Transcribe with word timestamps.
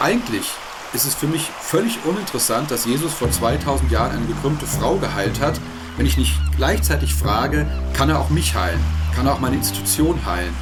Eigentlich 0.00 0.52
ist 0.94 1.06
es 1.06 1.14
für 1.16 1.26
mich 1.26 1.42
völlig 1.42 1.98
uninteressant, 2.04 2.70
dass 2.70 2.84
Jesus 2.84 3.12
vor 3.12 3.32
2000 3.32 3.90
Jahren 3.90 4.12
eine 4.12 4.26
gekrümmte 4.26 4.64
Frau 4.64 4.94
geheilt 4.94 5.40
hat, 5.40 5.60
wenn 5.96 6.06
ich 6.06 6.16
nicht 6.16 6.38
gleichzeitig 6.56 7.12
frage, 7.12 7.66
kann 7.94 8.08
er 8.08 8.20
auch 8.20 8.30
mich 8.30 8.54
heilen? 8.54 8.78
Kann 9.16 9.26
er 9.26 9.32
auch 9.32 9.40
meine 9.40 9.56
Institution 9.56 10.24
heilen? 10.24 10.54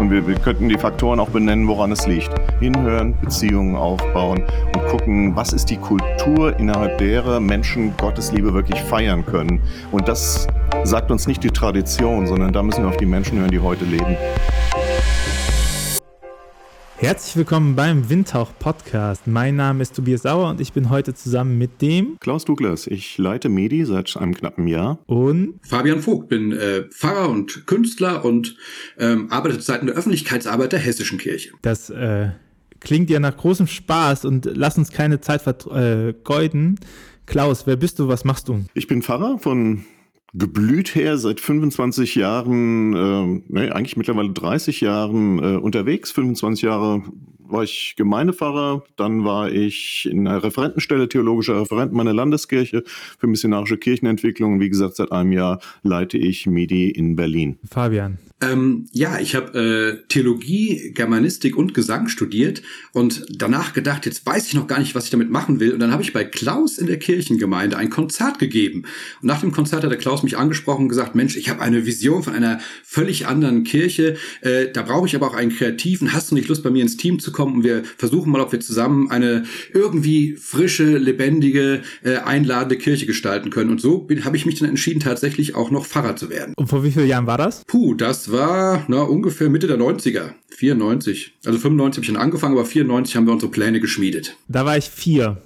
Und 0.00 0.10
wir, 0.10 0.26
wir 0.26 0.36
könnten 0.36 0.70
die 0.70 0.78
Faktoren 0.78 1.20
auch 1.20 1.28
benennen, 1.28 1.68
woran 1.68 1.92
es 1.92 2.06
liegt. 2.06 2.30
Hinhören, 2.58 3.14
Beziehungen 3.20 3.76
aufbauen 3.76 4.42
und 4.74 4.86
gucken, 4.86 5.36
was 5.36 5.52
ist 5.52 5.68
die 5.68 5.76
Kultur, 5.76 6.58
innerhalb 6.58 6.96
derer 6.96 7.38
Menschen 7.38 7.94
Gottes 7.98 8.32
Liebe 8.32 8.54
wirklich 8.54 8.80
feiern 8.80 9.26
können. 9.26 9.60
Und 9.92 10.08
das 10.08 10.46
sagt 10.84 11.10
uns 11.10 11.26
nicht 11.26 11.44
die 11.44 11.50
Tradition, 11.50 12.26
sondern 12.26 12.50
da 12.54 12.62
müssen 12.62 12.82
wir 12.82 12.88
auf 12.88 12.96
die 12.96 13.04
Menschen 13.04 13.38
hören, 13.40 13.50
die 13.50 13.60
heute 13.60 13.84
leben. 13.84 14.16
Herzlich 17.00 17.34
willkommen 17.34 17.76
beim 17.76 18.10
Windhauch 18.10 18.52
Podcast. 18.58 19.26
Mein 19.26 19.56
Name 19.56 19.80
ist 19.80 19.96
Tobias 19.96 20.20
Sauer 20.20 20.50
und 20.50 20.60
ich 20.60 20.74
bin 20.74 20.90
heute 20.90 21.14
zusammen 21.14 21.56
mit 21.56 21.80
dem 21.80 22.18
Klaus 22.20 22.44
Douglas. 22.44 22.86
Ich 22.86 23.16
leite 23.16 23.48
Medi 23.48 23.86
seit 23.86 24.14
einem 24.18 24.34
knappen 24.34 24.66
Jahr. 24.66 24.98
Und 25.06 25.54
Fabian 25.62 26.02
Vogt, 26.02 26.28
bin 26.28 26.52
äh, 26.52 26.82
Pfarrer 26.90 27.30
und 27.30 27.66
Künstler 27.66 28.22
und 28.22 28.54
ähm, 28.98 29.32
arbeite 29.32 29.54
zurzeit 29.54 29.80
in 29.80 29.86
der 29.86 29.96
Öffentlichkeitsarbeit 29.96 30.72
der 30.72 30.78
Hessischen 30.78 31.16
Kirche. 31.16 31.52
Das 31.62 31.88
äh, 31.88 32.32
klingt 32.80 33.08
ja 33.08 33.18
nach 33.18 33.34
großem 33.34 33.66
Spaß 33.66 34.26
und 34.26 34.44
lass 34.54 34.76
uns 34.76 34.92
keine 34.92 35.22
Zeit 35.22 35.40
vergeuden. 35.40 36.74
Äh, 36.74 36.84
Klaus, 37.24 37.66
wer 37.66 37.76
bist 37.76 37.98
du? 37.98 38.08
Was 38.08 38.24
machst 38.24 38.46
du? 38.46 38.66
Ich 38.74 38.88
bin 38.88 39.00
Pfarrer 39.00 39.38
von 39.38 39.86
geblüht 40.34 40.94
her, 40.94 41.18
seit 41.18 41.40
25 41.40 42.14
Jahren, 42.14 42.94
äh, 42.94 43.42
nee, 43.48 43.70
eigentlich 43.70 43.96
mittlerweile 43.96 44.30
30 44.30 44.80
Jahren 44.80 45.38
äh, 45.38 45.56
unterwegs. 45.56 46.10
25 46.12 46.62
Jahre 46.62 47.02
war 47.38 47.64
ich 47.64 47.94
Gemeindepfarrer, 47.96 48.84
dann 48.96 49.24
war 49.24 49.50
ich 49.50 50.08
in 50.10 50.26
einer 50.26 50.42
Referentenstelle, 50.42 51.08
theologischer 51.08 51.60
Referent 51.60 51.92
meiner 51.92 52.12
Landeskirche 52.12 52.84
für 53.18 53.26
missionarische 53.26 53.76
Kirchenentwicklung. 53.76 54.60
Wie 54.60 54.68
gesagt, 54.68 54.96
seit 54.96 55.12
einem 55.12 55.32
Jahr 55.32 55.60
leite 55.82 56.16
ich 56.16 56.46
MIDI 56.46 56.90
in 56.90 57.16
Berlin. 57.16 57.58
Fabian. 57.68 58.18
Ähm, 58.42 58.86
ja, 58.92 59.18
ich 59.20 59.34
habe 59.34 59.58
äh, 59.58 60.08
Theologie, 60.08 60.92
Germanistik 60.94 61.56
und 61.56 61.74
Gesang 61.74 62.08
studiert 62.08 62.62
und 62.92 63.26
danach 63.28 63.74
gedacht, 63.74 64.06
jetzt 64.06 64.24
weiß 64.24 64.46
ich 64.46 64.54
noch 64.54 64.66
gar 64.66 64.78
nicht, 64.78 64.94
was 64.94 65.04
ich 65.04 65.10
damit 65.10 65.30
machen 65.30 65.60
will. 65.60 65.72
Und 65.72 65.80
dann 65.80 65.92
habe 65.92 66.02
ich 66.02 66.14
bei 66.14 66.24
Klaus 66.24 66.78
in 66.78 66.86
der 66.86 66.98
Kirchengemeinde 66.98 67.76
ein 67.76 67.90
Konzert 67.90 68.38
gegeben. 68.38 68.84
Und 69.20 69.26
nach 69.26 69.40
dem 69.40 69.52
Konzert 69.52 69.84
hat 69.84 69.90
der 69.90 69.98
Klaus 69.98 70.22
mich 70.22 70.38
angesprochen 70.38 70.82
und 70.82 70.88
gesagt, 70.88 71.14
Mensch, 71.14 71.36
ich 71.36 71.50
habe 71.50 71.60
eine 71.60 71.84
Vision 71.84 72.22
von 72.22 72.34
einer 72.34 72.60
völlig 72.82 73.26
anderen 73.26 73.64
Kirche. 73.64 74.16
Äh, 74.40 74.68
da 74.72 74.82
brauche 74.82 75.06
ich 75.06 75.14
aber 75.14 75.26
auch 75.26 75.34
einen 75.34 75.54
Kreativen. 75.54 76.14
Hast 76.14 76.30
du 76.30 76.34
nicht 76.34 76.48
Lust, 76.48 76.62
bei 76.62 76.70
mir 76.70 76.82
ins 76.82 76.96
Team 76.96 77.18
zu 77.18 77.32
kommen? 77.32 77.56
Und 77.56 77.64
wir 77.64 77.82
versuchen 77.98 78.32
mal, 78.32 78.40
ob 78.40 78.52
wir 78.52 78.60
zusammen 78.60 79.10
eine 79.10 79.44
irgendwie 79.74 80.36
frische, 80.36 80.96
lebendige, 80.96 81.82
äh, 82.02 82.16
einladende 82.16 82.78
Kirche 82.78 83.04
gestalten 83.04 83.50
können. 83.50 83.70
Und 83.70 83.82
so 83.82 84.08
habe 84.24 84.36
ich 84.36 84.46
mich 84.46 84.58
dann 84.58 84.68
entschieden, 84.68 85.00
tatsächlich 85.00 85.54
auch 85.54 85.70
noch 85.70 85.84
Pfarrer 85.84 86.16
zu 86.16 86.30
werden. 86.30 86.54
Und 86.56 86.68
vor 86.68 86.82
wie 86.84 86.90
vielen 86.90 87.06
Jahren 87.06 87.26
war 87.26 87.36
das? 87.36 87.64
Puh, 87.66 87.94
das 87.94 88.29
war 88.32 88.84
na, 88.88 89.02
ungefähr 89.02 89.50
Mitte 89.50 89.66
der 89.66 89.78
90er. 89.78 90.34
94. 90.50 91.34
Also 91.44 91.58
95 91.58 91.96
habe 91.98 92.04
ich 92.04 92.12
dann 92.12 92.22
angefangen, 92.22 92.56
aber 92.56 92.66
94 92.66 93.16
haben 93.16 93.26
wir 93.26 93.32
unsere 93.32 93.50
Pläne 93.50 93.80
geschmiedet. 93.80 94.36
Da 94.48 94.64
war 94.64 94.76
ich 94.76 94.90
vier. 94.90 95.38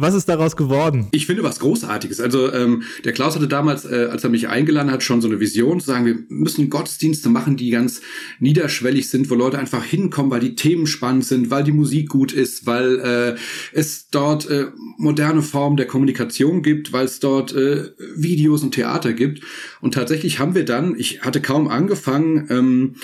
Was 0.00 0.14
ist 0.14 0.28
daraus 0.28 0.56
geworden? 0.56 1.08
Ich 1.12 1.26
finde 1.26 1.42
was 1.42 1.60
Großartiges. 1.60 2.20
Also 2.20 2.52
ähm, 2.52 2.82
der 3.04 3.12
Klaus 3.12 3.34
hatte 3.34 3.48
damals, 3.48 3.84
äh, 3.84 4.08
als 4.10 4.24
er 4.24 4.30
mich 4.30 4.48
eingeladen 4.48 4.90
hat, 4.90 5.02
schon 5.02 5.20
so 5.20 5.28
eine 5.28 5.40
Vision 5.40 5.80
zu 5.80 5.86
sagen, 5.86 6.06
wir 6.06 6.18
müssen 6.28 6.70
Gottesdienste 6.70 7.28
machen, 7.28 7.56
die 7.56 7.70
ganz 7.70 8.00
niederschwellig 8.38 9.08
sind, 9.08 9.30
wo 9.30 9.34
Leute 9.34 9.58
einfach 9.58 9.84
hinkommen, 9.84 10.30
weil 10.30 10.40
die 10.40 10.54
Themen 10.54 10.86
spannend 10.86 11.24
sind, 11.24 11.50
weil 11.50 11.64
die 11.64 11.72
Musik 11.72 12.08
gut 12.08 12.32
ist, 12.32 12.66
weil 12.66 12.98
äh, 12.98 13.36
es 13.72 14.08
dort 14.10 14.48
äh, 14.48 14.66
moderne 14.98 15.42
Formen 15.42 15.76
der 15.76 15.86
Kommunikation 15.86 16.62
gibt, 16.62 16.92
weil 16.92 17.04
es 17.04 17.20
dort 17.20 17.54
äh, 17.54 17.90
Videos 18.16 18.62
und 18.62 18.72
Theater 18.72 19.12
gibt. 19.12 19.42
Und 19.80 19.94
tatsächlich 19.94 20.38
haben 20.38 20.54
wir 20.54 20.64
dann, 20.64 20.94
ich 20.98 21.22
hatte 21.22 21.40
kaum 21.40 21.68
angefangen, 21.68 22.46
ähm, 22.50 22.94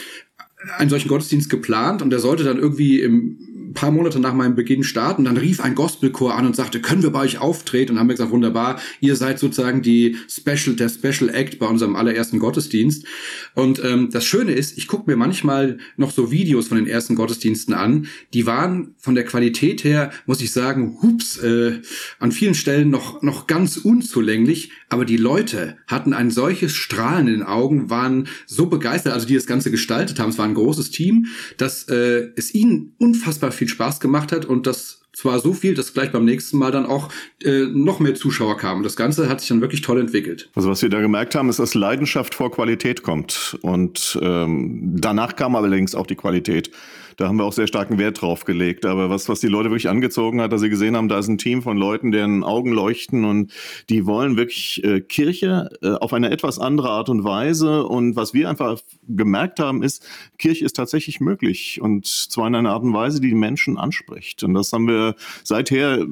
einen 0.78 0.90
solchen 0.90 1.08
Gottesdienst 1.08 1.50
geplant 1.50 2.02
und 2.02 2.10
der 2.10 2.18
sollte 2.18 2.44
dann 2.44 2.58
irgendwie 2.58 3.00
im 3.00 3.38
paar 3.76 3.92
Monate 3.92 4.18
nach 4.18 4.34
meinem 4.34 4.56
Beginn 4.56 4.82
starten. 4.82 5.24
Dann 5.24 5.36
rief 5.36 5.60
ein 5.60 5.76
Gospelchor 5.76 6.34
an 6.34 6.46
und 6.46 6.56
sagte, 6.56 6.80
können 6.80 7.04
wir 7.04 7.10
bei 7.10 7.20
euch 7.20 7.38
auftreten? 7.38 7.92
Und 7.92 8.00
haben 8.00 8.08
wir 8.08 8.14
gesagt, 8.14 8.32
wunderbar, 8.32 8.80
ihr 9.00 9.14
seid 9.14 9.38
sozusagen 9.38 9.82
die 9.82 10.16
Special, 10.28 10.74
der 10.74 10.88
Special 10.88 11.32
Act 11.32 11.60
bei 11.60 11.66
unserem 11.66 11.94
allerersten 11.94 12.40
Gottesdienst. 12.40 13.06
Und 13.54 13.80
ähm, 13.84 14.10
das 14.10 14.24
Schöne 14.24 14.52
ist, 14.52 14.76
ich 14.76 14.88
gucke 14.88 15.08
mir 15.08 15.16
manchmal 15.16 15.78
noch 15.96 16.10
so 16.10 16.32
Videos 16.32 16.68
von 16.68 16.78
den 16.78 16.88
ersten 16.88 17.14
Gottesdiensten 17.14 17.74
an. 17.74 18.08
Die 18.34 18.46
waren 18.46 18.94
von 18.98 19.14
der 19.14 19.24
Qualität 19.24 19.84
her, 19.84 20.10
muss 20.26 20.40
ich 20.40 20.50
sagen, 20.52 20.98
hups, 21.02 21.38
äh, 21.38 21.80
an 22.18 22.32
vielen 22.32 22.54
Stellen 22.54 22.90
noch, 22.90 23.22
noch 23.22 23.46
ganz 23.46 23.76
unzulänglich. 23.76 24.72
Aber 24.88 25.04
die 25.04 25.16
Leute 25.16 25.76
hatten 25.86 26.12
ein 26.12 26.30
solches 26.30 26.74
Strahlen 26.74 27.28
in 27.28 27.34
den 27.34 27.42
Augen, 27.42 27.90
waren 27.90 28.28
so 28.46 28.66
begeistert, 28.66 29.12
also 29.12 29.26
die 29.26 29.34
das 29.34 29.46
Ganze 29.46 29.70
gestaltet 29.70 30.18
haben. 30.18 30.30
Es 30.30 30.38
war 30.38 30.46
ein 30.46 30.54
großes 30.54 30.90
Team, 30.90 31.26
dass 31.58 31.88
äh, 31.88 32.30
es 32.36 32.54
ihnen 32.54 32.94
unfassbar 32.98 33.52
viel 33.52 33.65
Spaß 33.68 34.00
gemacht 34.00 34.32
hat 34.32 34.44
und 34.44 34.66
das 34.66 35.02
zwar 35.16 35.40
so 35.40 35.54
viel, 35.54 35.74
dass 35.74 35.94
gleich 35.94 36.12
beim 36.12 36.26
nächsten 36.26 36.58
Mal 36.58 36.70
dann 36.70 36.84
auch 36.84 37.08
äh, 37.42 37.64
noch 37.64 38.00
mehr 38.00 38.14
Zuschauer 38.14 38.58
kamen. 38.58 38.82
Das 38.82 38.96
Ganze 38.96 39.30
hat 39.30 39.40
sich 39.40 39.48
dann 39.48 39.62
wirklich 39.62 39.80
toll 39.80 39.98
entwickelt. 39.98 40.50
Also 40.54 40.68
was 40.68 40.82
wir 40.82 40.90
da 40.90 41.00
gemerkt 41.00 41.34
haben, 41.34 41.48
ist, 41.48 41.58
dass 41.58 41.74
Leidenschaft 41.74 42.34
vor 42.34 42.52
Qualität 42.52 43.02
kommt. 43.02 43.58
Und 43.62 44.18
ähm, 44.20 44.94
danach 44.98 45.34
kam 45.34 45.56
allerdings 45.56 45.94
auch 45.94 46.06
die 46.06 46.16
Qualität. 46.16 46.70
Da 47.16 47.28
haben 47.28 47.36
wir 47.36 47.44
auch 47.44 47.52
sehr 47.52 47.66
starken 47.66 47.98
Wert 47.98 48.20
drauf 48.20 48.44
gelegt. 48.44 48.84
Aber 48.84 49.10
was, 49.10 49.28
was 49.28 49.40
die 49.40 49.48
Leute 49.48 49.70
wirklich 49.70 49.88
angezogen 49.88 50.40
hat, 50.40 50.52
dass 50.52 50.60
sie 50.60 50.68
gesehen 50.68 50.96
haben, 50.96 51.08
da 51.08 51.18
ist 51.18 51.28
ein 51.28 51.38
Team 51.38 51.62
von 51.62 51.76
Leuten, 51.76 52.12
deren 52.12 52.44
Augen 52.44 52.72
leuchten 52.72 53.24
und 53.24 53.52
die 53.88 54.06
wollen 54.06 54.36
wirklich 54.36 54.84
äh, 54.84 55.00
Kirche 55.00 55.70
äh, 55.82 55.92
auf 55.92 56.12
eine 56.12 56.30
etwas 56.30 56.58
andere 56.58 56.90
Art 56.90 57.08
und 57.08 57.24
Weise. 57.24 57.86
Und 57.86 58.16
was 58.16 58.34
wir 58.34 58.48
einfach 58.48 58.80
gemerkt 59.08 59.60
haben, 59.60 59.82
ist, 59.82 60.06
Kirche 60.38 60.64
ist 60.64 60.76
tatsächlich 60.76 61.20
möglich 61.20 61.80
und 61.80 62.06
zwar 62.06 62.48
in 62.48 62.54
einer 62.54 62.72
Art 62.72 62.82
und 62.82 62.92
Weise, 62.92 63.20
die 63.20 63.28
die 63.28 63.34
Menschen 63.34 63.78
anspricht. 63.78 64.42
Und 64.42 64.54
das 64.54 64.72
haben 64.72 64.86
wir 64.86 65.14
seither 65.42 66.06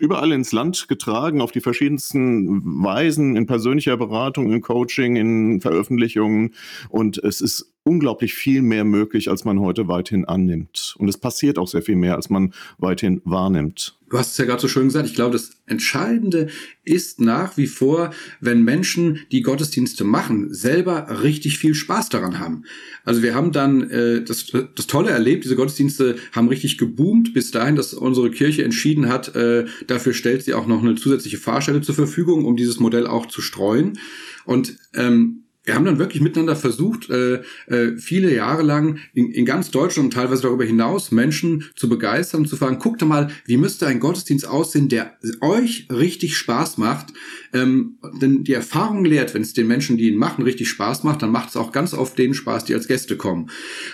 überall 0.00 0.32
ins 0.32 0.52
Land 0.52 0.88
getragen, 0.88 1.40
auf 1.40 1.52
die 1.52 1.60
verschiedensten 1.60 2.84
Weisen, 2.84 3.36
in 3.36 3.46
persönlicher 3.46 3.96
Beratung, 3.96 4.52
in 4.52 4.60
Coaching, 4.60 5.16
in 5.16 5.60
Veröffentlichungen. 5.60 6.54
Und 6.88 7.18
es 7.18 7.40
ist 7.40 7.72
unglaublich 7.88 8.34
viel 8.34 8.60
mehr 8.60 8.84
möglich, 8.84 9.30
als 9.30 9.46
man 9.46 9.60
heute 9.60 9.88
weithin 9.88 10.26
annimmt. 10.26 10.94
Und 10.98 11.08
es 11.08 11.16
passiert 11.16 11.58
auch 11.58 11.68
sehr 11.68 11.80
viel 11.80 11.96
mehr, 11.96 12.16
als 12.16 12.28
man 12.28 12.52
weithin 12.76 13.22
wahrnimmt. 13.24 13.98
Du 14.10 14.18
hast 14.18 14.32
es 14.32 14.38
ja 14.38 14.44
gerade 14.44 14.60
so 14.60 14.68
schön 14.68 14.84
gesagt. 14.84 15.06
Ich 15.06 15.14
glaube, 15.14 15.32
das 15.32 15.52
Entscheidende 15.66 16.48
ist 16.84 17.20
nach 17.20 17.56
wie 17.56 17.66
vor, 17.66 18.10
wenn 18.40 18.62
Menschen, 18.62 19.20
die 19.32 19.42
Gottesdienste 19.42 20.04
machen, 20.04 20.52
selber 20.52 21.22
richtig 21.22 21.58
viel 21.58 21.74
Spaß 21.74 22.10
daran 22.10 22.38
haben. 22.38 22.64
Also 23.04 23.22
wir 23.22 23.34
haben 23.34 23.52
dann 23.52 23.90
äh, 23.90 24.22
das, 24.22 24.52
das 24.74 24.86
Tolle 24.86 25.10
erlebt. 25.10 25.44
Diese 25.44 25.56
Gottesdienste 25.56 26.16
haben 26.32 26.48
richtig 26.48 26.78
geboomt 26.78 27.32
bis 27.32 27.50
dahin, 27.50 27.76
dass 27.76 27.94
unsere 27.94 28.30
Kirche 28.30 28.64
entschieden 28.64 29.08
hat, 29.08 29.34
äh, 29.34 29.66
dafür 29.86 30.12
stellt 30.12 30.42
sie 30.42 30.54
auch 30.54 30.66
noch 30.66 30.82
eine 30.82 30.94
zusätzliche 30.94 31.38
Fahrstelle 31.38 31.80
zur 31.80 31.94
Verfügung, 31.94 32.44
um 32.44 32.56
dieses 32.56 32.80
Modell 32.80 33.06
auch 33.06 33.26
zu 33.26 33.40
streuen. 33.40 33.98
Und 34.44 34.76
ähm, 34.94 35.44
wir 35.68 35.74
haben 35.74 35.84
dann 35.84 35.98
wirklich 35.98 36.22
miteinander 36.22 36.56
versucht, 36.56 37.10
äh, 37.10 37.42
äh, 37.66 37.98
viele 37.98 38.34
Jahre 38.34 38.62
lang 38.62 38.98
in, 39.12 39.30
in 39.30 39.44
ganz 39.44 39.70
Deutschland 39.70 40.06
und 40.06 40.14
teilweise 40.14 40.42
darüber 40.42 40.64
hinaus 40.64 41.12
Menschen 41.12 41.66
zu 41.76 41.90
begeistern 41.90 42.46
zu 42.46 42.56
fragen, 42.56 42.78
guckt 42.78 43.04
mal, 43.04 43.28
wie 43.44 43.58
müsste 43.58 43.86
ein 43.86 44.00
Gottesdienst 44.00 44.48
aussehen, 44.48 44.88
der 44.88 45.18
euch 45.42 45.86
richtig 45.92 46.38
Spaß 46.38 46.78
macht. 46.78 47.12
Ähm, 47.52 47.98
denn 48.22 48.44
die 48.44 48.54
Erfahrung 48.54 49.04
lehrt, 49.04 49.34
wenn 49.34 49.42
es 49.42 49.52
den 49.52 49.66
Menschen, 49.66 49.98
die 49.98 50.08
ihn 50.08 50.16
machen, 50.16 50.42
richtig 50.42 50.70
Spaß 50.70 51.04
macht, 51.04 51.20
dann 51.20 51.30
macht 51.30 51.50
es 51.50 51.56
auch 51.56 51.70
ganz 51.70 51.92
oft 51.92 52.16
denen 52.18 52.34
Spaß, 52.34 52.64
die 52.64 52.74
als 52.74 52.88
Gäste 52.88 53.18
kommen. 53.18 53.50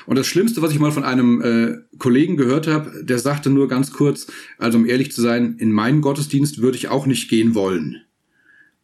Und 0.06 0.17
das 0.17 0.29
Schlimmste, 0.29 0.62
was 0.62 0.70
ich 0.70 0.79
mal 0.79 0.93
von 0.93 1.05
einem 1.05 1.43
äh, 1.43 1.99
Kollegen 1.99 2.37
gehört 2.37 2.69
habe, 2.69 3.05
der 3.05 3.19
sagte 3.19 3.50
nur 3.50 3.67
ganz 3.67 3.91
kurz, 3.91 4.29
also 4.59 4.79
um 4.79 4.87
ehrlich 4.87 5.11
zu 5.11 5.20
sein, 5.20 5.56
in 5.59 5.73
meinen 5.73 6.03
Gottesdienst 6.03 6.62
würde 6.62 6.77
ich 6.77 6.87
auch 6.87 7.06
nicht 7.06 7.29
gehen 7.29 7.56
wollen. 7.56 8.05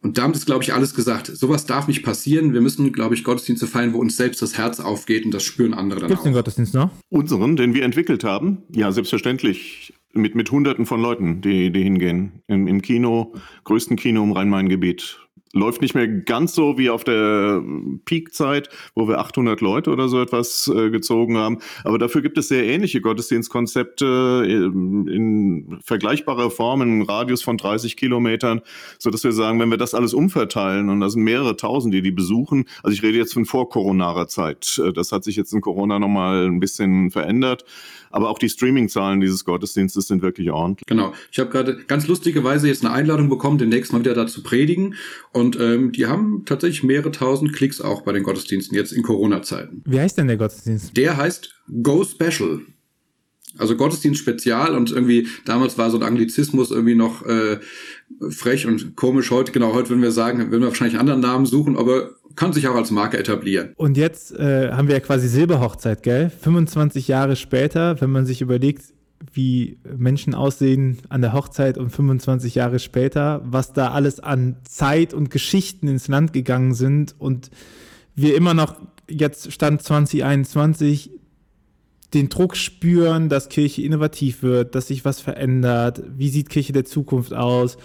Und 0.03 0.17
damit 0.17 0.35
ist, 0.35 0.47
glaube 0.47 0.63
ich, 0.63 0.73
alles 0.73 0.95
gesagt. 0.95 1.27
Sowas 1.27 1.67
darf 1.67 1.87
nicht 1.87 2.03
passieren. 2.03 2.53
Wir 2.53 2.61
müssen, 2.61 2.91
glaube 2.91 3.13
ich, 3.13 3.23
Gottesdienste 3.23 3.67
feiern, 3.67 3.93
wo 3.93 3.99
uns 3.99 4.17
selbst 4.17 4.41
das 4.41 4.57
Herz 4.57 4.79
aufgeht 4.79 5.25
und 5.25 5.31
das 5.31 5.43
spüren 5.43 5.73
andere 5.75 5.99
dann 5.99 6.09
Gibt's 6.09 6.21
auch. 6.21 6.25
den 6.25 6.33
Gottesdienst 6.33 6.73
noch? 6.73 6.89
Unseren, 7.09 7.55
den 7.55 7.75
wir 7.75 7.83
entwickelt 7.83 8.23
haben? 8.23 8.63
Ja, 8.69 8.91
selbstverständlich. 8.91 9.93
Mit, 10.13 10.35
mit 10.35 10.51
Hunderten 10.51 10.85
von 10.85 11.01
Leuten, 11.01 11.41
die, 11.41 11.71
die 11.71 11.83
hingehen. 11.83 12.41
Im, 12.47 12.67
Im 12.67 12.81
Kino, 12.81 13.33
größten 13.63 13.95
Kino 13.95 14.23
im 14.23 14.31
Rhein-Main-Gebiet. 14.33 15.19
Läuft 15.53 15.81
nicht 15.81 15.95
mehr 15.95 16.07
ganz 16.07 16.55
so 16.55 16.77
wie 16.77 16.89
auf 16.89 17.03
der 17.03 17.61
Peakzeit, 18.05 18.69
wo 18.95 19.07
wir 19.07 19.19
800 19.19 19.61
Leute 19.61 19.91
oder 19.91 20.07
so 20.07 20.21
etwas 20.21 20.71
äh, 20.73 20.89
gezogen 20.89 21.37
haben. 21.37 21.59
Aber 21.83 21.97
dafür 21.97 22.21
gibt 22.21 22.37
es 22.37 22.47
sehr 22.47 22.65
ähnliche 22.65 23.01
Gottesdienstkonzepte 23.01 24.45
in, 24.47 25.07
in 25.07 25.79
vergleichbarer 25.83 26.51
Form, 26.51 26.81
im 26.81 27.01
Radius 27.01 27.41
von 27.41 27.57
30 27.57 27.97
Kilometern, 27.97 28.61
so 28.97 29.09
dass 29.09 29.23
wir 29.23 29.31
sagen, 29.31 29.59
wenn 29.59 29.69
wir 29.69 29.77
das 29.77 29.93
alles 29.93 30.13
umverteilen 30.13 30.89
und 30.89 31.01
da 31.01 31.09
sind 31.09 31.23
mehrere 31.23 31.57
Tausend, 31.57 31.93
die 31.93 32.01
die 32.01 32.11
besuchen. 32.11 32.65
Also 32.83 32.93
ich 32.93 33.03
rede 33.03 33.17
jetzt 33.17 33.33
von 33.33 33.45
vor 33.45 33.69
Coronarer 33.69 34.27
Zeit. 34.27 34.79
Äh, 34.83 34.93
das 34.93 35.11
hat 35.11 35.23
sich 35.23 35.35
jetzt 35.35 35.53
in 35.53 35.61
Corona 35.61 35.99
nochmal 35.99 36.45
ein 36.45 36.59
bisschen 36.59 37.11
verändert. 37.11 37.65
Aber 38.11 38.29
auch 38.29 38.39
die 38.39 38.49
Streaming-Zahlen 38.49 39.21
dieses 39.21 39.45
Gottesdienstes 39.45 40.07
sind 40.07 40.21
wirklich 40.21 40.51
ordentlich. 40.51 40.85
Genau. 40.87 41.13
Ich 41.31 41.39
habe 41.39 41.49
gerade 41.49 41.83
ganz 41.87 42.07
lustigerweise 42.07 42.67
jetzt 42.67 42.85
eine 42.85 42.93
Einladung 42.93 43.29
bekommen, 43.29 43.57
demnächst 43.57 43.93
mal 43.93 43.99
wieder 43.99 44.13
dazu 44.13 44.43
predigen. 44.43 44.95
Und 45.31 45.59
ähm, 45.59 45.91
die 45.91 46.05
haben 46.05 46.43
tatsächlich 46.45 46.83
mehrere 46.83 47.11
tausend 47.11 47.53
Klicks 47.53 47.81
auch 47.81 48.01
bei 48.01 48.11
den 48.11 48.23
Gottesdiensten 48.23 48.75
jetzt 48.75 48.91
in 48.91 49.03
Corona-Zeiten. 49.03 49.83
Wie 49.85 49.99
heißt 49.99 50.17
denn 50.17 50.27
der 50.27 50.37
Gottesdienst? 50.37 50.95
Der 50.97 51.17
heißt 51.17 51.53
Go 51.81 52.03
Special. 52.03 52.61
Also 53.57 53.75
Gottesdienst 53.75 54.19
Spezial 54.19 54.75
und 54.75 54.91
irgendwie 54.91 55.27
damals 55.45 55.77
war 55.77 55.91
so 55.91 55.97
ein 55.97 56.03
Anglizismus 56.03 56.71
irgendwie 56.71 56.95
noch 56.95 57.25
äh, 57.25 57.59
frech 58.29 58.67
und 58.67 58.95
komisch. 58.95 59.31
Heute 59.31 59.51
genau 59.51 59.73
heute 59.73 59.89
würden 59.89 60.01
wir 60.01 60.11
sagen, 60.11 60.39
würden 60.51 60.61
wir 60.61 60.67
wahrscheinlich 60.67 60.99
einen 60.99 61.09
anderen 61.09 61.21
Namen 61.21 61.45
suchen, 61.45 61.77
aber 61.77 62.11
kann 62.35 62.53
sich 62.53 62.67
auch 62.67 62.75
als 62.75 62.91
Marke 62.91 63.17
etablieren. 63.17 63.73
Und 63.75 63.97
jetzt 63.97 64.33
äh, 64.33 64.71
haben 64.71 64.87
wir 64.87 64.95
ja 64.95 65.01
quasi 65.01 65.27
Silberhochzeit, 65.27 66.03
gell? 66.03 66.29
25 66.29 67.07
Jahre 67.07 67.35
später, 67.35 67.99
wenn 68.01 68.11
man 68.11 68.25
sich 68.25 68.41
überlegt, 68.41 68.83
wie 69.33 69.77
Menschen 69.97 70.33
aussehen 70.33 70.97
an 71.09 71.21
der 71.21 71.33
Hochzeit 71.33 71.77
und 71.77 71.91
25 71.91 72.55
Jahre 72.55 72.79
später, 72.79 73.41
was 73.45 73.73
da 73.73 73.91
alles 73.91 74.19
an 74.19 74.57
Zeit 74.63 75.13
und 75.13 75.29
Geschichten 75.29 75.87
ins 75.87 76.07
Land 76.07 76.33
gegangen 76.33 76.73
sind 76.73 77.15
und 77.19 77.51
wir 78.15 78.35
immer 78.35 78.53
noch 78.53 78.75
jetzt 79.09 79.51
Stand 79.51 79.83
2021 79.83 81.11
den 82.13 82.29
Druck 82.29 82.57
spüren, 82.57 83.29
dass 83.29 83.49
Kirche 83.49 83.83
innovativ 83.83 84.43
wird, 84.43 84.75
dass 84.75 84.87
sich 84.87 85.05
was 85.05 85.21
verändert, 85.21 86.03
wie 86.17 86.29
sieht 86.29 86.49
Kirche 86.49 86.73
der 86.73 86.85
Zukunft 86.85 87.33
aus, 87.33 87.77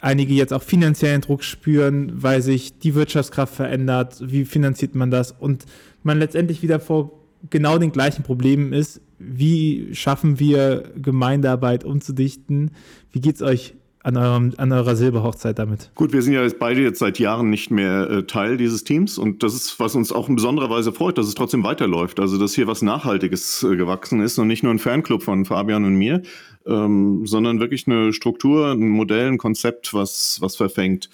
einige 0.00 0.34
jetzt 0.34 0.52
auch 0.52 0.62
finanziellen 0.62 1.20
Druck 1.20 1.42
spüren, 1.44 2.12
weil 2.14 2.42
sich 2.42 2.78
die 2.78 2.94
Wirtschaftskraft 2.94 3.54
verändert, 3.54 4.22
wie 4.24 4.44
finanziert 4.44 4.94
man 4.94 5.10
das? 5.10 5.32
Und 5.32 5.64
man 6.02 6.18
letztendlich 6.18 6.62
wieder 6.62 6.80
vor 6.80 7.12
genau 7.50 7.78
den 7.78 7.92
gleichen 7.92 8.22
Problemen 8.22 8.72
ist, 8.72 9.00
wie 9.18 9.94
schaffen 9.94 10.38
wir 10.38 10.92
Gemeindearbeit 10.96 11.84
umzudichten, 11.84 12.70
wie 13.12 13.20
geht 13.20 13.36
es 13.36 13.42
euch 13.42 13.74
an, 14.08 14.16
eurem, 14.16 14.54
an 14.56 14.72
eurer 14.72 14.96
Silberhochzeit 14.96 15.58
damit? 15.58 15.90
Gut, 15.94 16.12
wir 16.12 16.22
sind 16.22 16.32
ja 16.32 16.46
beide 16.58 16.80
jetzt 16.80 16.98
seit 16.98 17.18
Jahren 17.18 17.50
nicht 17.50 17.70
mehr 17.70 18.10
äh, 18.10 18.22
Teil 18.24 18.56
dieses 18.56 18.84
Teams 18.84 19.18
und 19.18 19.42
das 19.42 19.54
ist, 19.54 19.78
was 19.78 19.94
uns 19.94 20.12
auch 20.12 20.28
in 20.28 20.36
besonderer 20.36 20.70
Weise 20.70 20.92
freut, 20.92 21.18
dass 21.18 21.26
es 21.26 21.34
trotzdem 21.34 21.62
weiterläuft. 21.62 22.18
Also, 22.18 22.38
dass 22.38 22.54
hier 22.54 22.66
was 22.66 22.82
Nachhaltiges 22.82 23.62
äh, 23.62 23.76
gewachsen 23.76 24.20
ist 24.20 24.38
und 24.38 24.48
nicht 24.48 24.62
nur 24.62 24.72
ein 24.72 24.78
Fanclub 24.78 25.22
von 25.22 25.44
Fabian 25.44 25.84
und 25.84 25.94
mir, 25.94 26.22
ähm, 26.66 27.26
sondern 27.26 27.60
wirklich 27.60 27.86
eine 27.86 28.12
Struktur, 28.12 28.72
ein 28.72 28.88
Modell, 28.88 29.28
ein 29.28 29.38
Konzept, 29.38 29.92
was, 29.94 30.38
was 30.40 30.56
verfängt. 30.56 31.10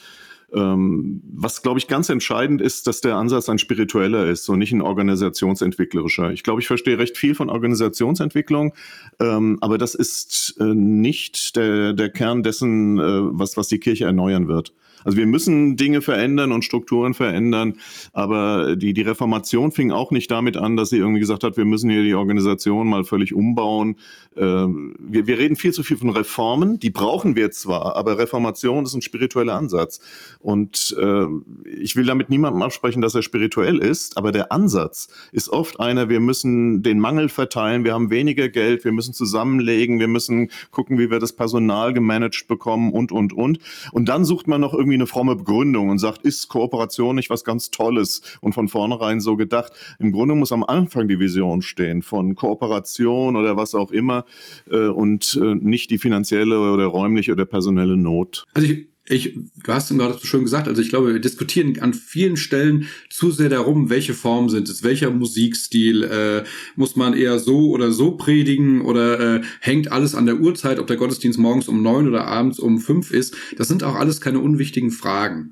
Ähm, 0.54 1.22
was, 1.32 1.62
glaube 1.62 1.78
ich, 1.78 1.88
ganz 1.88 2.08
entscheidend 2.08 2.60
ist, 2.60 2.86
dass 2.86 3.00
der 3.00 3.16
Ansatz 3.16 3.48
ein 3.48 3.58
spiritueller 3.58 4.26
ist 4.26 4.48
und 4.48 4.60
nicht 4.60 4.72
ein 4.72 4.82
organisationsentwicklerischer. 4.82 6.30
Ich 6.30 6.42
glaube, 6.42 6.60
ich 6.60 6.66
verstehe 6.66 6.98
recht 6.98 7.16
viel 7.16 7.34
von 7.34 7.50
Organisationsentwicklung, 7.50 8.72
ähm, 9.20 9.58
aber 9.60 9.78
das 9.78 9.94
ist 9.94 10.56
äh, 10.60 10.74
nicht 10.74 11.56
der, 11.56 11.92
der 11.92 12.10
Kern 12.10 12.42
dessen, 12.42 12.98
äh, 12.98 13.02
was, 13.02 13.56
was 13.56 13.68
die 13.68 13.80
Kirche 13.80 14.04
erneuern 14.04 14.46
wird. 14.48 14.72
Also 15.04 15.18
wir 15.18 15.26
müssen 15.26 15.76
Dinge 15.76 16.02
verändern 16.02 16.52
und 16.52 16.64
Strukturen 16.64 17.14
verändern, 17.14 17.74
aber 18.12 18.76
die, 18.76 18.92
die 18.92 19.02
Reformation 19.02 19.72
fing 19.72 19.92
auch 19.92 20.10
nicht 20.10 20.30
damit 20.30 20.56
an, 20.56 20.76
dass 20.76 20.90
sie 20.90 20.98
irgendwie 20.98 21.20
gesagt 21.20 21.44
hat, 21.44 21.56
wir 21.56 21.64
müssen 21.64 21.90
hier 21.90 22.02
die 22.02 22.14
Organisation 22.14 22.88
mal 22.88 23.04
völlig 23.04 23.34
umbauen. 23.34 23.96
Ähm, 24.36 24.94
wir, 24.98 25.26
wir 25.26 25.38
reden 25.38 25.56
viel 25.56 25.72
zu 25.72 25.82
viel 25.82 25.96
von 25.96 26.10
Reformen, 26.10 26.78
die 26.78 26.90
brauchen 26.90 27.36
wir 27.36 27.50
zwar, 27.50 27.96
aber 27.96 28.18
Reformation 28.18 28.84
ist 28.84 28.94
ein 28.94 29.02
spiritueller 29.02 29.54
Ansatz. 29.54 30.00
Und 30.40 30.96
äh, 30.98 31.26
ich 31.70 31.96
will 31.96 32.04
damit 32.04 32.30
niemandem 32.30 32.62
absprechen, 32.62 33.02
dass 33.02 33.14
er 33.14 33.22
spirituell 33.22 33.78
ist, 33.78 34.16
aber 34.16 34.32
der 34.32 34.52
Ansatz 34.52 35.08
ist 35.32 35.48
oft 35.48 35.80
einer, 35.80 36.08
wir 36.08 36.20
müssen 36.20 36.82
den 36.82 36.98
Mangel 36.98 37.28
verteilen, 37.28 37.84
wir 37.84 37.92
haben 37.94 38.10
weniger 38.10 38.48
Geld, 38.48 38.84
wir 38.84 38.92
müssen 38.92 39.14
zusammenlegen, 39.14 40.00
wir 40.00 40.08
müssen 40.08 40.50
gucken, 40.70 40.98
wie 40.98 41.10
wir 41.10 41.18
das 41.18 41.32
Personal 41.32 41.92
gemanagt 41.92 42.46
bekommen 42.48 42.92
und, 42.92 43.12
und, 43.12 43.32
und. 43.32 43.58
Und 43.92 44.08
dann 44.08 44.24
sucht 44.24 44.48
man 44.48 44.60
noch 44.60 44.74
irgendwie 44.74 44.93
irgendwie 44.94 45.02
eine 45.02 45.06
fromme 45.06 45.36
Begründung 45.36 45.88
und 45.90 45.98
sagt, 45.98 46.22
ist 46.22 46.48
Kooperation 46.48 47.16
nicht 47.16 47.30
was 47.30 47.44
ganz 47.44 47.70
Tolles 47.70 48.22
und 48.40 48.54
von 48.54 48.68
vornherein 48.68 49.20
so 49.20 49.36
gedacht. 49.36 49.72
Im 49.98 50.12
Grunde 50.12 50.34
muss 50.34 50.52
am 50.52 50.64
Anfang 50.64 51.08
die 51.08 51.18
Vision 51.18 51.62
stehen 51.62 52.02
von 52.02 52.34
Kooperation 52.34 53.36
oder 53.36 53.56
was 53.56 53.74
auch 53.74 53.90
immer 53.90 54.24
äh, 54.70 54.86
und 54.86 55.38
äh, 55.42 55.54
nicht 55.54 55.90
die 55.90 55.98
finanzielle 55.98 56.58
oder 56.58 56.86
räumliche 56.86 57.32
oder 57.32 57.44
personelle 57.44 57.96
Not. 57.96 58.44
Also 58.54 58.68
ich 58.68 58.93
ich, 59.06 59.34
du 59.34 59.72
hast 59.72 59.90
es 59.90 59.98
gerade 59.98 60.14
so 60.14 60.26
schön 60.26 60.44
gesagt, 60.44 60.66
also 60.66 60.80
ich 60.80 60.88
glaube, 60.88 61.12
wir 61.12 61.20
diskutieren 61.20 61.78
an 61.80 61.92
vielen 61.92 62.38
Stellen 62.38 62.88
zu 63.10 63.30
sehr 63.30 63.50
darum, 63.50 63.90
welche 63.90 64.14
Form 64.14 64.48
sind 64.48 64.68
es, 64.68 64.82
welcher 64.82 65.10
Musikstil, 65.10 66.04
äh, 66.04 66.44
muss 66.74 66.96
man 66.96 67.12
eher 67.12 67.38
so 67.38 67.70
oder 67.70 67.92
so 67.92 68.12
predigen 68.12 68.80
oder 68.80 69.36
äh, 69.36 69.42
hängt 69.60 69.92
alles 69.92 70.14
an 70.14 70.24
der 70.24 70.40
Uhrzeit, 70.40 70.78
ob 70.78 70.86
der 70.86 70.96
Gottesdienst 70.96 71.38
morgens 71.38 71.68
um 71.68 71.82
neun 71.82 72.08
oder 72.08 72.26
abends 72.26 72.58
um 72.58 72.78
fünf 72.78 73.10
ist. 73.10 73.36
Das 73.58 73.68
sind 73.68 73.82
auch 73.82 73.94
alles 73.94 74.22
keine 74.22 74.38
unwichtigen 74.38 74.90
Fragen. 74.90 75.50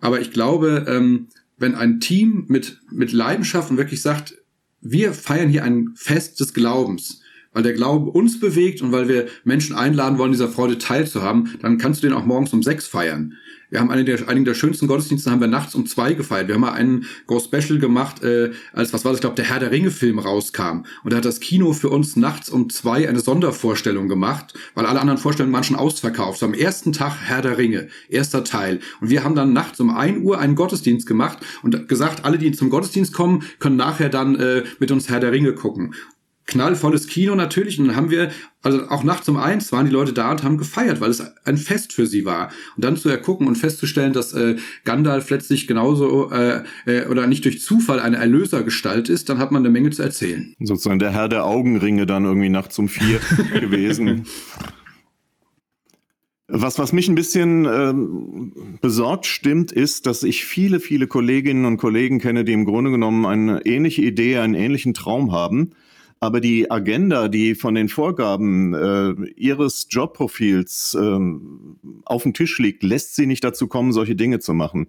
Aber 0.00 0.20
ich 0.20 0.30
glaube, 0.30 0.86
ähm, 0.88 1.28
wenn 1.58 1.74
ein 1.74 2.00
Team 2.00 2.46
mit, 2.48 2.80
mit 2.90 3.12
Leidenschaft 3.12 3.70
und 3.70 3.76
wirklich 3.76 4.00
sagt, 4.00 4.38
wir 4.80 5.12
feiern 5.12 5.50
hier 5.50 5.64
ein 5.64 5.90
Fest 5.96 6.40
des 6.40 6.54
Glaubens, 6.54 7.20
weil 7.56 7.62
der 7.62 7.72
Glaube 7.72 8.10
uns 8.10 8.38
bewegt 8.38 8.82
und 8.82 8.92
weil 8.92 9.08
wir 9.08 9.28
Menschen 9.44 9.74
einladen 9.74 10.18
wollen, 10.18 10.30
dieser 10.30 10.50
Freude 10.50 10.76
teilzuhaben, 10.76 11.56
dann 11.62 11.78
kannst 11.78 12.02
du 12.02 12.06
den 12.06 12.14
auch 12.14 12.26
morgens 12.26 12.52
um 12.52 12.62
sechs 12.62 12.86
feiern. 12.86 13.38
Wir 13.70 13.80
haben 13.80 13.90
einen 13.90 14.04
der, 14.04 14.28
einen 14.28 14.44
der 14.44 14.52
schönsten 14.52 14.86
Gottesdienste 14.86 15.30
haben 15.30 15.40
wir 15.40 15.48
nachts 15.48 15.74
um 15.74 15.86
zwei 15.86 16.12
gefeiert. 16.12 16.48
Wir 16.48 16.54
haben 16.54 16.60
mal 16.60 16.74
einen 16.74 17.06
Go 17.26 17.40
Special 17.40 17.78
gemacht, 17.78 18.22
äh, 18.22 18.50
als 18.74 18.92
was 18.92 19.06
war 19.06 19.12
das, 19.12 19.18
ich 19.18 19.22
glaube, 19.22 19.36
der 19.36 19.46
Herr 19.46 19.58
der 19.58 19.70
Ringe 19.70 19.90
Film 19.90 20.18
rauskam. 20.18 20.84
Und 21.02 21.12
da 21.12 21.16
hat 21.16 21.24
das 21.24 21.40
Kino 21.40 21.72
für 21.72 21.88
uns 21.88 22.14
nachts 22.14 22.50
um 22.50 22.68
zwei 22.68 23.08
eine 23.08 23.20
Sondervorstellung 23.20 24.06
gemacht, 24.06 24.52
weil 24.74 24.84
alle 24.84 25.00
anderen 25.00 25.18
Vorstellungen 25.18 25.54
waren 25.54 25.64
schon 25.64 25.76
ausverkauft. 25.76 26.40
So 26.40 26.46
am 26.46 26.54
ersten 26.54 26.92
Tag 26.92 27.16
Herr 27.24 27.40
der 27.40 27.56
Ringe, 27.56 27.88
erster 28.10 28.44
Teil. 28.44 28.80
Und 29.00 29.08
wir 29.08 29.24
haben 29.24 29.34
dann 29.34 29.54
nachts 29.54 29.80
um 29.80 29.88
ein 29.96 30.22
Uhr 30.22 30.38
einen 30.38 30.56
Gottesdienst 30.56 31.06
gemacht 31.06 31.38
und 31.62 31.88
gesagt, 31.88 32.26
alle, 32.26 32.36
die 32.36 32.52
zum 32.52 32.68
Gottesdienst 32.68 33.14
kommen, 33.14 33.44
können 33.60 33.76
nachher 33.76 34.10
dann 34.10 34.36
äh, 34.36 34.64
mit 34.78 34.90
uns 34.90 35.08
Herr 35.08 35.20
der 35.20 35.32
Ringe 35.32 35.54
gucken 35.54 35.94
knallvolles 36.46 37.08
Kino 37.08 37.34
natürlich. 37.34 37.78
Und 37.78 37.88
dann 37.88 37.96
haben 37.96 38.10
wir, 38.10 38.30
also 38.62 38.88
auch 38.88 39.04
nachts 39.04 39.28
um 39.28 39.36
eins 39.36 39.72
waren 39.72 39.86
die 39.86 39.92
Leute 39.92 40.12
da 40.12 40.30
und 40.30 40.42
haben 40.42 40.58
gefeiert, 40.58 41.00
weil 41.00 41.10
es 41.10 41.22
ein 41.44 41.56
Fest 41.56 41.92
für 41.92 42.06
sie 42.06 42.24
war. 42.24 42.50
Und 42.76 42.84
dann 42.84 42.96
zu 42.96 43.08
ergucken 43.08 43.46
und 43.46 43.56
festzustellen, 43.56 44.12
dass 44.12 44.32
äh, 44.32 44.56
Gandalf 44.84 45.28
letztlich 45.30 45.66
genauso 45.66 46.30
äh, 46.30 46.62
äh, 46.86 47.06
oder 47.06 47.26
nicht 47.26 47.44
durch 47.44 47.60
Zufall 47.60 48.00
eine 48.00 48.16
Erlösergestalt 48.16 49.08
ist, 49.08 49.28
dann 49.28 49.38
hat 49.38 49.52
man 49.52 49.62
eine 49.62 49.70
Menge 49.70 49.90
zu 49.90 50.02
erzählen. 50.02 50.54
Sozusagen 50.60 50.98
der 50.98 51.10
Herr 51.10 51.28
der 51.28 51.44
Augenringe 51.44 52.06
dann 52.06 52.24
irgendwie 52.24 52.48
nachts 52.48 52.78
um 52.78 52.88
vier 52.88 53.20
gewesen. 53.60 54.26
Was, 56.48 56.78
was 56.78 56.92
mich 56.92 57.08
ein 57.08 57.16
bisschen 57.16 57.64
ähm, 57.64 58.78
besorgt 58.80 59.26
stimmt, 59.26 59.72
ist, 59.72 60.06
dass 60.06 60.22
ich 60.22 60.44
viele, 60.44 60.78
viele 60.78 61.08
Kolleginnen 61.08 61.64
und 61.64 61.76
Kollegen 61.76 62.20
kenne, 62.20 62.44
die 62.44 62.52
im 62.52 62.64
Grunde 62.64 62.92
genommen 62.92 63.26
eine 63.26 63.66
ähnliche 63.66 64.02
Idee, 64.02 64.38
einen 64.38 64.54
ähnlichen 64.54 64.94
Traum 64.94 65.32
haben 65.32 65.72
aber 66.26 66.40
die 66.40 66.70
Agenda, 66.70 67.28
die 67.28 67.54
von 67.54 67.76
den 67.76 67.88
Vorgaben 67.88 68.74
äh, 68.74 69.30
ihres 69.36 69.86
Jobprofils 69.88 70.96
äh, 71.00 71.18
auf 72.04 72.24
dem 72.24 72.34
Tisch 72.34 72.58
liegt, 72.58 72.82
lässt 72.82 73.14
sie 73.14 73.26
nicht 73.26 73.44
dazu 73.44 73.68
kommen, 73.68 73.92
solche 73.92 74.16
Dinge 74.16 74.40
zu 74.40 74.52
machen. 74.52 74.88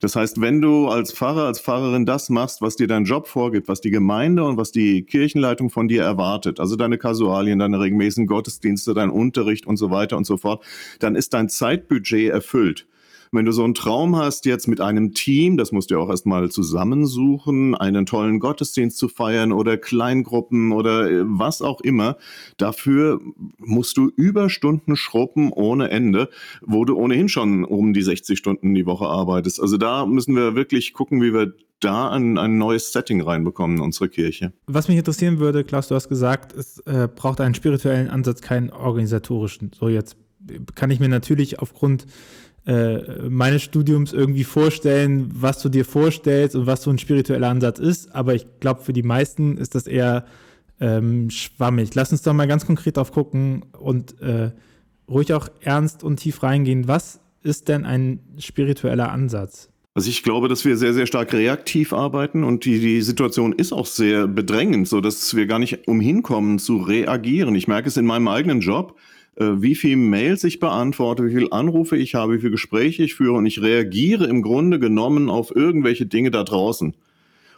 Das 0.00 0.16
heißt, 0.16 0.40
wenn 0.40 0.62
du 0.62 0.88
als 0.88 1.12
Pfarrer, 1.12 1.44
als 1.44 1.60
Pfarrerin 1.60 2.06
das 2.06 2.30
machst, 2.30 2.62
was 2.62 2.76
dir 2.76 2.86
dein 2.86 3.04
Job 3.04 3.28
vorgibt, 3.28 3.68
was 3.68 3.82
die 3.82 3.90
Gemeinde 3.90 4.44
und 4.44 4.56
was 4.56 4.72
die 4.72 5.02
Kirchenleitung 5.02 5.68
von 5.68 5.88
dir 5.88 6.04
erwartet, 6.04 6.58
also 6.58 6.74
deine 6.74 6.96
Kasualien, 6.96 7.58
deine 7.58 7.78
regelmäßigen 7.80 8.26
Gottesdienste, 8.26 8.94
dein 8.94 9.10
Unterricht 9.10 9.66
und 9.66 9.76
so 9.76 9.90
weiter 9.90 10.16
und 10.16 10.24
so 10.24 10.38
fort, 10.38 10.64
dann 11.00 11.16
ist 11.16 11.34
dein 11.34 11.50
Zeitbudget 11.50 12.30
erfüllt. 12.32 12.86
Wenn 13.32 13.44
du 13.44 13.52
so 13.52 13.64
einen 13.64 13.74
Traum 13.74 14.16
hast, 14.16 14.46
jetzt 14.46 14.68
mit 14.68 14.80
einem 14.80 15.12
Team, 15.12 15.56
das 15.56 15.72
musst 15.72 15.90
du 15.90 15.98
auch 15.98 16.08
erstmal 16.08 16.50
zusammensuchen, 16.50 17.74
einen 17.74 18.06
tollen 18.06 18.40
Gottesdienst 18.40 18.98
zu 18.98 19.08
feiern 19.08 19.52
oder 19.52 19.76
Kleingruppen 19.76 20.72
oder 20.72 21.10
äh, 21.10 21.22
was 21.24 21.62
auch 21.62 21.80
immer, 21.80 22.16
dafür 22.56 23.20
musst 23.58 23.96
du 23.96 24.10
Überstunden 24.16 24.96
schrubben 24.96 25.52
ohne 25.52 25.90
Ende, 25.90 26.28
wo 26.62 26.84
du 26.84 26.96
ohnehin 26.96 27.28
schon 27.28 27.64
um 27.64 27.92
die 27.92 28.02
60 28.02 28.38
Stunden 28.38 28.74
die 28.74 28.86
Woche 28.86 29.06
arbeitest. 29.06 29.60
Also 29.60 29.76
da 29.76 30.06
müssen 30.06 30.34
wir 30.34 30.54
wirklich 30.54 30.92
gucken, 30.92 31.22
wie 31.22 31.32
wir 31.32 31.54
da 31.80 32.10
ein, 32.10 32.38
ein 32.38 32.58
neues 32.58 32.92
Setting 32.92 33.20
reinbekommen 33.20 33.76
in 33.76 33.82
unsere 33.82 34.08
Kirche. 34.08 34.52
Was 34.66 34.88
mich 34.88 34.96
interessieren 34.96 35.38
würde, 35.38 35.64
Klaus, 35.64 35.88
du 35.88 35.94
hast 35.94 36.08
gesagt, 36.08 36.52
es 36.52 36.78
äh, 36.80 37.08
braucht 37.14 37.40
einen 37.40 37.54
spirituellen 37.54 38.08
Ansatz, 38.08 38.40
keinen 38.40 38.70
organisatorischen. 38.70 39.70
So, 39.78 39.88
jetzt 39.88 40.16
kann 40.74 40.90
ich 40.90 41.00
mir 41.00 41.08
natürlich 41.08 41.58
aufgrund 41.58 42.06
äh, 42.68 43.28
meines 43.30 43.62
Studiums 43.62 44.12
irgendwie 44.12 44.44
vorstellen, 44.44 45.30
was 45.32 45.62
du 45.62 45.70
dir 45.70 45.86
vorstellst 45.86 46.54
und 46.54 46.66
was 46.66 46.82
so 46.82 46.90
ein 46.90 46.98
spiritueller 46.98 47.48
Ansatz 47.48 47.78
ist. 47.78 48.14
Aber 48.14 48.34
ich 48.34 48.46
glaube, 48.60 48.82
für 48.82 48.92
die 48.92 49.02
meisten 49.02 49.56
ist 49.56 49.74
das 49.74 49.86
eher 49.86 50.26
ähm, 50.78 51.30
schwammig. 51.30 51.94
Lass 51.94 52.12
uns 52.12 52.20
doch 52.20 52.34
mal 52.34 52.46
ganz 52.46 52.66
konkret 52.66 52.98
drauf 52.98 53.10
gucken 53.10 53.64
und 53.72 54.20
äh, 54.20 54.50
ruhig 55.08 55.32
auch 55.32 55.48
ernst 55.62 56.04
und 56.04 56.18
tief 56.18 56.42
reingehen. 56.42 56.86
Was 56.88 57.20
ist 57.42 57.68
denn 57.68 57.86
ein 57.86 58.20
spiritueller 58.38 59.10
Ansatz? 59.10 59.70
Also 59.94 60.10
ich 60.10 60.22
glaube, 60.22 60.48
dass 60.48 60.66
wir 60.66 60.76
sehr, 60.76 60.92
sehr 60.92 61.06
stark 61.06 61.32
reaktiv 61.32 61.94
arbeiten 61.94 62.44
und 62.44 62.66
die, 62.66 62.80
die 62.80 63.00
Situation 63.00 63.54
ist 63.54 63.72
auch 63.72 63.86
sehr 63.86 64.28
bedrängend, 64.28 64.88
so 64.88 65.00
dass 65.00 65.34
wir 65.34 65.46
gar 65.46 65.58
nicht 65.58 65.88
umhin 65.88 66.22
kommen 66.22 66.58
zu 66.58 66.76
reagieren. 66.76 67.54
Ich 67.54 67.66
merke 67.66 67.88
es 67.88 67.96
in 67.96 68.04
meinem 68.04 68.28
eigenen 68.28 68.60
Job, 68.60 68.94
wie 69.44 69.74
viel 69.74 69.96
Mails 69.96 70.44
ich 70.44 70.60
beantworte, 70.60 71.24
wie 71.26 71.34
viele 71.34 71.52
Anrufe 71.52 71.96
ich 71.96 72.14
habe, 72.14 72.34
wie 72.34 72.38
viele 72.38 72.52
Gespräche 72.52 73.02
ich 73.04 73.14
führe 73.14 73.34
und 73.34 73.46
ich 73.46 73.62
reagiere 73.62 74.26
im 74.26 74.42
Grunde 74.42 74.78
genommen 74.78 75.30
auf 75.30 75.54
irgendwelche 75.54 76.06
Dinge 76.06 76.30
da 76.30 76.44
draußen. 76.44 76.96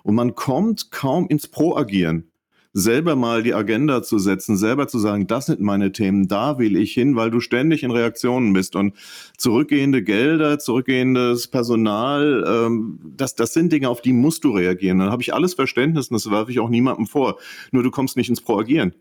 Und 0.02 0.14
man 0.14 0.34
kommt 0.34 0.90
kaum 0.90 1.28
ins 1.28 1.48
Proagieren 1.48 2.30
selber 2.72 3.16
mal 3.16 3.42
die 3.42 3.54
Agenda 3.54 4.02
zu 4.02 4.18
setzen, 4.18 4.56
selber 4.56 4.86
zu 4.86 4.98
sagen, 4.98 5.26
das 5.26 5.46
sind 5.46 5.60
meine 5.60 5.92
Themen, 5.92 6.28
da 6.28 6.58
will 6.58 6.76
ich 6.76 6.92
hin, 6.92 7.16
weil 7.16 7.30
du 7.30 7.40
ständig 7.40 7.82
in 7.82 7.90
Reaktionen 7.90 8.52
bist. 8.52 8.76
Und 8.76 8.94
zurückgehende 9.36 10.02
Gelder, 10.02 10.58
zurückgehendes 10.58 11.48
Personal, 11.48 12.44
ähm, 12.46 13.00
das, 13.16 13.34
das 13.34 13.52
sind 13.52 13.72
Dinge, 13.72 13.88
auf 13.88 14.02
die 14.02 14.12
musst 14.12 14.44
du 14.44 14.52
reagieren. 14.52 14.98
Dann 14.98 15.10
habe 15.10 15.22
ich 15.22 15.34
alles 15.34 15.54
Verständnis 15.54 16.08
und 16.08 16.14
das 16.14 16.30
werfe 16.30 16.52
ich 16.52 16.60
auch 16.60 16.68
niemandem 16.68 17.06
vor. 17.06 17.38
Nur 17.72 17.82
du 17.82 17.90
kommst 17.90 18.16
nicht 18.16 18.28
ins 18.28 18.40
Proagieren. 18.40 18.94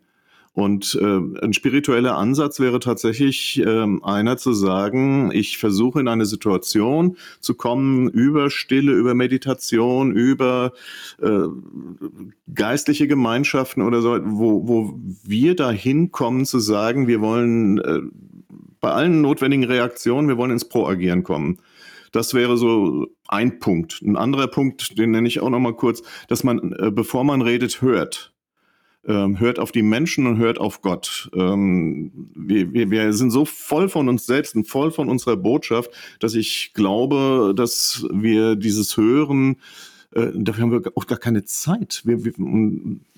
Und 0.59 0.99
äh, 1.01 1.41
ein 1.41 1.53
spiritueller 1.53 2.17
Ansatz 2.17 2.59
wäre 2.59 2.81
tatsächlich 2.81 3.61
äh, 3.61 3.85
einer 4.03 4.35
zu 4.35 4.51
sagen, 4.51 5.31
ich 5.31 5.57
versuche 5.57 6.01
in 6.01 6.09
eine 6.09 6.25
Situation 6.25 7.15
zu 7.39 7.53
kommen 7.53 8.09
über 8.09 8.49
Stille, 8.49 8.91
über 8.91 9.13
Meditation, 9.13 10.11
über 10.11 10.73
äh, 11.21 11.47
geistliche 12.53 13.07
Gemeinschaften 13.07 13.81
oder 13.81 14.01
so, 14.01 14.19
wo, 14.21 14.67
wo 14.67 14.99
wir 15.23 15.55
dahin 15.55 16.11
kommen 16.11 16.45
zu 16.45 16.59
sagen, 16.59 17.07
wir 17.07 17.21
wollen 17.21 17.77
äh, 17.77 18.01
bei 18.81 18.91
allen 18.91 19.21
notwendigen 19.21 19.63
Reaktionen, 19.63 20.27
wir 20.27 20.35
wollen 20.35 20.51
ins 20.51 20.67
Proagieren 20.67 21.23
kommen. 21.23 21.59
Das 22.11 22.33
wäre 22.33 22.57
so 22.57 23.07
ein 23.29 23.59
Punkt. 23.59 24.01
Ein 24.01 24.17
anderer 24.17 24.47
Punkt, 24.47 24.99
den 24.99 25.11
nenne 25.11 25.29
ich 25.29 25.39
auch 25.39 25.49
noch 25.49 25.59
mal 25.59 25.75
kurz, 25.75 26.03
dass 26.27 26.43
man, 26.43 26.73
äh, 26.73 26.91
bevor 26.91 27.23
man 27.23 27.41
redet, 27.41 27.81
hört 27.81 28.33
ähm, 29.07 29.39
hört 29.39 29.59
auf 29.59 29.71
die 29.71 29.81
Menschen 29.81 30.27
und 30.27 30.37
hört 30.37 30.59
auf 30.59 30.81
Gott. 30.81 31.29
Ähm, 31.33 32.11
wir, 32.35 32.73
wir, 32.73 32.91
wir 32.91 33.13
sind 33.13 33.31
so 33.31 33.45
voll 33.45 33.89
von 33.89 34.09
uns 34.09 34.25
selbst 34.25 34.55
und 34.55 34.67
voll 34.67 34.91
von 34.91 35.09
unserer 35.09 35.37
Botschaft, 35.37 35.91
dass 36.19 36.35
ich 36.35 36.73
glaube, 36.73 37.53
dass 37.55 38.05
wir 38.11 38.55
dieses 38.55 38.97
Hören 38.97 39.57
äh, 40.11 40.31
dafür 40.33 40.63
haben 40.63 40.71
wir 40.71 40.91
auch 40.95 41.05
gar 41.05 41.19
keine 41.19 41.43
Zeit. 41.45 42.01
Wir, 42.03 42.25
wir, 42.25 42.33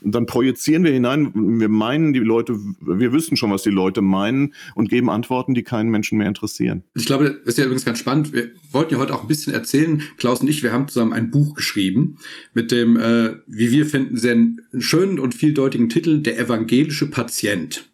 dann 0.01 0.25
projizieren 0.25 0.83
wir 0.83 0.91
hinein, 0.91 1.31
wir 1.33 1.69
meinen 1.69 2.11
die 2.11 2.19
Leute, 2.19 2.57
wir 2.81 3.13
wissen 3.13 3.37
schon, 3.37 3.51
was 3.51 3.63
die 3.63 3.69
Leute 3.69 4.01
meinen 4.01 4.53
und 4.75 4.89
geben 4.89 5.09
Antworten, 5.09 5.53
die 5.53 5.63
keinen 5.63 5.89
Menschen 5.89 6.17
mehr 6.17 6.27
interessieren. 6.27 6.83
Ich 6.95 7.05
glaube, 7.05 7.39
das 7.45 7.53
ist 7.53 7.57
ja 7.57 7.65
übrigens 7.65 7.85
ganz 7.85 7.99
spannend. 7.99 8.33
Wir 8.33 8.51
wollten 8.71 8.93
ja 8.93 8.99
heute 8.99 9.13
auch 9.13 9.21
ein 9.21 9.27
bisschen 9.27 9.53
erzählen, 9.53 10.01
Klaus 10.17 10.41
und 10.41 10.49
ich, 10.49 10.63
wir 10.63 10.73
haben 10.73 10.87
zusammen 10.89 11.13
ein 11.13 11.31
Buch 11.31 11.53
geschrieben 11.53 12.17
mit 12.53 12.71
dem, 12.71 12.97
äh, 12.97 13.35
wie 13.47 13.71
wir 13.71 13.85
finden, 13.85 14.17
sehr 14.17 14.37
schönen 14.79 15.19
und 15.19 15.33
vieldeutigen 15.33 15.87
Titel 15.87 16.21
Der 16.21 16.37
evangelische 16.39 17.09
Patient. 17.09 17.89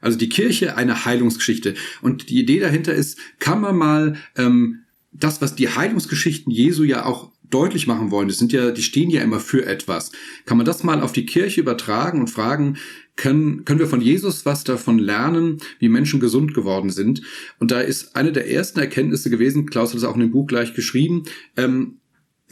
Also 0.00 0.18
die 0.18 0.28
Kirche, 0.28 0.76
eine 0.76 1.04
Heilungsgeschichte. 1.04 1.74
Und 2.00 2.28
die 2.28 2.40
Idee 2.40 2.58
dahinter 2.58 2.92
ist, 2.92 3.18
kann 3.38 3.60
man 3.60 3.76
mal 3.76 4.16
ähm, 4.36 4.80
das, 5.12 5.40
was 5.40 5.54
die 5.54 5.68
Heilungsgeschichten 5.68 6.50
Jesu 6.50 6.82
ja 6.82 7.04
auch 7.06 7.30
deutlich 7.52 7.86
machen 7.86 8.10
wollen, 8.10 8.28
das 8.28 8.38
sind 8.38 8.52
ja, 8.52 8.70
die 8.70 8.82
stehen 8.82 9.10
ja 9.10 9.22
immer 9.22 9.40
für 9.40 9.66
etwas. 9.66 10.12
Kann 10.46 10.56
man 10.56 10.66
das 10.66 10.82
mal 10.82 11.00
auf 11.00 11.12
die 11.12 11.26
Kirche 11.26 11.60
übertragen 11.60 12.20
und 12.20 12.28
fragen, 12.28 12.78
können, 13.16 13.64
können 13.64 13.78
wir 13.78 13.86
von 13.86 14.00
Jesus 14.00 14.46
was 14.46 14.64
davon 14.64 14.98
lernen, 14.98 15.58
wie 15.78 15.88
Menschen 15.88 16.20
gesund 16.20 16.54
geworden 16.54 16.90
sind? 16.90 17.22
Und 17.58 17.70
da 17.70 17.80
ist 17.80 18.16
eine 18.16 18.32
der 18.32 18.50
ersten 18.50 18.80
Erkenntnisse 18.80 19.30
gewesen, 19.30 19.66
Klaus 19.66 19.90
hat 19.90 19.98
es 19.98 20.04
auch 20.04 20.14
in 20.14 20.20
dem 20.20 20.30
Buch 20.30 20.46
gleich 20.46 20.74
geschrieben, 20.74 21.24
ähm, 21.56 21.98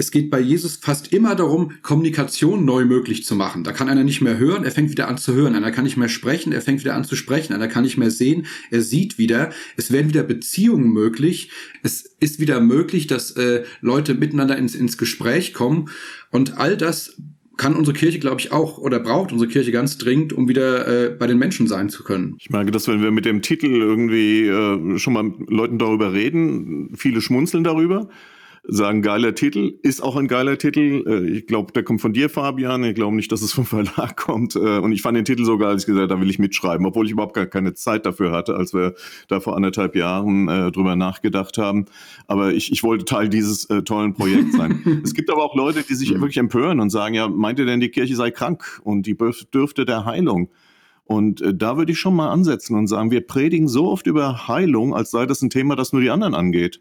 es 0.00 0.10
geht 0.10 0.30
bei 0.30 0.40
Jesus 0.40 0.76
fast 0.76 1.12
immer 1.12 1.34
darum, 1.34 1.72
Kommunikation 1.82 2.64
neu 2.64 2.86
möglich 2.86 3.26
zu 3.26 3.36
machen. 3.36 3.64
Da 3.64 3.72
kann 3.72 3.90
einer 3.90 4.02
nicht 4.02 4.22
mehr 4.22 4.38
hören, 4.38 4.64
er 4.64 4.70
fängt 4.70 4.90
wieder 4.90 5.08
an 5.08 5.18
zu 5.18 5.34
hören. 5.34 5.54
Einer 5.54 5.70
kann 5.72 5.84
nicht 5.84 5.98
mehr 5.98 6.08
sprechen, 6.08 6.52
er 6.52 6.62
fängt 6.62 6.80
wieder 6.80 6.94
an 6.94 7.04
zu 7.04 7.16
sprechen. 7.16 7.52
Einer 7.52 7.68
kann 7.68 7.84
nicht 7.84 7.98
mehr 7.98 8.10
sehen, 8.10 8.46
er 8.70 8.80
sieht 8.80 9.18
wieder. 9.18 9.50
Es 9.76 9.92
werden 9.92 10.08
wieder 10.08 10.22
Beziehungen 10.22 10.90
möglich. 10.90 11.50
Es 11.82 12.16
ist 12.18 12.40
wieder 12.40 12.62
möglich, 12.62 13.08
dass 13.08 13.32
äh, 13.32 13.64
Leute 13.82 14.14
miteinander 14.14 14.56
ins, 14.56 14.74
ins 14.74 14.96
Gespräch 14.96 15.52
kommen. 15.52 15.90
Und 16.30 16.56
all 16.56 16.78
das 16.78 17.18
kann 17.58 17.76
unsere 17.76 17.94
Kirche, 17.94 18.20
glaube 18.20 18.40
ich, 18.40 18.52
auch 18.52 18.78
oder 18.78 19.00
braucht 19.00 19.32
unsere 19.32 19.50
Kirche 19.50 19.70
ganz 19.70 19.98
dringend, 19.98 20.32
um 20.32 20.48
wieder 20.48 20.88
äh, 20.88 21.10
bei 21.10 21.26
den 21.26 21.36
Menschen 21.36 21.66
sein 21.66 21.90
zu 21.90 22.04
können. 22.04 22.36
Ich 22.40 22.48
merke, 22.48 22.70
dass 22.70 22.88
wenn 22.88 23.02
wir 23.02 23.10
mit 23.10 23.26
dem 23.26 23.42
Titel 23.42 23.66
irgendwie 23.66 24.46
äh, 24.46 24.98
schon 24.98 25.12
mal 25.12 25.30
Leuten 25.46 25.78
darüber 25.78 26.14
reden, 26.14 26.96
viele 26.96 27.20
schmunzeln 27.20 27.64
darüber 27.64 28.08
sagen, 28.64 29.02
geiler 29.02 29.34
Titel, 29.34 29.78
ist 29.82 30.02
auch 30.02 30.16
ein 30.16 30.28
geiler 30.28 30.58
Titel. 30.58 31.04
Äh, 31.06 31.38
ich 31.38 31.46
glaube, 31.46 31.72
der 31.72 31.82
kommt 31.82 32.00
von 32.00 32.12
dir, 32.12 32.28
Fabian. 32.28 32.84
Ich 32.84 32.94
glaube 32.94 33.16
nicht, 33.16 33.32
dass 33.32 33.42
es 33.42 33.52
vom 33.52 33.64
Verlag 33.64 34.16
kommt. 34.16 34.56
Äh, 34.56 34.78
und 34.78 34.92
ich 34.92 35.02
fand 35.02 35.16
den 35.16 35.24
Titel 35.24 35.44
sogar, 35.44 35.70
als 35.70 35.82
ich 35.82 35.86
gesagt 35.86 36.10
da 36.10 36.20
will 36.20 36.30
ich 36.30 36.38
mitschreiben, 36.38 36.86
obwohl 36.86 37.06
ich 37.06 37.12
überhaupt 37.12 37.34
gar 37.34 37.46
keine 37.46 37.74
Zeit 37.74 38.06
dafür 38.06 38.32
hatte, 38.32 38.56
als 38.56 38.74
wir 38.74 38.94
da 39.28 39.40
vor 39.40 39.56
anderthalb 39.56 39.96
Jahren 39.96 40.48
äh, 40.48 40.70
drüber 40.72 40.96
nachgedacht 40.96 41.58
haben. 41.58 41.86
Aber 42.26 42.52
ich, 42.52 42.72
ich 42.72 42.82
wollte 42.82 43.04
Teil 43.04 43.28
dieses 43.28 43.68
äh, 43.70 43.82
tollen 43.82 44.14
Projekts 44.14 44.56
sein. 44.56 45.00
es 45.04 45.14
gibt 45.14 45.30
aber 45.30 45.42
auch 45.42 45.54
Leute, 45.54 45.82
die 45.82 45.94
sich 45.94 46.10
wirklich 46.10 46.38
empören 46.38 46.80
und 46.80 46.90
sagen, 46.90 47.14
ja, 47.14 47.28
meint 47.28 47.58
ihr 47.58 47.66
denn, 47.66 47.80
die 47.80 47.90
Kirche 47.90 48.16
sei 48.16 48.30
krank 48.30 48.80
und 48.84 49.06
die 49.06 49.16
dürfte 49.52 49.84
der 49.84 50.04
Heilung? 50.04 50.50
Und 51.10 51.40
äh, 51.40 51.52
da 51.52 51.76
würde 51.76 51.90
ich 51.90 51.98
schon 51.98 52.14
mal 52.14 52.30
ansetzen 52.30 52.76
und 52.76 52.86
sagen, 52.86 53.10
wir 53.10 53.26
predigen 53.26 53.66
so 53.66 53.88
oft 53.88 54.06
über 54.06 54.46
Heilung, 54.46 54.94
als 54.94 55.10
sei 55.10 55.26
das 55.26 55.42
ein 55.42 55.50
Thema, 55.50 55.74
das 55.74 55.92
nur 55.92 56.02
die 56.02 56.10
anderen 56.10 56.34
angeht. 56.34 56.80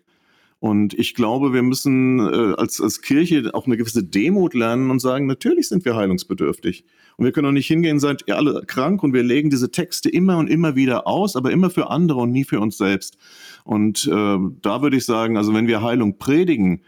Und 0.59 0.93
ich 0.93 1.13
glaube, 1.13 1.53
wir 1.53 1.61
müssen 1.61 2.19
äh, 2.19 2.53
als, 2.57 2.81
als 2.81 3.01
Kirche 3.01 3.49
auch 3.53 3.65
eine 3.65 3.77
gewisse 3.77 4.03
Demut 4.03 4.53
lernen 4.53 4.91
und 4.91 4.99
sagen, 4.99 5.25
natürlich 5.25 5.69
sind 5.69 5.85
wir 5.85 5.95
heilungsbedürftig. 5.95 6.83
Und 7.15 7.25
wir 7.25 7.31
können 7.31 7.47
auch 7.47 7.51
nicht 7.51 7.67
hingehen, 7.67 7.99
seid 7.99 8.23
ihr 8.27 8.35
alle 8.35 8.63
krank 8.67 9.01
und 9.01 9.13
wir 9.13 9.23
legen 9.23 9.49
diese 9.49 9.71
Texte 9.71 10.09
immer 10.09 10.37
und 10.37 10.49
immer 10.49 10.75
wieder 10.75 11.07
aus, 11.07 11.37
aber 11.37 11.51
immer 11.51 11.69
für 11.69 11.89
andere 11.89 12.19
und 12.19 12.31
nie 12.31 12.43
für 12.43 12.59
uns 12.59 12.77
selbst. 12.77 13.17
Und 13.63 14.05
äh, 14.07 14.37
da 14.61 14.81
würde 14.81 14.97
ich 14.97 15.05
sagen, 15.05 15.37
also 15.37 15.53
wenn 15.53 15.67
wir 15.67 15.81
Heilung 15.81 16.17
predigen, 16.17 16.81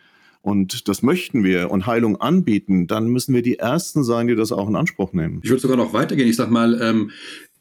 und 0.44 0.88
das 0.88 1.04
möchten 1.04 1.44
wir 1.44 1.70
und 1.70 1.86
Heilung 1.86 2.20
anbieten, 2.20 2.88
dann 2.88 3.08
müssen 3.10 3.34
wir 3.34 3.44
die 3.44 3.60
Ersten 3.60 4.04
sein, 4.04 4.28
die 4.28 4.36
das 4.36 4.52
auch 4.52 4.68
in 4.68 4.76
Anspruch 4.76 5.14
nehmen. 5.14 5.40
Ich 5.44 5.50
würde 5.50 5.62
sogar 5.62 5.78
noch 5.78 5.94
weitergehen. 5.94 6.28
Ich 6.28 6.36
sag 6.36 6.50
mal, 6.50 6.82
ähm, 6.82 7.12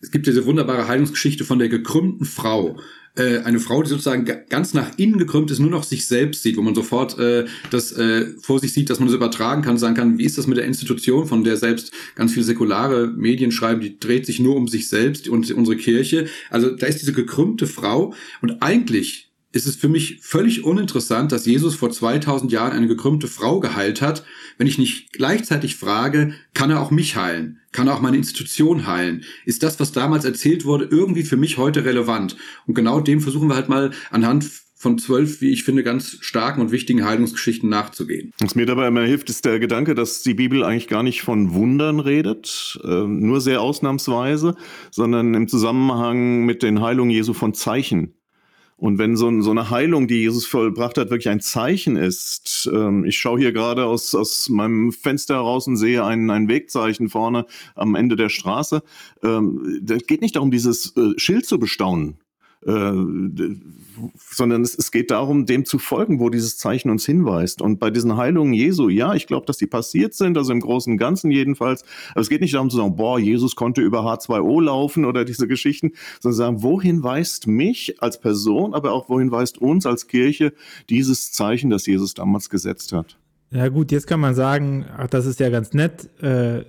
es 0.00 0.11
gibt 0.11 0.26
diese 0.26 0.47
wunderbare 0.47 0.88
Heilungsgeschichte 0.88 1.45
von 1.45 1.59
der 1.59 1.69
gekrümmten 1.69 2.25
Frau 2.25 2.79
äh, 3.17 3.38
eine 3.38 3.61
Frau, 3.61 3.83
die 3.83 3.88
sozusagen 3.88 4.25
ganz 4.49 4.75
nach 4.75 4.90
innen 4.97 5.19
gekrümmt 5.19 5.50
ist, 5.50 5.59
nur 5.59 5.71
noch 5.71 5.85
sich 5.85 6.07
selbst 6.07 6.43
sieht, 6.43 6.57
wo 6.57 6.62
man 6.62 6.75
sofort 6.75 7.19
äh, 7.19 7.47
das 7.71 7.93
äh, 7.93 8.26
vor 8.40 8.59
sich 8.61 8.73
sieht, 8.73 8.90
dass 8.90 9.00
man 9.00 9.09
das 9.09 9.17
übertragen 9.17 9.62
kann, 9.62 9.79
sagen 9.79 9.95
kann, 9.95 10.19
wie 10.19 10.25
ist 10.25 10.38
das 10.38 10.47
mit 10.47 10.59
der 10.59 10.64
Institution, 10.64 11.26
von 11.26 11.45
der 11.45 11.57
selbst 11.57 11.93
ganz 12.14 12.33
viele 12.33 12.45
säkulare 12.45 13.09
Medien 13.09 13.52
schreiben, 13.52 13.81
die 13.81 13.99
dreht 13.99 14.26
sich 14.26 14.40
nur 14.40 14.57
um 14.57 14.69
sich 14.69 14.88
selbst 14.88 15.29
und 15.29 15.50
unsere 15.50 15.76
Kirche. 15.76 16.26
Also 16.50 16.71
da 16.71 16.87
ist 16.87 17.00
diese 17.00 17.12
gekrümmte 17.12 17.67
Frau 17.67 18.14
und 18.43 18.62
eigentlich 18.62 19.29
ist 19.52 19.66
es 19.66 19.76
für 19.76 19.88
mich 19.88 20.21
völlig 20.23 20.64
uninteressant, 20.64 21.33
dass 21.33 21.47
Jesus 21.47 21.75
vor 21.75 21.90
2000 21.90 22.52
Jahren 22.52 22.73
eine 22.73 22.87
gekrümmte 22.87 23.26
Frau 23.26 23.61
geheilt 23.61 24.00
hat, 24.00 24.25
wenn 24.59 24.66
ich 24.66 24.78
nicht 24.78 25.12
gleichzeitig 25.12 25.76
frage, 25.76 26.35
kann 26.54 26.71
er 26.71 26.80
auch 26.80 26.90
mich 26.90 27.16
heilen? 27.16 27.61
Kann 27.73 27.88
er 27.88 27.95
auch 27.95 28.00
meine 28.00 28.16
Institution 28.16 28.87
heilen? 28.87 29.25
Ist 29.45 29.62
das, 29.62 29.80
was 29.80 29.92
damals 29.92 30.25
erzählt 30.25 30.64
wurde, 30.64 30.88
irgendwie 30.90 31.23
für 31.23 31.37
mich 31.37 31.59
heute 31.59 31.85
relevant? 31.85 32.37
Und 32.66 32.75
genau 32.75 33.00
dem 33.00 33.21
versuchen 33.21 33.49
wir 33.49 33.57
halt 33.57 33.69
mal 33.69 33.90
anhand 34.11 34.45
von 34.80 34.97
zwölf, 34.97 35.42
wie 35.42 35.50
ich 35.50 35.64
finde, 35.64 35.83
ganz 35.83 36.16
starken 36.23 36.62
und 36.62 36.73
wichtigen 36.73 37.04
Heilungsgeschichten 37.04 37.69
nachzugehen. 37.69 38.33
Was 38.40 38.54
mir 38.54 38.64
dabei 38.64 38.88
immer 38.88 39.02
hilft, 39.02 39.28
ist 39.28 39.45
der 39.45 39.59
Gedanke, 39.59 39.95
dass 39.95 40.23
die 40.23 40.33
Bibel 40.33 40.64
eigentlich 40.64 40.88
gar 40.88 41.02
nicht 41.02 41.21
von 41.21 41.52
Wundern 41.52 42.00
redet, 42.00 42.80
äh, 42.83 43.04
nur 43.07 43.42
sehr 43.42 43.61
ausnahmsweise, 43.61 44.54
sondern 44.90 45.35
im 45.35 45.49
Zusammenhang 45.49 46.47
mit 46.47 46.62
den 46.62 46.80
Heilungen 46.80 47.11
Jesu 47.11 47.35
von 47.35 47.52
Zeichen 47.52 48.14
und 48.80 48.96
wenn 48.96 49.14
so, 49.14 49.42
so, 49.42 49.50
eine 49.50 49.68
Heilung, 49.68 50.08
die 50.08 50.22
Jesus 50.22 50.46
vollbracht 50.46 50.96
hat, 50.96 51.10
wirklich 51.10 51.28
ein 51.28 51.40
Zeichen 51.40 51.96
ist, 51.96 52.68
ähm, 52.72 53.04
ich 53.04 53.18
schaue 53.18 53.38
hier 53.38 53.52
gerade 53.52 53.84
aus, 53.84 54.14
aus 54.14 54.49
meinem 54.49 54.90
Fenster 54.90 55.34
heraus 55.34 55.66
und 55.66 55.76
sehe 55.76 56.02
ein, 56.02 56.30
ein 56.30 56.49
Wegzeichen 56.49 57.10
vorne 57.10 57.44
am 57.75 57.94
Ende 57.94 58.16
der 58.16 58.30
Straße. 58.30 58.82
Ähm, 59.22 59.82
geht 60.06 60.22
nicht 60.22 60.37
darum, 60.37 60.50
dieses 60.50 60.96
äh, 60.96 61.12
Schild 61.18 61.44
zu 61.44 61.58
bestaunen, 61.58 62.20
Äh, 62.67 62.93
sondern 64.31 64.62
es, 64.62 64.76
es, 64.76 64.90
geht 64.90 65.11
darum, 65.11 65.47
dem 65.47 65.64
zu 65.64 65.79
folgen, 65.79 66.21
wo 66.21 66.29
dieses 66.29 66.59
Zeichen 66.59 66.90
uns 66.90 67.07
hinweist. 67.07 67.62
Und 67.62 67.79
bei 67.79 67.90
diesen 67.90 68.17
Heilungen 68.19 68.52
Jesu, 68.52 68.90
ja, 68.90 69.14
ich 69.14 69.26
glaube, 69.26 69.47
dass 69.47 69.57
die 69.57 69.67
passiert 69.67 70.12
sind, 70.12 70.37
also 70.37 70.52
im 70.52 70.61
Großen 70.61 70.93
und 70.93 70.99
Ganzen 70.99 71.31
jedenfalls. 71.31 71.85
Aber 72.11 72.21
es 72.21 72.29
geht 72.29 72.43
nicht 72.43 72.55
darum 72.55 72.69
zu 72.69 72.76
sagen, 72.76 72.97
boah, 72.97 73.19
Jesus 73.19 73.57
konnte 73.57 73.81
über 73.81 74.00
H2O 74.00 74.62
laufen 74.62 75.07
oder 75.07 75.25
diese 75.25 75.49
Geschichten, 75.49 75.93
sondern 76.21 76.37
sagen, 76.37 76.62
wohin 76.62 77.02
weist 77.02 77.47
mich 77.47 78.02
als 78.02 78.21
Person, 78.21 78.75
aber 78.75 78.93
auch 78.93 79.09
wohin 79.09 79.31
weist 79.31 79.59
uns 79.59 79.87
als 79.87 80.07
Kirche 80.07 80.52
dieses 80.90 81.33
Zeichen, 81.33 81.71
das 81.71 81.87
Jesus 81.87 82.12
damals 82.12 82.50
gesetzt 82.50 82.93
hat. 82.93 83.17
Ja 83.50 83.69
gut, 83.69 83.90
jetzt 83.90 84.07
kann 84.07 84.21
man 84.21 84.35
sagen, 84.35 84.85
ach, 84.97 85.09
das 85.09 85.25
ist 85.25 85.40
ja 85.40 85.49
ganz 85.49 85.73
nett. 85.73 86.09
Äh 86.23 86.64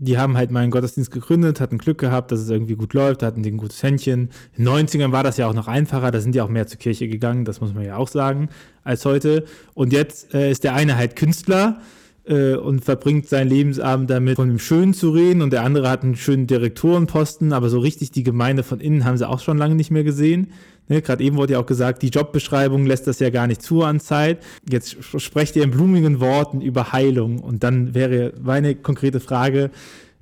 die 0.00 0.16
haben 0.18 0.36
halt 0.36 0.50
mal 0.50 0.60
einen 0.60 0.70
Gottesdienst 0.70 1.10
gegründet, 1.10 1.60
hatten 1.60 1.76
Glück 1.76 1.98
gehabt, 1.98 2.32
dass 2.32 2.40
es 2.40 2.48
irgendwie 2.48 2.74
gut 2.74 2.94
läuft, 2.94 3.22
hatten 3.22 3.44
ein 3.44 3.56
gutes 3.58 3.82
Händchen. 3.82 4.30
In 4.56 4.64
den 4.64 4.68
90ern 4.68 5.12
war 5.12 5.22
das 5.22 5.36
ja 5.36 5.46
auch 5.46 5.52
noch 5.54 5.68
einfacher, 5.68 6.10
da 6.10 6.20
sind 6.20 6.34
die 6.34 6.40
auch 6.40 6.48
mehr 6.48 6.66
zur 6.66 6.78
Kirche 6.78 7.06
gegangen, 7.06 7.44
das 7.44 7.60
muss 7.60 7.74
man 7.74 7.84
ja 7.84 7.96
auch 7.96 8.08
sagen, 8.08 8.48
als 8.82 9.04
heute. 9.04 9.44
Und 9.74 9.92
jetzt 9.92 10.34
äh, 10.34 10.50
ist 10.50 10.64
der 10.64 10.74
eine 10.74 10.96
halt 10.96 11.16
Künstler 11.16 11.80
äh, 12.24 12.54
und 12.54 12.82
verbringt 12.82 13.28
seinen 13.28 13.48
Lebensabend 13.48 14.08
damit, 14.08 14.36
von 14.36 14.48
dem 14.48 14.58
Schönen 14.58 14.94
zu 14.94 15.10
reden 15.10 15.42
und 15.42 15.52
der 15.52 15.64
andere 15.64 15.90
hat 15.90 16.02
einen 16.02 16.16
schönen 16.16 16.46
Direktorenposten, 16.46 17.52
aber 17.52 17.68
so 17.68 17.78
richtig 17.78 18.10
die 18.10 18.22
Gemeinde 18.22 18.62
von 18.62 18.80
innen 18.80 19.04
haben 19.04 19.18
sie 19.18 19.28
auch 19.28 19.40
schon 19.40 19.58
lange 19.58 19.74
nicht 19.74 19.90
mehr 19.90 20.04
gesehen. 20.04 20.52
Ne, 20.90 21.02
Gerade 21.02 21.22
eben 21.22 21.36
wurde 21.36 21.52
ja 21.52 21.60
auch 21.60 21.66
gesagt, 21.66 22.02
die 22.02 22.08
Jobbeschreibung 22.08 22.84
lässt 22.84 23.06
das 23.06 23.20
ja 23.20 23.30
gar 23.30 23.46
nicht 23.46 23.62
zu 23.62 23.84
an 23.84 24.00
Zeit. 24.00 24.42
Jetzt 24.68 24.96
sprecht 25.20 25.54
ihr 25.54 25.62
in 25.62 25.70
blumigen 25.70 26.18
Worten 26.18 26.60
über 26.60 26.92
Heilung. 26.92 27.38
Und 27.38 27.62
dann 27.62 27.94
wäre 27.94 28.32
meine 28.42 28.74
konkrete 28.74 29.20
Frage, 29.20 29.70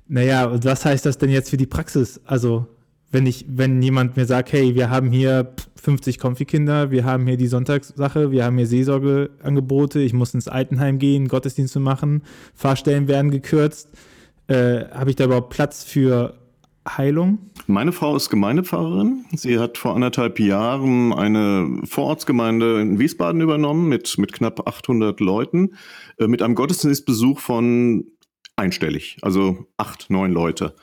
naja, 0.07 0.63
was 0.63 0.85
heißt 0.85 1.07
das 1.07 1.17
denn 1.17 1.31
jetzt 1.31 1.49
für 1.49 1.57
die 1.57 1.65
Praxis? 1.65 2.21
Also, 2.23 2.67
wenn 3.09 3.25
ich, 3.25 3.45
wenn 3.49 3.81
jemand 3.81 4.15
mir 4.15 4.27
sagt, 4.27 4.53
hey, 4.53 4.75
wir 4.75 4.91
haben 4.91 5.11
hier 5.11 5.55
50 5.81 6.19
Konfikinder, 6.19 6.91
wir 6.91 7.03
haben 7.03 7.25
hier 7.25 7.37
die 7.37 7.47
Sonntagssache, 7.47 8.29
wir 8.29 8.45
haben 8.45 8.57
hier 8.57 8.67
Seelsorgeangebote, 8.67 9.99
ich 9.99 10.13
muss 10.13 10.35
ins 10.35 10.47
Altenheim 10.47 10.99
gehen, 10.99 11.29
Gottesdienste 11.29 11.79
machen, 11.79 12.21
Fahrstellen 12.53 13.07
werden 13.07 13.31
gekürzt, 13.31 13.89
äh, 14.45 14.85
habe 14.91 15.09
ich 15.09 15.15
da 15.15 15.23
überhaupt 15.23 15.49
Platz 15.49 15.83
für 15.83 16.35
Heilung? 16.87 17.39
Meine 17.69 17.91
Frau 17.91 18.15
ist 18.15 18.31
Gemeindepfarrerin. 18.31 19.25
Sie 19.35 19.59
hat 19.59 19.77
vor 19.77 19.93
anderthalb 19.93 20.39
Jahren 20.39 21.13
eine 21.13 21.81
Vorortsgemeinde 21.83 22.81
in 22.81 22.97
Wiesbaden 22.97 23.41
übernommen 23.41 23.87
mit, 23.87 24.17
mit 24.17 24.33
knapp 24.33 24.67
800 24.67 25.19
Leuten, 25.19 25.75
äh, 26.17 26.25
mit 26.25 26.41
einem 26.41 26.55
Gottesdienstbesuch 26.55 27.37
von 27.37 28.05
einstellig, 28.55 29.17
also 29.21 29.67
acht, 29.77 30.09
neun 30.09 30.31
Leute. 30.31 30.73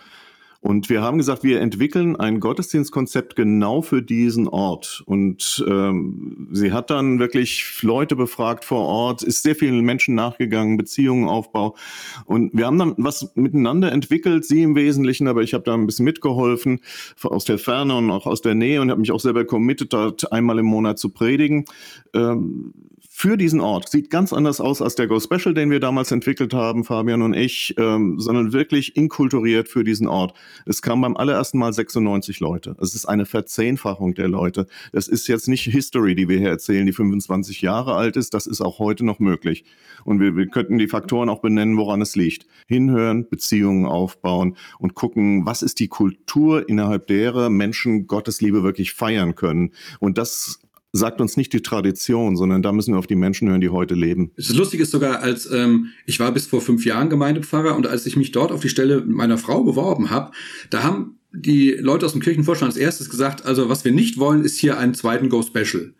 Und 0.67 0.91
wir 0.91 1.01
haben 1.01 1.19
gesagt, 1.19 1.45
wir 1.45 1.61
entwickeln 1.61 2.17
ein 2.17 2.41
Gottesdienstkonzept 2.41 3.37
genau 3.37 3.83
für 3.83 4.03
diesen 4.03 4.49
Ort. 4.49 5.01
Und 5.07 5.65
ähm, 5.69 6.49
sie 6.51 6.73
hat 6.73 6.91
dann 6.91 7.21
wirklich 7.21 7.83
Leute 7.83 8.17
befragt 8.17 8.65
vor 8.65 8.81
Ort, 8.81 9.23
ist 9.23 9.45
sehr 9.45 9.55
vielen 9.55 9.85
Menschen 9.85 10.17
nachgegangen, 10.17 10.77
Beziehungen 10.77 11.29
Aufbau. 11.29 11.77
Und 12.25 12.51
wir 12.53 12.67
haben 12.67 12.81
dann 12.81 12.95
was 12.97 13.31
miteinander 13.37 13.93
entwickelt, 13.93 14.45
sie 14.45 14.65
im 14.65 14.75
Wesentlichen, 14.75 15.29
aber 15.29 15.43
ich 15.43 15.55
habe 15.55 15.63
da 15.63 15.73
ein 15.73 15.87
bisschen 15.87 16.05
mitgeholfen 16.05 16.81
aus 17.23 17.45
der 17.45 17.61
Ferne 17.61 17.97
und 17.97 18.11
auch 18.11 18.27
aus 18.27 18.43
der 18.43 18.57
Nähe 18.57 18.81
und 18.81 18.91
habe 18.91 19.01
mich 19.01 19.13
auch 19.13 19.21
selber 19.21 19.45
committed, 19.45 19.93
dort 19.93 20.33
einmal 20.33 20.59
im 20.59 20.67
Monat 20.67 20.99
zu 20.99 21.11
predigen. 21.11 21.67
Ähm, 22.13 22.75
für 23.19 23.39
diesen 23.39 23.63
Ort. 23.63 23.89
Sieht 23.89 24.11
ganz 24.11 24.35
anders 24.35 24.61
aus 24.61 24.83
als 24.83 24.95
der 24.95 25.07
Go 25.07 25.19
Special, 25.19 25.55
den 25.55 25.71
wir 25.71 25.81
damals 25.81 26.13
entwickelt 26.13 26.53
haben, 26.53 26.85
Fabian 26.85 27.23
und 27.23 27.33
ich, 27.33 27.75
ähm, 27.79 28.21
sondern 28.21 28.53
wirklich 28.53 28.95
inkulturiert 28.95 29.71
für 29.71 29.85
diesen 29.85 30.07
Ort. 30.07 30.35
Es 30.67 30.83
kamen 30.83 31.01
beim 31.01 31.17
allerersten 31.17 31.59
Mal 31.59 31.73
96 31.73 32.41
Leute. 32.41 32.77
Es 32.79 32.95
ist 32.95 33.07
eine 33.07 33.25
Verzehnfachung 33.25 34.13
der 34.13 34.29
Leute. 34.29 34.67
Das 34.93 35.09
ist 35.09 35.29
jetzt 35.29 35.49
nicht 35.49 35.65
History, 35.65 36.15
die 36.15 36.29
wir 36.29 36.39
hier 36.39 36.51
erzählen, 36.51 36.85
die 36.85 36.93
25 36.93 37.63
Jahre 37.63 37.95
alt 37.95 38.19
ist. 38.19 38.35
Das 38.35 38.47
ist 38.47 38.61
auch 38.61 38.79
heute 38.81 39.03
noch 39.03 39.19
möglich. 39.19 39.65
Und 40.05 40.21
wir, 40.21 40.37
wir 40.37 40.49
könnten 40.49 40.77
die 40.77 40.87
Faktoren 40.87 41.31
auch 41.31 41.41
benennen, 41.41 41.79
woran 41.79 42.03
es 42.03 42.17
liegt. 42.17 42.47
Hinhören, 42.67 43.31
Beziehungen 43.31 43.87
aufbauen 43.87 44.59
und 44.79 44.95
gucken, 44.95 45.47
was 45.47 45.63
ist 45.63 45.81
die 45.81 45.89
Kultur, 45.89 46.69
innerhalb 46.69 47.07
derer 47.07 47.49
Menschen 47.49 48.09
Gottes 48.09 48.43
Liebe 48.43 48.63
wirklich 48.63 48.93
feiern 48.93 49.35
können. 49.35 49.73
Und 50.01 50.19
das 50.19 50.61
sagt 50.97 51.21
uns 51.21 51.37
nicht 51.37 51.53
die 51.53 51.62
Tradition, 51.62 52.37
sondern 52.37 52.62
da 52.62 52.73
müssen 52.73 52.95
wir 52.95 52.99
auf 52.99 53.07
die 53.07 53.17
Menschen 53.17 53.49
hören, 53.49 53.61
die 53.61 53.69
heute 53.69 53.95
leben. 53.95 54.33
Das 54.37 54.55
Lustige 54.55 54.83
ist 54.83 54.91
sogar, 54.91 55.21
als 55.21 55.50
ähm, 55.50 55.88
ich 56.07 56.21
war 56.21 56.33
bis 56.33 56.47
vor 56.47 56.61
fünf 56.61 56.85
Jahren 56.85 57.11
Gemeindepfarrer 57.11 57.76
und 57.76 57.87
als 57.87 58.07
ich 58.07 58.17
mich 58.17 58.33
dort 58.33 58.53
auf 58.53 58.61
die 58.61 58.69
Stelle 58.69 59.03
meiner 59.07 59.38
Frau 59.38 59.62
beworben 59.62 60.11
habe, 60.11 60.33
da 60.71 60.83
haben 60.83 61.19
die 61.33 61.73
Leute 61.73 62.07
aus 62.07 62.12
dem 62.12 62.23
Kirchenvorstand 62.23 62.73
als 62.73 62.81
erstes 62.81 63.11
gesagt, 63.11 63.45
also 63.45 63.69
was 63.69 63.85
wir 63.85 63.93
nicht 63.93 64.19
wollen, 64.19 64.45
ist 64.45 64.59
hier 64.59 64.79
einen 64.79 64.95
zweiten 64.95 65.29
Go 65.29 65.43
Special. 65.43 65.93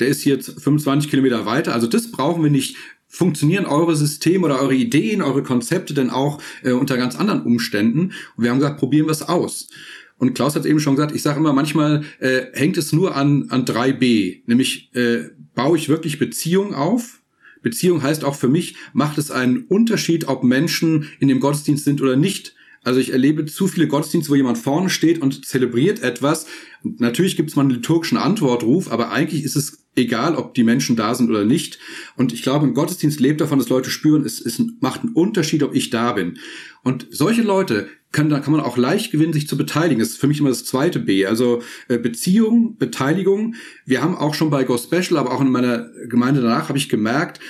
Der 0.00 0.08
ist 0.08 0.24
jetzt 0.24 0.60
25 0.60 1.10
Kilometer 1.10 1.46
weiter, 1.46 1.72
also 1.72 1.86
das 1.86 2.10
brauchen 2.10 2.42
wir 2.42 2.50
nicht. 2.50 2.76
Funktionieren 3.06 3.64
eure 3.64 3.94
Systeme 3.94 4.44
oder 4.44 4.60
eure 4.60 4.74
Ideen, 4.74 5.22
eure 5.22 5.44
Konzepte 5.44 5.94
denn 5.94 6.10
auch 6.10 6.40
äh, 6.64 6.72
unter 6.72 6.96
ganz 6.96 7.14
anderen 7.14 7.42
Umständen? 7.42 8.12
Und 8.36 8.42
wir 8.42 8.50
haben 8.50 8.58
gesagt, 8.58 8.80
probieren 8.80 9.06
wir 9.06 9.12
es 9.12 9.22
aus. 9.22 9.68
Und 10.18 10.34
Klaus 10.34 10.54
hat 10.54 10.66
eben 10.66 10.80
schon 10.80 10.96
gesagt, 10.96 11.14
ich 11.14 11.22
sage 11.22 11.40
immer, 11.40 11.52
manchmal 11.52 12.04
äh, 12.20 12.42
hängt 12.52 12.76
es 12.76 12.92
nur 12.92 13.16
an, 13.16 13.46
an 13.50 13.64
3b, 13.64 14.42
nämlich 14.46 14.94
äh, 14.94 15.30
baue 15.54 15.76
ich 15.76 15.88
wirklich 15.88 16.18
Beziehung 16.18 16.74
auf. 16.74 17.20
Beziehung 17.62 18.02
heißt 18.02 18.24
auch 18.24 18.34
für 18.34 18.48
mich, 18.48 18.76
macht 18.92 19.18
es 19.18 19.30
einen 19.30 19.64
Unterschied, 19.64 20.28
ob 20.28 20.44
Menschen 20.44 21.08
in 21.18 21.28
dem 21.28 21.40
Gottesdienst 21.40 21.84
sind 21.84 22.00
oder 22.02 22.16
nicht. 22.16 22.54
Also 22.84 23.00
ich 23.00 23.12
erlebe 23.12 23.46
zu 23.46 23.66
viele 23.66 23.88
Gottesdienste, 23.88 24.30
wo 24.30 24.34
jemand 24.34 24.58
vorne 24.58 24.90
steht 24.90 25.20
und 25.20 25.46
zelebriert 25.46 26.02
etwas. 26.02 26.46
Natürlich 26.82 27.34
gibt 27.36 27.48
es 27.48 27.56
mal 27.56 27.62
einen 27.62 27.70
liturgischen 27.70 28.18
Antwortruf, 28.18 28.92
aber 28.92 29.10
eigentlich 29.10 29.42
ist 29.42 29.56
es 29.56 29.84
egal, 29.96 30.36
ob 30.36 30.52
die 30.52 30.64
Menschen 30.64 30.94
da 30.94 31.14
sind 31.14 31.30
oder 31.30 31.46
nicht. 31.46 31.78
Und 32.16 32.34
ich 32.34 32.42
glaube, 32.42 32.66
ein 32.66 32.74
Gottesdienst 32.74 33.20
lebt 33.20 33.40
davon, 33.40 33.58
dass 33.58 33.70
Leute 33.70 33.90
spüren, 33.90 34.24
es, 34.24 34.40
es 34.40 34.62
macht 34.80 35.00
einen 35.00 35.14
Unterschied, 35.14 35.62
ob 35.62 35.74
ich 35.74 35.88
da 35.88 36.12
bin. 36.12 36.38
Und 36.82 37.06
solche 37.10 37.42
Leute 37.42 37.88
kann, 38.14 38.30
da 38.30 38.40
kann 38.40 38.52
man 38.52 38.62
auch 38.62 38.78
leicht 38.78 39.12
gewinnen, 39.12 39.34
sich 39.34 39.46
zu 39.46 39.58
beteiligen. 39.58 39.98
Das 39.98 40.10
ist 40.10 40.20
für 40.20 40.26
mich 40.26 40.40
immer 40.40 40.48
das 40.48 40.64
zweite 40.64 41.00
B. 41.00 41.26
Also 41.26 41.62
äh, 41.88 41.98
Beziehung, 41.98 42.78
Beteiligung. 42.78 43.56
Wir 43.84 44.02
haben 44.02 44.16
auch 44.16 44.32
schon 44.32 44.48
bei 44.48 44.64
Go 44.64 44.78
Special, 44.78 45.18
aber 45.18 45.32
auch 45.32 45.42
in 45.42 45.50
meiner 45.50 45.90
Gemeinde 46.08 46.40
danach 46.40 46.70
habe 46.70 46.78
ich 46.78 46.88
gemerkt, 46.88 47.40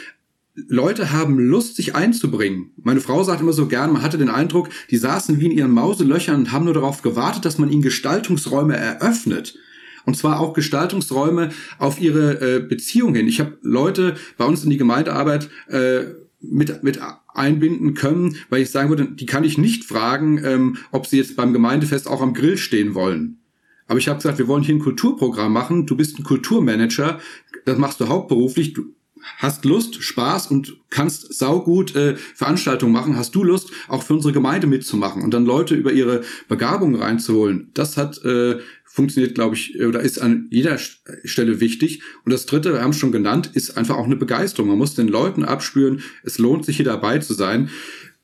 Leute 0.68 1.12
haben 1.12 1.38
Lust, 1.38 1.76
sich 1.76 1.96
einzubringen. 1.96 2.70
Meine 2.76 3.00
Frau 3.00 3.22
sagt 3.24 3.40
immer 3.40 3.52
so 3.52 3.66
gern, 3.66 3.92
man 3.92 4.02
hatte 4.02 4.18
den 4.18 4.28
Eindruck, 4.28 4.68
die 4.90 4.96
saßen 4.96 5.40
wie 5.40 5.46
in 5.46 5.52
ihren 5.52 5.72
Mauselöchern 5.72 6.36
und 6.36 6.52
haben 6.52 6.64
nur 6.64 6.74
darauf 6.74 7.02
gewartet, 7.02 7.44
dass 7.44 7.58
man 7.58 7.70
ihnen 7.70 7.82
Gestaltungsräume 7.82 8.76
eröffnet. 8.76 9.58
Und 10.06 10.16
zwar 10.16 10.38
auch 10.38 10.52
Gestaltungsräume 10.52 11.50
auf 11.78 12.00
ihre 12.00 12.40
äh, 12.40 12.60
Beziehung 12.60 13.14
hin. 13.14 13.26
Ich 13.26 13.40
habe 13.40 13.58
Leute 13.62 14.14
bei 14.36 14.44
uns 14.44 14.62
in 14.62 14.70
die 14.70 14.76
Gemeindearbeit 14.76 15.48
äh, 15.68 16.04
mit, 16.50 16.82
mit 16.82 17.00
einbinden 17.28 17.94
können, 17.94 18.36
weil 18.50 18.62
ich 18.62 18.70
sagen 18.70 18.88
würde, 18.88 19.06
die 19.06 19.26
kann 19.26 19.44
ich 19.44 19.58
nicht 19.58 19.84
fragen, 19.84 20.40
ähm, 20.44 20.76
ob 20.92 21.06
sie 21.06 21.18
jetzt 21.18 21.36
beim 21.36 21.52
Gemeindefest 21.52 22.08
auch 22.08 22.22
am 22.22 22.34
Grill 22.34 22.56
stehen 22.56 22.94
wollen. 22.94 23.38
Aber 23.86 23.98
ich 23.98 24.08
habe 24.08 24.18
gesagt, 24.18 24.38
wir 24.38 24.48
wollen 24.48 24.62
hier 24.62 24.74
ein 24.74 24.80
Kulturprogramm 24.80 25.52
machen. 25.52 25.86
Du 25.86 25.96
bist 25.96 26.18
ein 26.18 26.24
Kulturmanager, 26.24 27.20
das 27.64 27.78
machst 27.78 28.00
du 28.00 28.08
hauptberuflich. 28.08 28.72
Du 28.72 28.94
hast 29.38 29.64
Lust, 29.64 30.02
Spaß 30.02 30.48
und 30.48 30.76
kannst 30.90 31.34
saugut 31.34 31.94
äh, 31.96 32.16
Veranstaltungen 32.16 32.92
machen, 32.92 33.16
hast 33.16 33.34
du 33.34 33.42
Lust, 33.42 33.70
auch 33.88 34.02
für 34.02 34.14
unsere 34.14 34.32
Gemeinde 34.32 34.66
mitzumachen 34.66 35.22
und 35.22 35.32
dann 35.32 35.46
Leute 35.46 35.74
über 35.74 35.92
ihre 35.92 36.22
Begabung 36.48 36.94
reinzuholen. 36.94 37.70
Das 37.74 37.96
hat 37.96 38.22
äh, 38.24 38.58
funktioniert, 38.94 39.34
glaube 39.34 39.56
ich, 39.56 39.82
oder 39.82 40.00
ist 40.00 40.20
an 40.20 40.46
jeder 40.50 40.78
Stelle 40.78 41.58
wichtig. 41.58 42.00
Und 42.24 42.32
das 42.32 42.46
Dritte, 42.46 42.74
wir 42.74 42.80
haben 42.80 42.90
es 42.90 42.98
schon 42.98 43.10
genannt, 43.10 43.50
ist 43.52 43.76
einfach 43.76 43.96
auch 43.96 44.04
eine 44.04 44.14
Begeisterung. 44.14 44.68
Man 44.68 44.78
muss 44.78 44.94
den 44.94 45.08
Leuten 45.08 45.44
abspüren, 45.44 46.00
es 46.22 46.38
lohnt 46.38 46.64
sich 46.64 46.76
hier 46.76 46.84
dabei 46.84 47.18
zu 47.18 47.34
sein. 47.34 47.70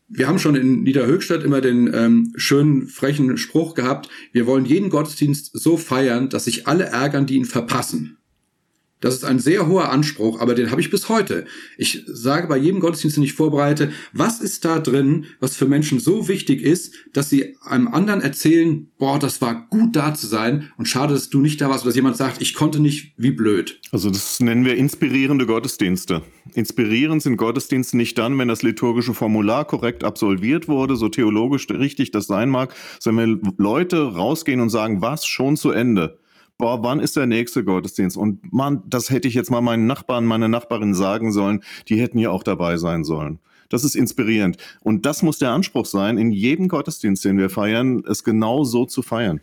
Wir 0.06 0.28
haben 0.28 0.38
schon 0.38 0.54
in 0.54 0.84
Niederhöchstadt 0.84 1.42
immer 1.42 1.60
den 1.60 1.92
ähm, 1.92 2.32
schönen, 2.36 2.86
frechen 2.86 3.36
Spruch 3.36 3.74
gehabt, 3.74 4.10
wir 4.32 4.46
wollen 4.46 4.64
jeden 4.64 4.90
Gottesdienst 4.90 5.50
so 5.54 5.76
feiern, 5.76 6.28
dass 6.28 6.44
sich 6.44 6.68
alle 6.68 6.84
ärgern, 6.84 7.26
die 7.26 7.34
ihn 7.34 7.46
verpassen. 7.46 8.18
Das 9.00 9.14
ist 9.14 9.24
ein 9.24 9.38
sehr 9.38 9.66
hoher 9.66 9.90
Anspruch, 9.90 10.40
aber 10.40 10.54
den 10.54 10.70
habe 10.70 10.80
ich 10.80 10.90
bis 10.90 11.08
heute. 11.08 11.46
Ich 11.78 12.04
sage 12.06 12.46
bei 12.48 12.58
jedem 12.58 12.80
Gottesdienst, 12.80 13.16
den 13.16 13.24
ich 13.24 13.32
vorbereite, 13.32 13.92
was 14.12 14.40
ist 14.40 14.64
da 14.66 14.78
drin, 14.78 15.24
was 15.40 15.56
für 15.56 15.66
Menschen 15.66 16.00
so 16.00 16.28
wichtig 16.28 16.62
ist, 16.62 16.94
dass 17.14 17.30
sie 17.30 17.56
einem 17.62 17.88
anderen 17.88 18.20
erzählen, 18.20 18.88
boah, 18.98 19.18
das 19.18 19.40
war 19.40 19.66
gut 19.70 19.96
da 19.96 20.12
zu 20.14 20.26
sein 20.26 20.70
und 20.76 20.86
schade, 20.86 21.14
dass 21.14 21.30
du 21.30 21.40
nicht 21.40 21.60
da 21.62 21.70
warst 21.70 21.84
oder 21.84 21.90
dass 21.90 21.96
jemand 21.96 22.18
sagt, 22.18 22.42
ich 22.42 22.52
konnte 22.52 22.80
nicht, 22.80 23.14
wie 23.16 23.30
blöd. 23.30 23.80
Also 23.90 24.10
das 24.10 24.38
nennen 24.40 24.66
wir 24.66 24.76
inspirierende 24.76 25.46
Gottesdienste. 25.46 26.22
Inspirierend 26.54 27.22
sind 27.22 27.36
Gottesdienste 27.36 27.96
nicht 27.96 28.18
dann, 28.18 28.38
wenn 28.38 28.48
das 28.48 28.62
liturgische 28.62 29.14
Formular 29.14 29.64
korrekt 29.64 30.04
absolviert 30.04 30.68
wurde, 30.68 30.96
so 30.96 31.08
theologisch 31.08 31.68
richtig 31.70 32.10
das 32.10 32.26
sein 32.26 32.50
mag, 32.50 32.74
sondern 32.98 33.40
wenn 33.42 33.52
Leute 33.56 34.14
rausgehen 34.14 34.60
und 34.60 34.68
sagen, 34.68 35.00
was 35.00 35.24
schon 35.24 35.56
zu 35.56 35.70
Ende 35.70 36.18
boah, 36.60 36.82
wann 36.82 37.00
ist 37.00 37.16
der 37.16 37.26
nächste 37.26 37.64
Gottesdienst? 37.64 38.16
Und 38.16 38.52
man, 38.52 38.82
das 38.86 39.10
hätte 39.10 39.26
ich 39.26 39.34
jetzt 39.34 39.50
mal 39.50 39.60
meinen 39.60 39.86
Nachbarn, 39.86 40.24
meine 40.24 40.48
Nachbarin 40.48 40.94
sagen 40.94 41.32
sollen, 41.32 41.62
die 41.88 42.00
hätten 42.00 42.18
ja 42.18 42.30
auch 42.30 42.42
dabei 42.42 42.76
sein 42.76 43.04
sollen. 43.04 43.40
Das 43.68 43.84
ist 43.84 43.94
inspirierend. 43.94 44.56
Und 44.80 45.06
das 45.06 45.22
muss 45.22 45.38
der 45.38 45.50
Anspruch 45.50 45.86
sein, 45.86 46.18
in 46.18 46.32
jedem 46.32 46.68
Gottesdienst, 46.68 47.24
den 47.24 47.38
wir 47.38 47.50
feiern, 47.50 48.04
es 48.06 48.24
genau 48.24 48.64
so 48.64 48.84
zu 48.84 49.02
feiern. 49.02 49.40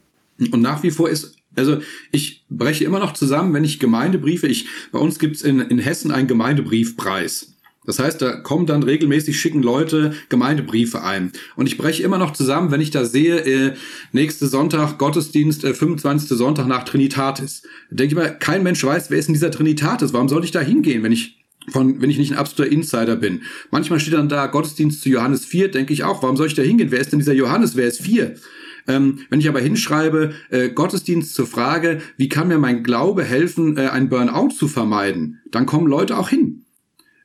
Und 0.52 0.62
nach 0.62 0.84
wie 0.84 0.92
vor 0.92 1.10
ist, 1.10 1.36
also 1.56 1.80
ich 2.12 2.46
breche 2.50 2.84
immer 2.86 3.00
noch 3.00 3.14
zusammen, 3.14 3.54
wenn 3.54 3.64
ich 3.64 3.80
Gemeindebriefe, 3.80 4.48
ich, 4.48 4.68
bei 4.92 5.00
uns 5.00 5.18
gibt's 5.18 5.42
in, 5.42 5.60
in 5.60 5.80
Hessen 5.80 6.12
einen 6.12 6.28
Gemeindebriefpreis. 6.28 7.57
Das 7.88 8.00
heißt, 8.00 8.22
da 8.22 8.36
kommen 8.36 8.68
dann 8.68 8.84
regelmäßig 8.84 9.40
schicken 9.40 9.64
Leute 9.64 10.14
Gemeindebriefe 10.30 11.04
ein. 11.04 11.32
Und 11.56 11.66
ich 11.66 11.78
breche 11.78 12.04
immer 12.04 12.20
noch 12.20 12.34
zusammen, 12.34 12.70
wenn 12.70 12.82
ich 12.82 12.92
da 12.92 13.06
sehe, 13.06 13.40
äh, 13.40 13.74
nächste 14.12 14.46
Sonntag 14.48 15.00
Gottesdienst, 15.00 15.64
äh, 15.64 15.74
25. 15.74 16.38
Sonntag 16.38 16.68
nach 16.68 16.84
Trinitatis. 16.84 17.64
Da 17.90 17.96
denke 17.96 18.14
ich 18.14 18.16
mal, 18.16 18.38
kein 18.38 18.62
Mensch 18.62 18.84
weiß, 18.84 19.10
wer 19.10 19.18
ist 19.18 19.30
in 19.30 19.34
dieser 19.34 19.52
Trinitatis. 19.52 20.14
Warum 20.14 20.28
soll 20.30 20.44
ich 20.44 20.52
da 20.52 20.60
hingehen, 20.60 21.02
wenn 21.02 21.14
ich 21.14 21.38
von, 21.70 22.02
wenn 22.02 22.10
ich 22.10 22.18
nicht 22.18 22.32
ein 22.32 22.38
absoluter 22.38 22.72
Insider 22.72 23.18
bin. 23.18 23.42
Manchmal 23.72 24.00
steht 24.00 24.14
dann 24.14 24.30
da 24.30 24.48
Gottesdienst 24.48 25.02
zu 25.02 25.10
Johannes 25.10 25.44
4, 25.46 25.70
denke 25.70 25.92
ich 25.92 26.06
auch, 26.06 26.24
warum 26.24 26.38
soll 26.38 26.48
ich 26.48 26.54
da 26.54 26.62
hingehen? 26.62 26.92
Wer 26.92 27.00
ist 27.00 27.12
denn 27.12 27.20
dieser 27.20 27.34
Johannes? 27.34 27.76
Wer 27.76 27.88
ist 27.88 28.02
4? 28.02 28.36
Ähm, 28.88 29.20
wenn 29.30 29.40
ich 29.42 29.50
aber 29.50 29.60
hinschreibe, 29.60 30.34
äh, 30.50 30.70
Gottesdienst 30.70 31.36
zur 31.36 31.46
Frage, 31.46 32.02
wie 32.16 32.30
kann 32.30 32.48
mir 32.48 32.58
mein 32.58 32.84
Glaube 32.84 33.24
helfen, 33.24 33.76
äh, 33.76 33.88
ein 33.88 34.08
Burnout 34.08 34.52
zu 34.52 34.70
vermeiden, 34.70 35.42
dann 35.52 35.66
kommen 35.66 35.88
Leute 35.88 36.18
auch 36.18 36.30
hin. 36.30 36.64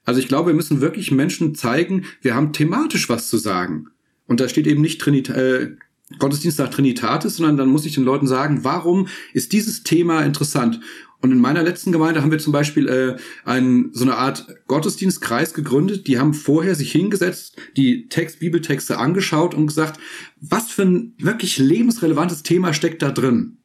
Also 0.04 0.20
ich 0.20 0.28
glaube, 0.28 0.50
wir 0.50 0.54
müssen 0.54 0.80
wirklich 0.80 1.10
Menschen 1.10 1.54
zeigen, 1.54 2.04
wir 2.20 2.34
haben 2.34 2.52
thematisch 2.52 3.08
was 3.08 3.28
zu 3.28 3.38
sagen. 3.38 3.88
Und 4.26 4.40
da 4.40 4.48
steht 4.48 4.66
eben 4.66 4.80
nicht 4.80 5.00
Trinita 5.00 5.34
äh, 5.34 5.76
Gottesdienst 6.18 6.58
nach 6.58 6.68
Trinitatis, 6.68 7.36
sondern 7.36 7.56
dann 7.56 7.68
muss 7.68 7.86
ich 7.86 7.94
den 7.94 8.04
Leuten 8.04 8.26
sagen, 8.26 8.64
warum 8.64 9.08
ist 9.32 9.52
dieses 9.52 9.82
Thema 9.82 10.22
interessant? 10.22 10.80
Und 11.22 11.30
in 11.30 11.38
meiner 11.38 11.62
letzten 11.62 11.92
Gemeinde 11.92 12.20
haben 12.20 12.32
wir 12.32 12.40
zum 12.40 12.52
Beispiel 12.52 12.88
äh, 12.88 13.16
ein, 13.44 13.90
so 13.92 14.04
eine 14.04 14.16
Art 14.16 14.46
Gottesdienstkreis 14.66 15.54
gegründet. 15.54 16.08
Die 16.08 16.18
haben 16.18 16.34
vorher 16.34 16.74
sich 16.74 16.90
hingesetzt, 16.90 17.56
die 17.76 18.08
Text, 18.08 18.40
Bibeltexte 18.40 18.98
angeschaut 18.98 19.54
und 19.54 19.68
gesagt, 19.68 20.00
was 20.40 20.70
für 20.72 20.82
ein 20.82 21.14
wirklich 21.18 21.58
lebensrelevantes 21.58 22.42
Thema 22.42 22.74
steckt 22.74 23.02
da 23.02 23.12
drin. 23.12 23.58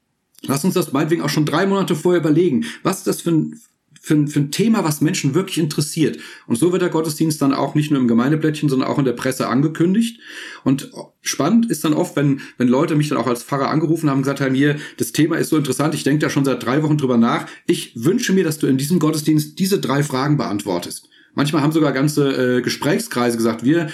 Lass 0.43 0.63
uns 0.63 0.75
das 0.75 0.93
meinetwegen 0.93 1.23
auch 1.23 1.29
schon 1.29 1.47
drei 1.47 1.65
Monate 1.65 1.95
vorher 1.95 2.21
überlegen. 2.21 2.65
Was 2.83 2.99
ist 2.99 3.07
das 3.07 3.21
für 3.21 3.31
ein, 3.31 3.59
für, 4.07 4.25
für 4.27 4.39
ein 4.39 4.51
Thema, 4.51 4.85
was 4.85 5.01
Menschen 5.01 5.33
wirklich 5.33 5.57
interessiert. 5.57 6.17
Und 6.47 6.55
so 6.55 6.71
wird 6.71 6.81
der 6.81 6.89
Gottesdienst 6.89 7.41
dann 7.41 7.53
auch 7.53 7.75
nicht 7.75 7.91
nur 7.91 7.99
im 7.99 8.07
Gemeindeblättchen, 8.07 8.69
sondern 8.69 8.87
auch 8.87 8.97
in 8.97 9.05
der 9.05 9.11
Presse 9.11 9.49
angekündigt. 9.49 10.21
Und 10.63 10.89
spannend 11.21 11.69
ist 11.69 11.83
dann 11.83 11.93
oft, 11.93 12.15
wenn, 12.15 12.39
wenn 12.57 12.69
Leute 12.69 12.95
mich 12.95 13.09
dann 13.09 13.17
auch 13.17 13.27
als 13.27 13.43
Pfarrer 13.43 13.69
angerufen 13.69 14.09
haben, 14.09 14.21
gesagt 14.21 14.39
haben, 14.39 14.55
hier, 14.55 14.77
das 14.95 15.11
Thema 15.11 15.35
ist 15.35 15.49
so 15.49 15.57
interessant, 15.57 15.93
ich 15.93 16.05
denke 16.05 16.19
da 16.19 16.29
schon 16.29 16.45
seit 16.45 16.63
drei 16.63 16.83
Wochen 16.83 16.97
drüber 16.97 17.17
nach. 17.17 17.47
Ich 17.65 17.91
wünsche 17.95 18.31
mir, 18.31 18.45
dass 18.45 18.59
du 18.59 18.67
in 18.67 18.77
diesem 18.77 18.99
Gottesdienst 18.99 19.59
diese 19.59 19.79
drei 19.79 20.03
Fragen 20.03 20.37
beantwortest. 20.37 21.09
Manchmal 21.35 21.61
haben 21.61 21.73
sogar 21.73 21.91
ganze 21.91 22.57
äh, 22.57 22.61
Gesprächskreise 22.61 23.35
gesagt, 23.35 23.65
wir 23.65 23.89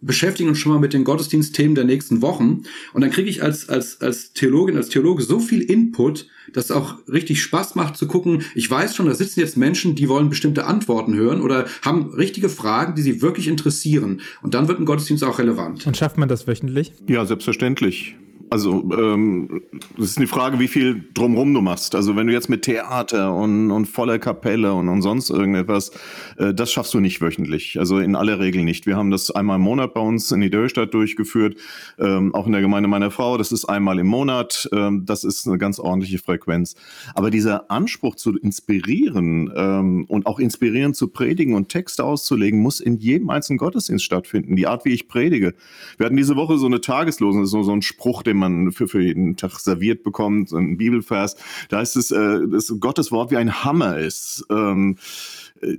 beschäftigen 0.00 0.48
uns 0.48 0.58
schon 0.58 0.72
mal 0.72 0.78
mit 0.78 0.92
den 0.92 1.02
Gottesdienstthemen 1.02 1.74
der 1.74 1.84
nächsten 1.84 2.22
Wochen. 2.22 2.62
Und 2.92 3.00
dann 3.00 3.10
kriege 3.10 3.28
ich 3.28 3.42
als, 3.42 3.68
als, 3.68 4.00
als 4.00 4.32
Theologin, 4.32 4.76
als 4.76 4.90
Theologe 4.90 5.24
so 5.24 5.40
viel 5.40 5.60
Input, 5.60 6.28
dass 6.52 6.66
es 6.66 6.70
auch 6.70 6.96
richtig 7.08 7.42
Spaß 7.42 7.74
macht 7.74 7.96
zu 7.96 8.06
gucken. 8.06 8.42
Ich 8.54 8.70
weiß 8.70 8.94
schon, 8.96 9.06
da 9.06 9.14
sitzen 9.14 9.40
jetzt 9.40 9.56
Menschen, 9.56 9.94
die 9.94 10.08
wollen 10.08 10.28
bestimmte 10.28 10.66
Antworten 10.66 11.14
hören 11.14 11.40
oder 11.40 11.66
haben 11.82 12.12
richtige 12.14 12.48
Fragen, 12.48 12.94
die 12.94 13.02
sie 13.02 13.22
wirklich 13.22 13.48
interessieren. 13.48 14.20
Und 14.42 14.54
dann 14.54 14.68
wird 14.68 14.80
ein 14.80 14.86
Gottesdienst 14.86 15.24
auch 15.24 15.38
relevant. 15.38 15.86
Und 15.86 15.96
schafft 15.96 16.18
man 16.18 16.28
das 16.28 16.46
wöchentlich? 16.46 16.92
Ja, 17.08 17.24
selbstverständlich. 17.24 18.16
Also 18.50 18.88
ähm, 18.96 19.62
das 19.96 20.10
ist 20.10 20.18
eine 20.18 20.26
Frage, 20.26 20.58
wie 20.58 20.68
viel 20.68 21.04
drumrum 21.14 21.52
du 21.52 21.60
machst. 21.60 21.94
Also 21.94 22.16
wenn 22.16 22.26
du 22.26 22.32
jetzt 22.32 22.48
mit 22.48 22.62
Theater 22.62 23.34
und, 23.34 23.70
und 23.70 23.86
voller 23.86 24.18
Kapelle 24.18 24.72
und, 24.74 24.88
und 24.88 25.02
sonst 25.02 25.30
irgendetwas, 25.30 25.90
äh, 26.38 26.54
das 26.54 26.70
schaffst 26.70 26.94
du 26.94 27.00
nicht 27.00 27.20
wöchentlich. 27.20 27.78
Also 27.78 27.98
in 27.98 28.14
aller 28.14 28.38
Regel 28.38 28.64
nicht. 28.64 28.86
Wir 28.86 28.96
haben 28.96 29.10
das 29.10 29.30
einmal 29.30 29.56
im 29.56 29.62
Monat 29.62 29.94
bei 29.94 30.00
uns 30.00 30.30
in 30.30 30.40
die 30.40 30.50
Dörrstadt 30.50 30.94
durchgeführt, 30.94 31.56
ähm, 31.98 32.34
auch 32.34 32.46
in 32.46 32.52
der 32.52 32.60
Gemeinde 32.60 32.88
meiner 32.88 33.10
Frau. 33.10 33.36
Das 33.36 33.52
ist 33.52 33.64
einmal 33.64 33.98
im 33.98 34.06
Monat. 34.06 34.68
Ähm, 34.72 35.04
das 35.06 35.24
ist 35.24 35.46
eine 35.46 35.58
ganz 35.58 35.78
ordentliche 35.78 36.18
Frequenz. 36.18 36.76
Aber 37.14 37.30
dieser 37.30 37.70
Anspruch 37.70 38.14
zu 38.14 38.36
inspirieren 38.36 39.52
ähm, 39.56 40.04
und 40.08 40.26
auch 40.26 40.38
inspirieren 40.38 40.94
zu 40.94 41.08
predigen 41.08 41.54
und 41.54 41.68
Texte 41.68 42.04
auszulegen, 42.04 42.60
muss 42.60 42.80
in 42.80 42.98
jedem 42.98 43.30
einzelnen 43.30 43.58
Gottesdienst 43.58 44.04
stattfinden. 44.04 44.56
Die 44.56 44.66
Art, 44.66 44.84
wie 44.84 44.92
ich 44.92 45.08
predige. 45.08 45.54
Wir 45.98 46.06
hatten 46.06 46.16
diese 46.16 46.36
Woche 46.36 46.58
so 46.58 46.66
eine 46.66 46.80
Tageslosung, 46.80 47.46
so, 47.46 47.62
so 47.62 47.72
ein 47.72 47.82
Spruch, 47.82 48.22
den 48.22 48.35
den 48.36 48.64
man 48.64 48.72
für, 48.72 48.86
für 48.86 49.00
jeden 49.00 49.36
Tag 49.36 49.58
serviert 49.58 50.02
bekommt, 50.02 50.50
so 50.50 50.56
ein 50.56 50.76
Bibelvers. 50.76 51.36
Da 51.68 51.80
ist 51.80 51.96
es, 51.96 52.10
äh, 52.10 52.46
dass 52.48 52.72
Gottes 52.78 53.10
Wort 53.10 53.30
wie 53.30 53.36
ein 53.36 53.64
Hammer 53.64 53.98
ist. 53.98 54.44
Ähm, 54.50 54.96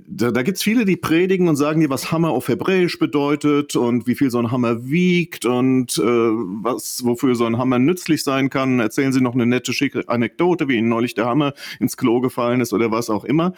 da, 0.06 0.30
da 0.30 0.42
gibt 0.42 0.56
es 0.56 0.62
viele, 0.62 0.84
die 0.84 0.96
predigen 0.96 1.48
und 1.48 1.56
sagen 1.56 1.80
dir, 1.80 1.90
was 1.90 2.10
Hammer 2.10 2.30
auf 2.30 2.48
Hebräisch 2.48 2.98
bedeutet 2.98 3.76
und 3.76 4.06
wie 4.06 4.14
viel 4.14 4.30
so 4.30 4.38
ein 4.38 4.50
Hammer 4.50 4.88
wiegt 4.88 5.44
und 5.46 5.98
äh, 5.98 6.02
was, 6.02 7.04
wofür 7.04 7.34
so 7.34 7.44
ein 7.44 7.58
Hammer 7.58 7.78
nützlich 7.78 8.24
sein 8.24 8.50
kann. 8.50 8.80
Erzählen 8.80 9.12
sie 9.12 9.20
noch 9.20 9.34
eine 9.34 9.46
nette, 9.46 9.72
schicke 9.72 10.08
Anekdote, 10.08 10.68
wie 10.68 10.76
ihnen 10.76 10.88
neulich 10.88 11.14
der 11.14 11.26
Hammer 11.26 11.54
ins 11.78 11.96
Klo 11.96 12.20
gefallen 12.20 12.60
ist 12.60 12.72
oder 12.72 12.90
was 12.90 13.08
auch 13.08 13.24
immer. 13.24 13.52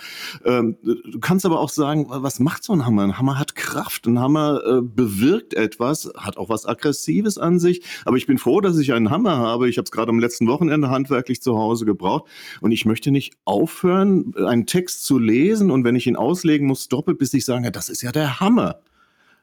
Ähm, 0.44 0.76
du 0.82 1.18
kannst 1.20 1.46
aber 1.46 1.60
auch 1.60 1.70
sagen, 1.70 2.06
was 2.08 2.38
macht 2.38 2.64
so 2.64 2.72
ein 2.74 2.84
Hammer? 2.84 3.04
Ein 3.04 3.18
Hammer 3.18 3.38
hat 3.38 3.54
Kraft, 3.54 4.06
ein 4.06 4.18
Hammer 4.18 4.60
äh, 4.66 4.82
bewirkt 4.82 5.54
etwas, 5.54 6.12
hat 6.16 6.36
auch 6.36 6.48
was 6.48 6.66
Aggressives 6.66 7.38
an 7.38 7.58
sich. 7.58 7.82
Aber 8.04 8.16
ich 8.16 8.26
bin 8.26 8.38
froh, 8.38 8.60
dass 8.60 8.78
ich 8.78 8.92
einen 8.92 9.10
Hammer 9.10 9.38
habe. 9.38 9.68
Ich 9.68 9.78
habe 9.78 9.84
es 9.84 9.90
gerade 9.90 10.10
am 10.10 10.18
letzten 10.18 10.46
Wochenende 10.48 10.90
handwerklich 10.90 11.40
zu 11.40 11.56
Hause 11.56 11.86
gebraucht 11.86 12.28
und 12.60 12.72
ich 12.72 12.84
möchte 12.84 13.10
nicht 13.10 13.34
aufhören, 13.44 14.34
einen 14.36 14.66
Text 14.66 15.04
zu 15.04 15.18
lesen 15.18 15.70
und 15.70 15.84
wenn 15.84 15.96
ich 15.96 16.09
ihn 16.10 16.16
auslegen 16.16 16.66
muss, 16.66 16.88
doppelt, 16.88 17.18
bis 17.18 17.32
ich 17.34 17.44
sage, 17.44 17.70
das 17.72 17.88
ist 17.88 18.02
ja 18.02 18.12
der 18.12 18.40
Hammer. 18.40 18.80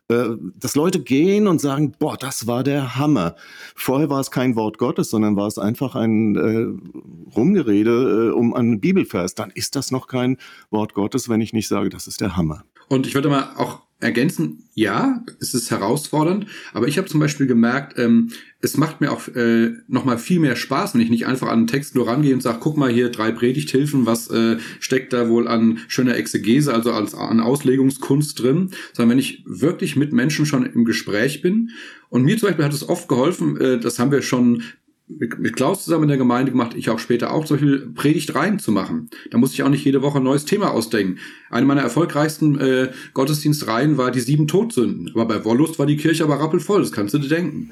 Äh, 0.10 0.38
dass 0.58 0.75
Leute 0.75 1.01
gehen 1.01 1.47
und 1.47 1.60
sagen, 1.60 1.93
boah, 1.99 2.15
das 2.15 2.47
war 2.47 2.63
der 2.63 2.95
Hammer. 2.95 3.36
Vorher 3.75 4.10
war 4.10 4.21
es 4.21 4.32
kein 4.32 4.56
Wort 4.56 4.77
Gottes, 4.77 5.10
sondern 5.10 5.36
war 5.36 5.47
es 5.47 5.58
einfach 5.58 5.95
ein 5.95 6.36
äh, 6.36 7.36
Rumgerede 7.36 8.30
äh, 8.30 8.32
um 8.32 8.53
einen 8.53 8.80
Bibelvers. 8.80 9.36
Dann 9.36 9.51
ist 9.51 9.75
das 9.75 9.91
noch 9.91 10.08
kein 10.08 10.38
Wort 10.69 10.93
Gottes, 10.93 11.27
wenn 11.27 11.41
ich 11.41 11.51
nicht 11.51 11.67
sage, 11.67 11.89
das 11.89 12.08
ist 12.08 12.21
der 12.21 12.38
Hammer. 12.38 12.63
Und 12.88 13.08
ich 13.08 13.15
würde 13.15 13.30
mal 13.30 13.54
auch 13.58 13.82
ergänzen, 14.00 14.63
ja, 14.76 15.23
es 15.39 15.56
ist 15.56 15.71
herausfordernd, 15.71 16.45
aber 16.71 16.88
ich 16.88 17.00
habe 17.00 17.08
zum 17.08 17.19
Beispiel 17.19 17.47
gemerkt, 17.47 17.97
ähm, 17.97 18.30
es 18.62 18.78
macht 18.78 19.02
mir 19.02 19.12
auch 19.12 19.28
äh, 19.30 19.71
nochmal 19.88 20.19
viel 20.19 20.39
mehr 20.39 20.56
Spaß, 20.56 20.93
wenn 20.93 21.02
ich 21.02 21.10
nicht 21.10 21.26
einfach 21.26 21.47
an 21.47 21.60
einen 21.60 21.67
Text 21.67 21.95
nur 21.95 22.08
rangehe 22.08 22.34
und 22.34 22.41
sage, 22.41 22.60
guck 22.62 22.78
mal 22.78 22.91
hier, 22.91 23.10
drei 23.10 23.32
Predigthilfen, 23.32 24.06
was 24.06 24.30
äh, 24.30 24.58
steckt 24.80 25.13
da 25.13 25.30
wohl 25.30 25.47
an 25.47 25.80
schöner 25.88 26.15
Exegese, 26.15 26.73
also 26.73 26.91
als 26.91 27.15
an 27.15 27.39
Auslegungskunst 27.39 28.41
drin, 28.41 28.69
sondern 28.93 29.12
wenn 29.12 29.19
ich 29.19 29.43
wirklich 29.47 29.95
mit 29.95 30.13
Menschen 30.13 30.45
schon 30.45 30.65
im 30.65 30.86
Gespräch 30.86 31.41
bin. 31.41 31.71
Und 32.10 32.23
mir 32.23 32.38
zum 32.38 32.50
Beispiel 32.50 32.65
hat 32.65 32.73
es 32.73 32.88
oft 32.88 33.08
geholfen, 33.08 33.60
äh, 33.60 33.80
das 33.80 33.97
haben 33.97 34.12
wir 34.12 34.21
schon 34.21 34.62
mit, 35.08 35.56
Klaus 35.56 35.86
zusammen 35.86 36.04
in 36.04 36.10
der 36.10 36.17
Gemeinde 36.17 36.52
gemacht, 36.52 36.74
ich 36.76 36.89
auch 36.89 37.00
später 37.00 37.34
auch, 37.34 37.46
solche 37.46 37.80
Predigt 37.80 38.36
reinzumachen. 38.36 39.10
Da 39.32 39.38
muss 39.38 39.54
ich 39.54 39.63
auch 39.63 39.70
nicht 39.70 39.86
jede 39.86 40.02
Woche 40.02 40.17
ein 40.17 40.24
neues 40.24 40.46
Thema 40.46 40.72
ausdenken. 40.72 41.20
Eine 41.50 41.65
meiner 41.65 41.82
erfolgreichsten 41.82 42.60
äh, 42.60 42.91
Gottesdienstreihen 43.13 43.98
war 43.98 44.12
die 44.12 44.20
sieben 44.20 44.48
Todsünden. 44.48 45.10
Aber 45.13 45.26
bei 45.26 45.46
Wollust 45.46 45.80
war 45.80 45.86
die 45.86 45.98
Kirche 45.98 46.24
aber 46.24 46.39
rappelvoll, 46.39 46.82
das 46.82 46.91
kannst 46.91 47.13
du 47.13 47.20
dir 47.20 47.30
denken. 47.30 47.70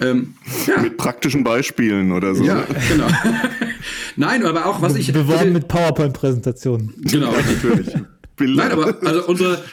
Ähm, 0.00 0.34
ja. 0.66 0.80
Mit 0.80 0.96
praktischen 0.96 1.42
Beispielen 1.42 2.12
oder 2.12 2.34
so. 2.34 2.44
Ja, 2.44 2.64
genau. 2.88 3.08
Nein, 4.16 4.44
aber 4.44 4.66
auch 4.66 4.80
was 4.80 4.94
ich. 4.94 5.12
Beworben 5.12 5.52
mit 5.52 5.66
PowerPoint-Präsentationen. 5.66 6.94
Genau, 6.98 7.32
natürlich. 7.32 7.88
Nein, 8.38 8.70
aber 8.70 8.96
also 9.04 9.26
unsere, 9.26 9.64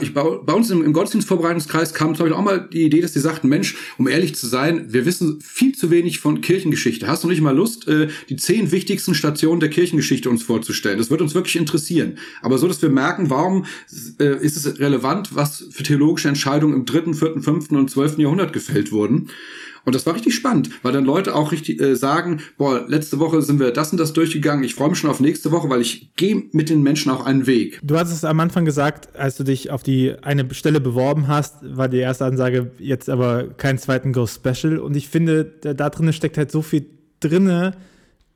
ich, 0.00 0.12
bei, 0.12 0.22
bei 0.22 0.52
uns 0.52 0.70
im, 0.70 0.84
im 0.84 0.92
Gottesdienstvorbereitungskreis 0.92 1.94
kam 1.94 2.14
zum 2.14 2.24
Beispiel 2.24 2.38
auch 2.38 2.44
mal 2.44 2.68
die 2.72 2.82
Idee, 2.82 3.00
dass 3.00 3.12
die 3.12 3.20
sagten, 3.20 3.48
Mensch, 3.48 3.76
um 3.96 4.06
ehrlich 4.06 4.34
zu 4.34 4.46
sein, 4.46 4.92
wir 4.92 5.06
wissen 5.06 5.40
viel 5.40 5.74
zu 5.74 5.90
wenig 5.90 6.20
von 6.20 6.40
Kirchengeschichte. 6.40 7.06
Hast 7.06 7.24
du 7.24 7.28
nicht 7.28 7.40
mal 7.40 7.56
Lust, 7.56 7.88
äh, 7.88 8.08
die 8.28 8.36
zehn 8.36 8.70
wichtigsten 8.70 9.14
Stationen 9.14 9.60
der 9.60 9.70
Kirchengeschichte 9.70 10.28
uns 10.28 10.42
vorzustellen? 10.42 10.98
Das 10.98 11.10
wird 11.10 11.22
uns 11.22 11.34
wirklich 11.34 11.56
interessieren. 11.56 12.18
Aber 12.42 12.58
so, 12.58 12.68
dass 12.68 12.82
wir 12.82 12.90
merken, 12.90 13.30
warum 13.30 13.64
äh, 14.20 14.36
ist 14.44 14.56
es 14.56 14.78
relevant, 14.78 15.34
was 15.34 15.66
für 15.70 15.82
theologische 15.82 16.28
Entscheidungen 16.28 16.74
im 16.74 16.84
dritten, 16.84 17.14
vierten, 17.14 17.42
fünften 17.42 17.76
und 17.76 17.90
zwölften 17.90 18.20
Jahrhundert 18.20 18.52
gefällt 18.52 18.92
wurden. 18.92 19.28
Und 19.88 19.94
das 19.94 20.04
war 20.04 20.14
richtig 20.14 20.34
spannend, 20.34 20.68
weil 20.82 20.92
dann 20.92 21.06
Leute 21.06 21.34
auch 21.34 21.50
richtig 21.50 21.80
äh, 21.80 21.96
sagen, 21.96 22.42
boah, 22.58 22.84
letzte 22.86 23.18
Woche 23.20 23.40
sind 23.40 23.58
wir 23.58 23.70
das 23.70 23.90
und 23.90 23.96
das 23.96 24.12
durchgegangen, 24.12 24.62
ich 24.62 24.74
freue 24.74 24.90
mich 24.90 24.98
schon 24.98 25.08
auf 25.08 25.18
nächste 25.18 25.50
Woche, 25.50 25.70
weil 25.70 25.80
ich 25.80 26.14
gehe 26.14 26.42
mit 26.52 26.68
den 26.68 26.82
Menschen 26.82 27.10
auch 27.10 27.24
einen 27.24 27.46
Weg. 27.46 27.80
Du 27.82 27.96
hast 27.96 28.12
es 28.12 28.22
am 28.22 28.38
Anfang 28.38 28.66
gesagt, 28.66 29.16
als 29.16 29.38
du 29.38 29.44
dich 29.44 29.70
auf 29.70 29.82
die 29.82 30.14
eine 30.20 30.52
Stelle 30.52 30.82
beworben 30.82 31.26
hast, 31.26 31.56
war 31.62 31.88
die 31.88 31.96
erste 31.96 32.26
Ansage 32.26 32.70
jetzt 32.78 33.08
aber 33.08 33.48
keinen 33.48 33.78
zweiten 33.78 34.12
Ghost 34.12 34.42
Special. 34.44 34.78
Und 34.78 34.94
ich 34.94 35.08
finde, 35.08 35.46
da, 35.46 35.72
da 35.72 35.88
drin 35.88 36.12
steckt 36.12 36.36
halt 36.36 36.52
so 36.52 36.60
viel 36.60 36.84
drinne, 37.20 37.74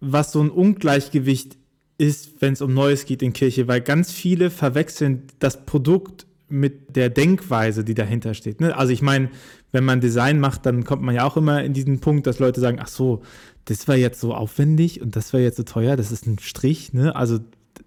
was 0.00 0.32
so 0.32 0.40
ein 0.40 0.48
Ungleichgewicht 0.48 1.58
ist, 1.98 2.40
wenn 2.40 2.54
es 2.54 2.62
um 2.62 2.72
Neues 2.72 3.04
geht 3.04 3.20
in 3.20 3.34
Kirche, 3.34 3.68
weil 3.68 3.82
ganz 3.82 4.10
viele 4.10 4.48
verwechseln 4.48 5.24
das 5.38 5.66
Produkt 5.66 6.24
mit 6.52 6.96
der 6.96 7.10
Denkweise, 7.10 7.82
die 7.82 7.94
dahinter 7.94 8.34
steht. 8.34 8.60
Ne? 8.60 8.76
Also 8.76 8.92
ich 8.92 9.02
meine, 9.02 9.30
wenn 9.72 9.84
man 9.84 10.00
Design 10.00 10.38
macht, 10.38 10.66
dann 10.66 10.84
kommt 10.84 11.02
man 11.02 11.14
ja 11.14 11.24
auch 11.24 11.36
immer 11.36 11.64
in 11.64 11.72
diesen 11.72 12.00
Punkt, 12.00 12.26
dass 12.26 12.38
Leute 12.38 12.60
sagen, 12.60 12.78
ach 12.80 12.88
so, 12.88 13.22
das 13.64 13.88
war 13.88 13.96
jetzt 13.96 14.20
so 14.20 14.34
aufwendig 14.34 15.00
und 15.00 15.16
das 15.16 15.32
war 15.32 15.40
jetzt 15.40 15.56
so 15.56 15.62
teuer, 15.62 15.96
das 15.96 16.12
ist 16.12 16.26
ein 16.26 16.38
Strich, 16.38 16.92
ne? 16.92 17.16
Also 17.16 17.38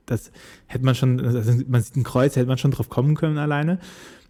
das 0.05 0.31
hätte 0.67 0.85
man 0.85 0.95
schon, 0.95 1.19
also 1.19 1.51
man 1.67 1.81
sieht 1.81 1.95
ein 1.95 2.03
Kreuz, 2.03 2.35
hätte 2.35 2.47
man 2.47 2.57
schon 2.57 2.71
drauf 2.71 2.89
kommen 2.89 3.15
können 3.15 3.37
alleine. 3.37 3.79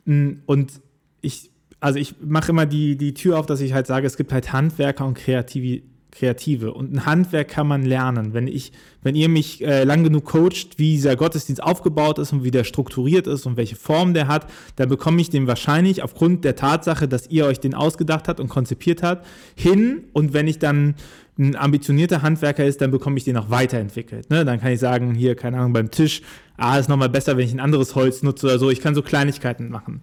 Mm, 0.05 0.33
und 0.45 0.81
ich, 1.21 1.51
also 1.79 1.99
ich 1.99 2.15
mache 2.21 2.51
immer 2.51 2.65
die, 2.65 2.97
die 2.97 3.13
Tür 3.13 3.39
auf, 3.39 3.45
dass 3.45 3.61
ich 3.61 3.73
halt 3.73 3.87
sage, 3.87 4.07
es 4.07 4.17
gibt 4.17 4.31
halt 4.31 4.53
Handwerker 4.53 5.05
und 5.05 5.15
Kreative, 5.15 5.83
Kreative. 6.15 6.73
Und 6.73 6.93
ein 6.93 7.05
Handwerk 7.05 7.49
kann 7.49 7.67
man 7.67 7.83
lernen. 7.83 8.33
Wenn 8.33 8.47
ich, 8.47 8.71
wenn 9.03 9.15
ihr 9.15 9.29
mich 9.29 9.63
äh, 9.63 9.83
lang 9.83 10.03
genug 10.03 10.25
coacht, 10.25 10.77
wie 10.77 10.93
dieser 10.93 11.15
Gottesdienst 11.15 11.61
aufgebaut 11.61 12.19
ist 12.19 12.31
und 12.33 12.43
wie 12.43 12.51
der 12.51 12.63
strukturiert 12.63 13.27
ist 13.27 13.45
und 13.45 13.57
welche 13.57 13.75
Form 13.75 14.13
der 14.13 14.27
hat, 14.27 14.47
dann 14.77 14.89
bekomme 14.89 15.21
ich 15.21 15.29
den 15.29 15.45
wahrscheinlich 15.45 16.03
aufgrund 16.03 16.45
der 16.45 16.55
Tatsache, 16.55 17.07
dass 17.07 17.27
ihr 17.29 17.45
euch 17.45 17.59
den 17.59 17.73
ausgedacht 17.73 18.27
habt 18.27 18.39
und 18.39 18.47
konzipiert 18.47 19.03
habt, 19.03 19.27
hin. 19.55 20.05
Und 20.13 20.33
wenn 20.33 20.47
ich 20.47 20.57
dann 20.57 20.95
ein 21.37 21.55
ambitionierter 21.55 22.21
Handwerker 22.21 22.65
ist, 22.65 22.79
dann 22.79 22.91
bekomme 22.91 23.17
ich 23.17 23.25
den 23.25 23.35
auch 23.35 23.49
weiterentwickelt. 23.49 24.29
Ne? 24.29 24.45
Dann 24.45 24.61
kann 24.61 24.71
ich 24.71 24.79
sagen, 24.79 25.13
hier, 25.13 25.35
keine 25.35 25.57
Ahnung, 25.57 25.73
beim 25.73 25.91
Tisch, 25.91 26.21
ah, 26.55 26.77
ist 26.77 26.87
nochmal 26.87 27.09
besser, 27.09 27.35
wenn 27.35 27.45
ich 27.45 27.53
ein 27.53 27.59
anderes 27.59 27.93
Holz 27.95 28.23
nutze 28.23 28.47
oder 28.47 28.57
so. 28.57 28.69
Ich 28.69 28.79
kann 28.79 28.95
so 28.95 29.01
Kleinigkeiten 29.01 29.69
machen. 29.69 30.01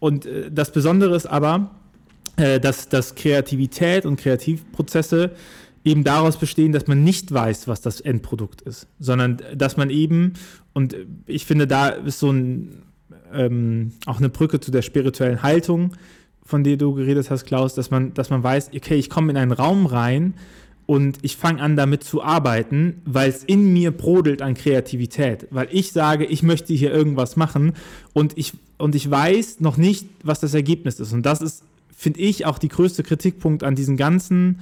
Und 0.00 0.26
äh, 0.26 0.50
das 0.50 0.72
Besondere 0.72 1.14
ist 1.14 1.26
aber, 1.26 1.70
äh, 2.36 2.60
dass, 2.60 2.88
dass 2.88 3.14
Kreativität 3.14 4.06
und 4.06 4.20
Kreativprozesse 4.20 5.32
eben 5.84 6.02
daraus 6.02 6.38
bestehen, 6.38 6.72
dass 6.72 6.86
man 6.86 7.04
nicht 7.04 7.32
weiß, 7.32 7.68
was 7.68 7.80
das 7.80 8.00
Endprodukt 8.00 8.62
ist, 8.62 8.86
sondern 8.98 9.38
dass 9.54 9.76
man 9.76 9.90
eben, 9.90 10.32
und 10.72 10.96
ich 11.26 11.44
finde, 11.44 11.66
da 11.66 11.90
ist 11.90 12.18
so 12.18 12.30
ein, 12.30 12.82
ähm, 13.32 13.92
auch 14.06 14.18
eine 14.18 14.30
Brücke 14.30 14.60
zu 14.60 14.70
der 14.70 14.82
spirituellen 14.82 15.42
Haltung, 15.42 15.92
von 16.44 16.64
der 16.64 16.76
du 16.76 16.94
geredet 16.94 17.30
hast, 17.30 17.44
Klaus, 17.44 17.74
dass 17.74 17.90
man, 17.90 18.14
dass 18.14 18.30
man 18.30 18.42
weiß, 18.42 18.70
okay, 18.74 18.96
ich 18.96 19.10
komme 19.10 19.30
in 19.30 19.36
einen 19.36 19.52
Raum 19.52 19.86
rein 19.86 20.34
und 20.86 21.18
ich 21.22 21.36
fange 21.36 21.62
an, 21.62 21.76
damit 21.76 22.04
zu 22.04 22.22
arbeiten, 22.22 23.00
weil 23.04 23.30
es 23.30 23.44
in 23.44 23.72
mir 23.72 23.90
brodelt 23.90 24.42
an 24.42 24.54
Kreativität, 24.54 25.46
weil 25.50 25.68
ich 25.70 25.92
sage, 25.92 26.24
ich 26.24 26.42
möchte 26.42 26.74
hier 26.74 26.92
irgendwas 26.92 27.36
machen 27.36 27.74
und 28.12 28.36
ich, 28.36 28.52
und 28.76 28.94
ich 28.94 29.10
weiß 29.10 29.60
noch 29.60 29.76
nicht, 29.76 30.06
was 30.22 30.40
das 30.40 30.52
Ergebnis 30.52 31.00
ist. 31.00 31.12
Und 31.12 31.24
das 31.24 31.40
ist 31.40 31.62
finde 31.96 32.20
ich, 32.20 32.46
auch 32.46 32.58
die 32.58 32.68
größte 32.68 33.02
Kritikpunkt 33.02 33.62
an 33.62 33.74
diesen 33.74 33.96
ganzen 33.96 34.60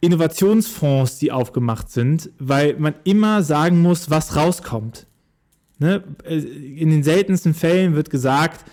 Innovationsfonds, 0.00 1.18
die 1.18 1.30
aufgemacht 1.30 1.90
sind, 1.90 2.30
weil 2.38 2.76
man 2.78 2.94
immer 3.04 3.42
sagen 3.42 3.82
muss, 3.82 4.10
was 4.10 4.36
rauskommt. 4.36 5.06
Ne? 5.78 6.02
In 6.26 6.90
den 6.90 7.02
seltensten 7.02 7.54
Fällen 7.54 7.94
wird 7.94 8.10
gesagt, 8.10 8.64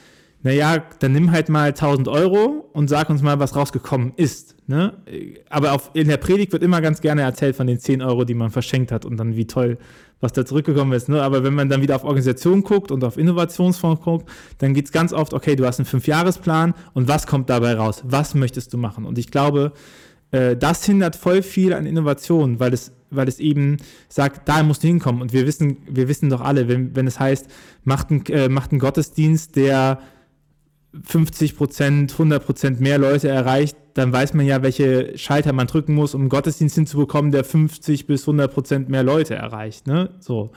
naja, 0.44 0.84
dann 1.00 1.12
nimm 1.14 1.32
halt 1.32 1.50
mal 1.50 1.70
1000 1.70 2.08
Euro 2.08 2.70
und 2.72 2.88
sag 2.88 3.10
uns 3.10 3.22
mal, 3.22 3.40
was 3.40 3.56
rausgekommen 3.56 4.14
ist. 4.16 4.56
Ne? 4.68 4.94
Aber 5.50 5.74
auf, 5.74 5.92
in 5.94 6.08
der 6.08 6.18
Predigt 6.18 6.54
wird 6.54 6.64
immer 6.64 6.80
ganz 6.80 7.02
gerne 7.02 7.22
erzählt 7.22 7.56
von 7.56 7.68
den 7.68 7.80
10 7.80 8.02
Euro, 8.02 8.24
die 8.24 8.34
man 8.34 8.52
verschenkt 8.52 8.92
hat 8.92 9.06
und 9.06 9.18
dann 9.18 9.36
wie 9.36 9.48
toll 9.48 9.78
was 10.20 10.34
da 10.34 10.46
zurückgekommen 10.46 10.94
ist. 10.94 11.10
Ne? 11.10 11.22
Aber 11.22 11.44
wenn 11.44 11.54
man 11.54 11.70
dann 11.70 11.82
wieder 11.82 11.96
auf 11.96 12.04
Organisation 12.04 12.64
guckt 12.64 12.92
und 12.92 13.04
auf 13.04 13.18
Innovationsfonds 13.18 14.02
guckt, 14.02 14.30
dann 14.58 14.74
geht 14.74 14.86
es 14.86 14.92
ganz 14.92 15.14
oft, 15.14 15.34
okay, 15.34 15.56
du 15.56 15.66
hast 15.66 15.80
einen 15.80 15.86
Fünfjahresplan 15.86 16.74
und 16.94 17.08
was 17.08 17.28
kommt 17.28 17.50
dabei 17.50 17.76
raus? 17.76 18.04
Was 18.06 18.34
möchtest 18.34 18.74
du 18.74 18.78
machen? 18.78 19.06
Und 19.06 19.18
ich 19.18 19.30
glaube, 19.30 19.74
äh, 20.32 20.56
das 20.56 20.84
hindert 20.86 21.16
voll 21.16 21.42
viel 21.42 21.74
an 21.74 21.86
Innovation, 21.86 22.60
weil 22.60 22.74
es, 22.74 22.92
weil 23.10 23.28
es 23.28 23.40
eben 23.40 23.78
sagt, 24.10 24.48
da 24.50 24.64
musst 24.64 24.84
du 24.84 24.88
hinkommen. 24.88 25.22
Und 25.22 25.34
wir 25.34 25.46
wissen, 25.46 25.78
wir 25.90 26.08
wissen 26.08 26.30
doch 26.30 26.42
alle, 26.42 26.68
wenn, 26.68 26.96
wenn 26.96 27.08
es 27.08 27.20
heißt, 27.20 27.48
macht 27.84 28.10
ein, 28.10 28.26
äh, 28.28 28.46
einen 28.46 28.80
Gottesdienst, 28.80 29.56
der 29.56 30.00
50 31.04 31.56
Prozent, 31.56 32.12
100 32.14 32.46
Prozent 32.46 32.80
mehr 32.80 32.98
Leute 32.98 33.28
erreicht, 33.28 33.78
dann 33.94 34.14
weiß 34.14 34.34
man 34.34 34.46
ja, 34.46 34.62
welche 34.62 35.18
Schalter 35.18 35.54
man 35.54 35.68
drücken 35.68 35.94
muss, 35.94 36.14
um 36.14 36.22
einen 36.22 36.30
Gottesdienst 36.30 36.76
hinzubekommen, 36.76 37.32
der 37.32 37.44
50 37.44 38.08
bis 38.08 38.24
100 38.24 38.54
Prozent 38.54 38.90
mehr 38.90 39.04
Leute 39.04 39.36
erreicht. 39.36 39.88
Ne? 39.88 40.12
So. 40.20 40.52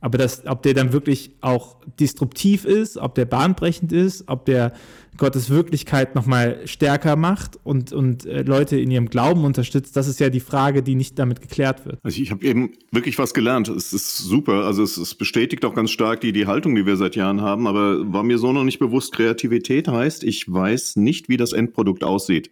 Aber 0.00 0.16
das, 0.16 0.46
ob 0.46 0.62
der 0.62 0.74
dann 0.74 0.92
wirklich 0.92 1.32
auch 1.40 1.76
disruptiv 1.98 2.64
ist, 2.64 2.98
ob 2.98 3.14
der 3.14 3.24
bahnbrechend 3.24 3.92
ist, 3.92 4.28
ob 4.28 4.44
der 4.44 4.72
Gottes 5.18 5.50
Wirklichkeit 5.50 6.14
nochmal 6.14 6.66
stärker 6.66 7.16
macht 7.16 7.58
und, 7.64 7.92
und 7.92 8.24
äh, 8.24 8.42
Leute 8.42 8.78
in 8.78 8.90
ihrem 8.90 9.10
Glauben 9.10 9.44
unterstützt, 9.44 9.96
das 9.96 10.08
ist 10.08 10.20
ja 10.20 10.30
die 10.30 10.40
Frage, 10.40 10.82
die 10.82 10.94
nicht 10.94 11.18
damit 11.18 11.40
geklärt 11.40 11.84
wird. 11.84 11.98
Also 12.02 12.22
ich 12.22 12.30
habe 12.30 12.44
eben 12.44 12.72
wirklich 12.90 13.18
was 13.18 13.34
gelernt. 13.34 13.68
Es 13.68 13.92
ist 13.92 14.18
super. 14.18 14.64
Also 14.64 14.82
es, 14.82 14.96
es 14.96 15.14
bestätigt 15.14 15.64
auch 15.64 15.74
ganz 15.74 15.90
stark 15.90 16.20
die, 16.20 16.32
die 16.32 16.46
Haltung, 16.46 16.74
die 16.74 16.86
wir 16.86 16.96
seit 16.96 17.16
Jahren 17.16 17.42
haben, 17.42 17.66
aber 17.66 18.12
war 18.12 18.22
mir 18.22 18.38
so 18.38 18.52
noch 18.52 18.64
nicht 18.64 18.78
bewusst, 18.78 19.12
Kreativität 19.12 19.88
heißt, 19.88 20.24
ich 20.24 20.50
weiß 20.50 20.96
nicht, 20.96 21.28
wie 21.28 21.36
das 21.36 21.52
Endprodukt 21.52 22.04
aussieht. 22.04 22.50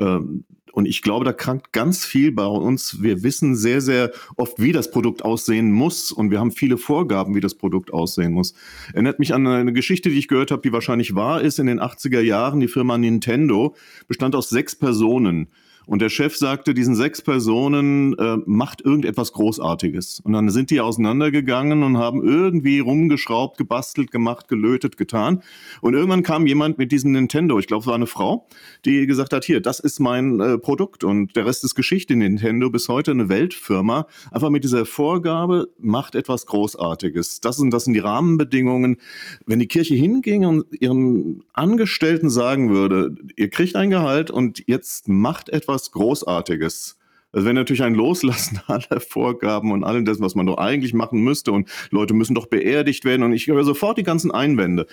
Ähm, 0.00 0.44
und 0.74 0.86
ich 0.86 1.02
glaube, 1.02 1.24
da 1.24 1.32
krankt 1.32 1.72
ganz 1.72 2.04
viel 2.04 2.32
bei 2.32 2.46
uns. 2.46 3.00
Wir 3.00 3.22
wissen 3.22 3.54
sehr, 3.54 3.80
sehr 3.80 4.10
oft, 4.36 4.60
wie 4.60 4.72
das 4.72 4.90
Produkt 4.90 5.24
aussehen 5.24 5.70
muss. 5.70 6.10
Und 6.10 6.32
wir 6.32 6.40
haben 6.40 6.50
viele 6.50 6.78
Vorgaben, 6.78 7.36
wie 7.36 7.40
das 7.40 7.54
Produkt 7.54 7.92
aussehen 7.92 8.32
muss. 8.32 8.54
Erinnert 8.92 9.20
mich 9.20 9.32
an 9.32 9.46
eine 9.46 9.72
Geschichte, 9.72 10.10
die 10.10 10.18
ich 10.18 10.26
gehört 10.26 10.50
habe, 10.50 10.62
die 10.62 10.72
wahrscheinlich 10.72 11.14
wahr 11.14 11.40
ist. 11.40 11.60
In 11.60 11.66
den 11.66 11.80
80er 11.80 12.20
Jahren, 12.20 12.58
die 12.58 12.66
Firma 12.66 12.98
Nintendo 12.98 13.76
bestand 14.08 14.34
aus 14.34 14.48
sechs 14.48 14.74
Personen. 14.74 15.46
Und 15.86 16.00
der 16.00 16.08
Chef 16.08 16.36
sagte 16.36 16.74
diesen 16.74 16.94
sechs 16.94 17.22
Personen, 17.22 18.18
äh, 18.18 18.36
macht 18.46 18.80
irgendetwas 18.80 19.32
Großartiges. 19.32 20.20
Und 20.20 20.32
dann 20.32 20.48
sind 20.50 20.70
die 20.70 20.80
auseinandergegangen 20.80 21.82
und 21.82 21.98
haben 21.98 22.22
irgendwie 22.22 22.78
rumgeschraubt, 22.78 23.58
gebastelt, 23.58 24.10
gemacht, 24.10 24.48
gelötet, 24.48 24.96
getan. 24.96 25.42
Und 25.80 25.94
irgendwann 25.94 26.22
kam 26.22 26.46
jemand 26.46 26.78
mit 26.78 26.92
diesem 26.92 27.12
Nintendo, 27.12 27.58
ich 27.58 27.66
glaube, 27.66 27.82
es 27.82 27.86
war 27.86 27.94
eine 27.94 28.06
Frau, 28.06 28.46
die 28.84 29.06
gesagt 29.06 29.32
hat, 29.32 29.44
hier, 29.44 29.60
das 29.60 29.80
ist 29.80 30.00
mein 30.00 30.40
äh, 30.40 30.58
Produkt. 30.58 31.04
Und 31.04 31.36
der 31.36 31.46
Rest 31.46 31.64
ist 31.64 31.74
Geschichte. 31.74 32.16
Nintendo 32.16 32.70
bis 32.70 32.88
heute 32.88 33.10
eine 33.10 33.28
Weltfirma. 33.28 34.06
Einfach 34.30 34.50
mit 34.50 34.64
dieser 34.64 34.86
Vorgabe, 34.86 35.68
macht 35.78 36.14
etwas 36.14 36.46
Großartiges. 36.46 37.40
Das 37.40 37.56
sind, 37.56 37.72
das 37.72 37.84
sind 37.84 37.94
die 37.94 38.00
Rahmenbedingungen. 38.00 38.98
Wenn 39.46 39.58
die 39.58 39.68
Kirche 39.68 39.94
hinging 39.94 40.46
und 40.46 40.64
ihren 40.80 41.42
Angestellten 41.52 42.30
sagen 42.30 42.70
würde, 42.70 43.14
ihr 43.36 43.50
kriegt 43.50 43.76
ein 43.76 43.90
Gehalt 43.90 44.30
und 44.30 44.62
jetzt 44.66 45.08
macht 45.08 45.48
etwas 45.48 45.73
etwas 45.74 45.90
Großartiges. 45.90 46.98
Also 47.32 47.48
wenn 47.48 47.56
natürlich 47.56 47.82
ein 47.82 47.94
Loslassen 47.94 48.60
aller 48.68 49.00
Vorgaben 49.00 49.72
und 49.72 49.82
allem 49.82 50.04
das, 50.04 50.20
was 50.20 50.36
man 50.36 50.46
doch 50.46 50.58
eigentlich 50.58 50.94
machen 50.94 51.20
müsste 51.20 51.50
und 51.50 51.68
Leute 51.90 52.14
müssen 52.14 52.34
doch 52.34 52.46
beerdigt 52.46 53.04
werden 53.04 53.24
und 53.24 53.32
ich 53.32 53.48
höre 53.48 53.64
sofort 53.64 53.98
die 53.98 54.04
ganzen 54.04 54.30
Einwände. 54.30 54.86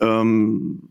Ähm, 0.00 0.82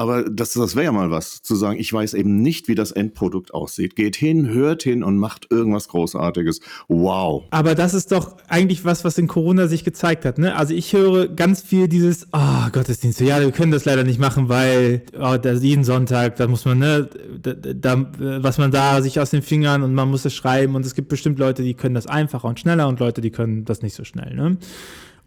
aber 0.00 0.22
das, 0.22 0.54
das 0.54 0.76
wäre 0.76 0.86
ja 0.86 0.92
mal 0.92 1.10
was, 1.10 1.42
zu 1.42 1.54
sagen, 1.54 1.78
ich 1.78 1.92
weiß 1.92 2.14
eben 2.14 2.40
nicht, 2.40 2.68
wie 2.68 2.74
das 2.74 2.90
Endprodukt 2.90 3.52
aussieht. 3.52 3.96
Geht 3.96 4.16
hin, 4.16 4.48
hört 4.48 4.82
hin 4.82 5.02
und 5.02 5.18
macht 5.18 5.48
irgendwas 5.50 5.88
Großartiges. 5.88 6.60
Wow. 6.88 7.44
Aber 7.50 7.74
das 7.74 7.92
ist 7.92 8.10
doch 8.10 8.38
eigentlich 8.48 8.86
was, 8.86 9.04
was 9.04 9.18
in 9.18 9.26
Corona 9.26 9.66
sich 9.66 9.84
gezeigt 9.84 10.24
hat. 10.24 10.38
Ne? 10.38 10.56
Also 10.56 10.72
ich 10.72 10.94
höre 10.94 11.28
ganz 11.28 11.60
viel 11.60 11.86
dieses, 11.86 12.28
oh, 12.32 12.70
Gottesdienste, 12.72 13.26
ja, 13.26 13.40
wir 13.40 13.52
können 13.52 13.72
das 13.72 13.84
leider 13.84 14.02
nicht 14.02 14.18
machen, 14.18 14.48
weil 14.48 15.02
oh, 15.20 15.36
das 15.36 15.62
jeden 15.62 15.84
Sonntag, 15.84 16.36
da 16.36 16.48
muss 16.48 16.64
man, 16.64 16.78
ne, 16.78 17.06
da, 17.42 17.52
da, 17.52 18.10
was 18.42 18.56
man 18.56 18.70
da 18.70 19.02
sich 19.02 19.20
aus 19.20 19.28
den 19.28 19.42
Fingern 19.42 19.82
und 19.82 19.92
man 19.92 20.08
muss 20.08 20.24
es 20.24 20.34
schreiben 20.34 20.76
und 20.76 20.86
es 20.86 20.94
gibt 20.94 21.10
bestimmt 21.10 21.38
Leute, 21.38 21.62
die 21.62 21.74
können 21.74 21.94
das 21.94 22.06
einfacher 22.06 22.48
und 22.48 22.58
schneller 22.58 22.88
und 22.88 23.00
Leute, 23.00 23.20
die 23.20 23.30
können 23.30 23.66
das 23.66 23.82
nicht 23.82 23.94
so 23.94 24.04
schnell. 24.04 24.34
Ne? 24.34 24.56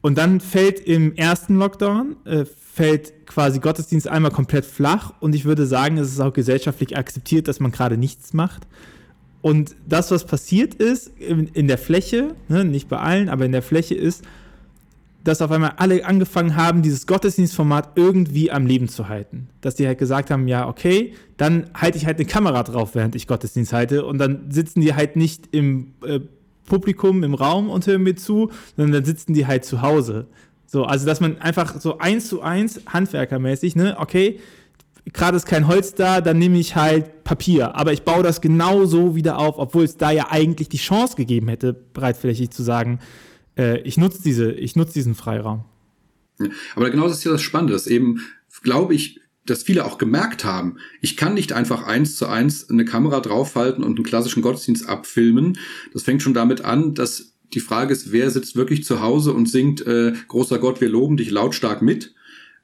Und 0.01 0.17
dann 0.17 0.39
fällt 0.39 0.79
im 0.79 1.15
ersten 1.15 1.59
Lockdown, 1.59 2.15
äh, 2.25 2.45
fällt 2.73 3.27
quasi 3.27 3.59
Gottesdienst 3.59 4.07
einmal 4.07 4.31
komplett 4.31 4.65
flach 4.65 5.13
und 5.19 5.35
ich 5.35 5.45
würde 5.45 5.67
sagen, 5.67 5.99
es 5.99 6.11
ist 6.11 6.19
auch 6.19 6.33
gesellschaftlich 6.33 6.97
akzeptiert, 6.97 7.47
dass 7.47 7.59
man 7.59 7.71
gerade 7.71 7.97
nichts 7.97 8.33
macht. 8.33 8.63
Und 9.43 9.75
das, 9.87 10.09
was 10.09 10.25
passiert 10.25 10.73
ist 10.73 11.11
in, 11.19 11.49
in 11.49 11.67
der 11.67 11.77
Fläche, 11.77 12.33
ne, 12.47 12.65
nicht 12.65 12.89
bei 12.89 12.97
allen, 12.97 13.29
aber 13.29 13.45
in 13.45 13.51
der 13.51 13.61
Fläche 13.61 13.93
ist, 13.93 14.23
dass 15.23 15.43
auf 15.43 15.51
einmal 15.51 15.73
alle 15.77 16.03
angefangen 16.03 16.55
haben, 16.55 16.81
dieses 16.81 17.05
Gottesdienstformat 17.05 17.91
irgendwie 17.95 18.49
am 18.49 18.65
Leben 18.65 18.89
zu 18.89 19.07
halten. 19.07 19.49
Dass 19.61 19.75
die 19.75 19.85
halt 19.85 19.99
gesagt 19.99 20.31
haben, 20.31 20.47
ja, 20.47 20.67
okay, 20.67 21.13
dann 21.37 21.69
halte 21.75 21.99
ich 21.99 22.07
halt 22.07 22.17
eine 22.17 22.25
Kamera 22.25 22.63
drauf, 22.63 22.95
während 22.95 23.13
ich 23.15 23.27
Gottesdienst 23.27 23.71
halte 23.71 24.03
und 24.03 24.17
dann 24.17 24.49
sitzen 24.49 24.81
die 24.81 24.95
halt 24.95 25.15
nicht 25.15 25.47
im 25.51 25.93
äh, 26.03 26.21
Publikum 26.65 27.23
im 27.23 27.35
Raum 27.35 27.69
und 27.69 27.85
hören 27.85 28.01
mir 28.01 28.15
zu, 28.15 28.49
sondern 28.75 28.93
dann 28.93 29.05
sitzen 29.05 29.35
die 29.35 29.45
halt 29.45 29.63
zu 29.63 29.83
Hause 29.83 30.25
so, 30.73 30.85
also 30.85 31.05
dass 31.05 31.19
man 31.19 31.39
einfach 31.39 31.79
so 31.79 31.99
eins 31.99 32.27
zu 32.27 32.41
eins 32.41 32.81
handwerkermäßig, 32.87 33.75
ne, 33.75 33.95
okay, 33.99 34.39
gerade 35.13 35.37
ist 35.37 35.45
kein 35.45 35.67
Holz 35.67 35.93
da, 35.93 36.19
dann 36.19 36.39
nehme 36.39 36.57
ich 36.57 36.75
halt 36.75 37.23
Papier. 37.23 37.75
Aber 37.75 37.93
ich 37.93 38.01
baue 38.01 38.23
das 38.23 38.41
genau 38.41 38.85
so 38.85 39.15
wieder 39.15 39.37
auf, 39.37 39.59
obwohl 39.59 39.83
es 39.83 39.97
da 39.97 40.09
ja 40.09 40.31
eigentlich 40.31 40.69
die 40.69 40.77
Chance 40.77 41.15
gegeben 41.15 41.47
hätte, 41.47 41.73
breitflächig 41.73 42.49
zu 42.49 42.63
sagen, 42.63 42.97
äh, 43.55 43.81
ich 43.81 43.97
nutze 43.97 44.23
diese, 44.23 44.51
ich 44.51 44.75
nutze 44.75 44.93
diesen 44.93 45.13
Freiraum. 45.13 45.63
Aber 46.75 46.89
genau 46.89 47.07
das 47.07 47.19
ist 47.19 47.23
ja 47.23 47.31
das 47.31 47.43
Spannende, 47.43 47.73
dass 47.73 47.85
eben, 47.85 48.21
glaube 48.63 48.95
ich, 48.95 49.21
dass 49.45 49.61
viele 49.61 49.85
auch 49.85 49.99
gemerkt 49.99 50.43
haben, 50.43 50.77
ich 51.01 51.17
kann 51.17 51.35
nicht 51.35 51.53
einfach 51.53 51.85
eins 51.85 52.15
zu 52.15 52.25
eins 52.25 52.67
eine 52.67 52.83
Kamera 52.83 53.19
draufhalten 53.19 53.83
und 53.83 53.97
einen 53.97 54.05
klassischen 54.05 54.41
Gottesdienst 54.41 54.89
abfilmen. 54.89 55.59
Das 55.93 56.01
fängt 56.01 56.23
schon 56.23 56.33
damit 56.33 56.65
an, 56.65 56.95
dass 56.95 57.32
die 57.53 57.59
Frage 57.59 57.93
ist, 57.93 58.11
wer 58.11 58.29
sitzt 58.29 58.55
wirklich 58.55 58.83
zu 58.83 59.01
Hause 59.01 59.33
und 59.33 59.49
singt 59.49 59.85
äh, 59.85 60.13
Großer 60.27 60.59
Gott, 60.59 60.81
wir 60.81 60.89
loben 60.89 61.17
dich 61.17 61.31
lautstark 61.31 61.81
mit. 61.81 62.13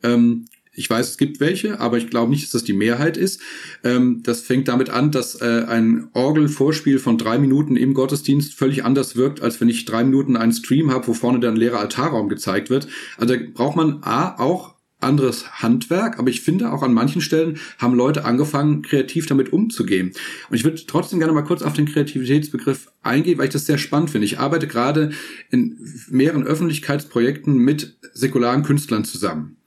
Ähm, 0.04 0.46
ich 0.80 0.90
weiß, 0.90 1.10
es 1.10 1.18
gibt 1.18 1.42
welche, 1.42 1.82
aber 1.82 1.98
ich 1.98 2.10
glaube 2.10 2.32
nicht, 2.32 2.44
dass 2.44 2.52
das 2.52 2.64
die 2.64 2.74
Mehrheit 2.74 3.18
ist. 3.18 3.42
Ähm, 3.84 4.22
das 4.24 4.42
fängt 4.42 4.70
damit 4.70 4.90
an, 4.90 5.12
dass 5.12 5.42
äh, 5.42 5.66
ein 5.68 6.08
Orgelvorspiel 6.14 7.00
von 7.00 7.18
drei 7.18 7.38
Minuten 7.38 7.76
im 7.76 7.94
Gottesdienst 7.94 8.54
völlig 8.54 8.86
anders 8.86 9.18
wirkt, 9.18 9.42
als 9.42 9.60
wenn 9.60 9.68
ich 9.68 9.84
drei 9.84 10.06
Minuten 10.06 10.38
einen 10.38 10.54
Stream 10.54 10.92
habe, 10.92 11.08
wo 11.08 11.14
vorne 11.14 11.42
dann 11.42 11.56
ein 11.56 11.60
leerer 11.60 11.80
Altarraum 11.80 12.30
gezeigt 12.30 12.70
wird. 12.70 12.88
Also 13.18 13.36
da 13.36 13.42
braucht 13.54 13.76
man 13.76 14.04
A 14.04 14.40
auch 14.40 14.76
anderes 15.00 15.62
Handwerk, 15.62 16.20
aber 16.20 16.30
ich 16.30 16.42
finde 16.42 16.72
auch 16.72 16.84
an 16.84 16.94
manchen 16.94 17.22
Stellen 17.22 17.58
haben 17.78 17.96
Leute 17.96 18.26
angefangen, 18.26 18.82
kreativ 18.82 19.26
damit 19.28 19.54
umzugehen. 19.54 20.12
Und 20.50 20.56
ich 20.56 20.64
würde 20.64 20.86
trotzdem 20.86 21.20
gerne 21.20 21.34
mal 21.34 21.44
kurz 21.44 21.62
auf 21.62 21.74
den 21.74 21.86
Kreativitätsbegriff 21.86 22.92
eingehen, 23.02 23.38
weil 23.38 23.46
ich 23.46 23.54
das 23.54 23.66
sehr 23.66 23.78
spannend 23.78 24.10
finde. 24.10 24.26
Ich 24.26 24.40
arbeite 24.40 24.68
gerade 24.68 25.12
in 25.52 25.78
mehreren 26.10 26.44
Öffentlichkeitsprojekten 26.44 27.58
mit 27.58 27.98
säkularen 28.14 28.64
Künstlern 28.64 29.06
zusammen. 29.06 29.58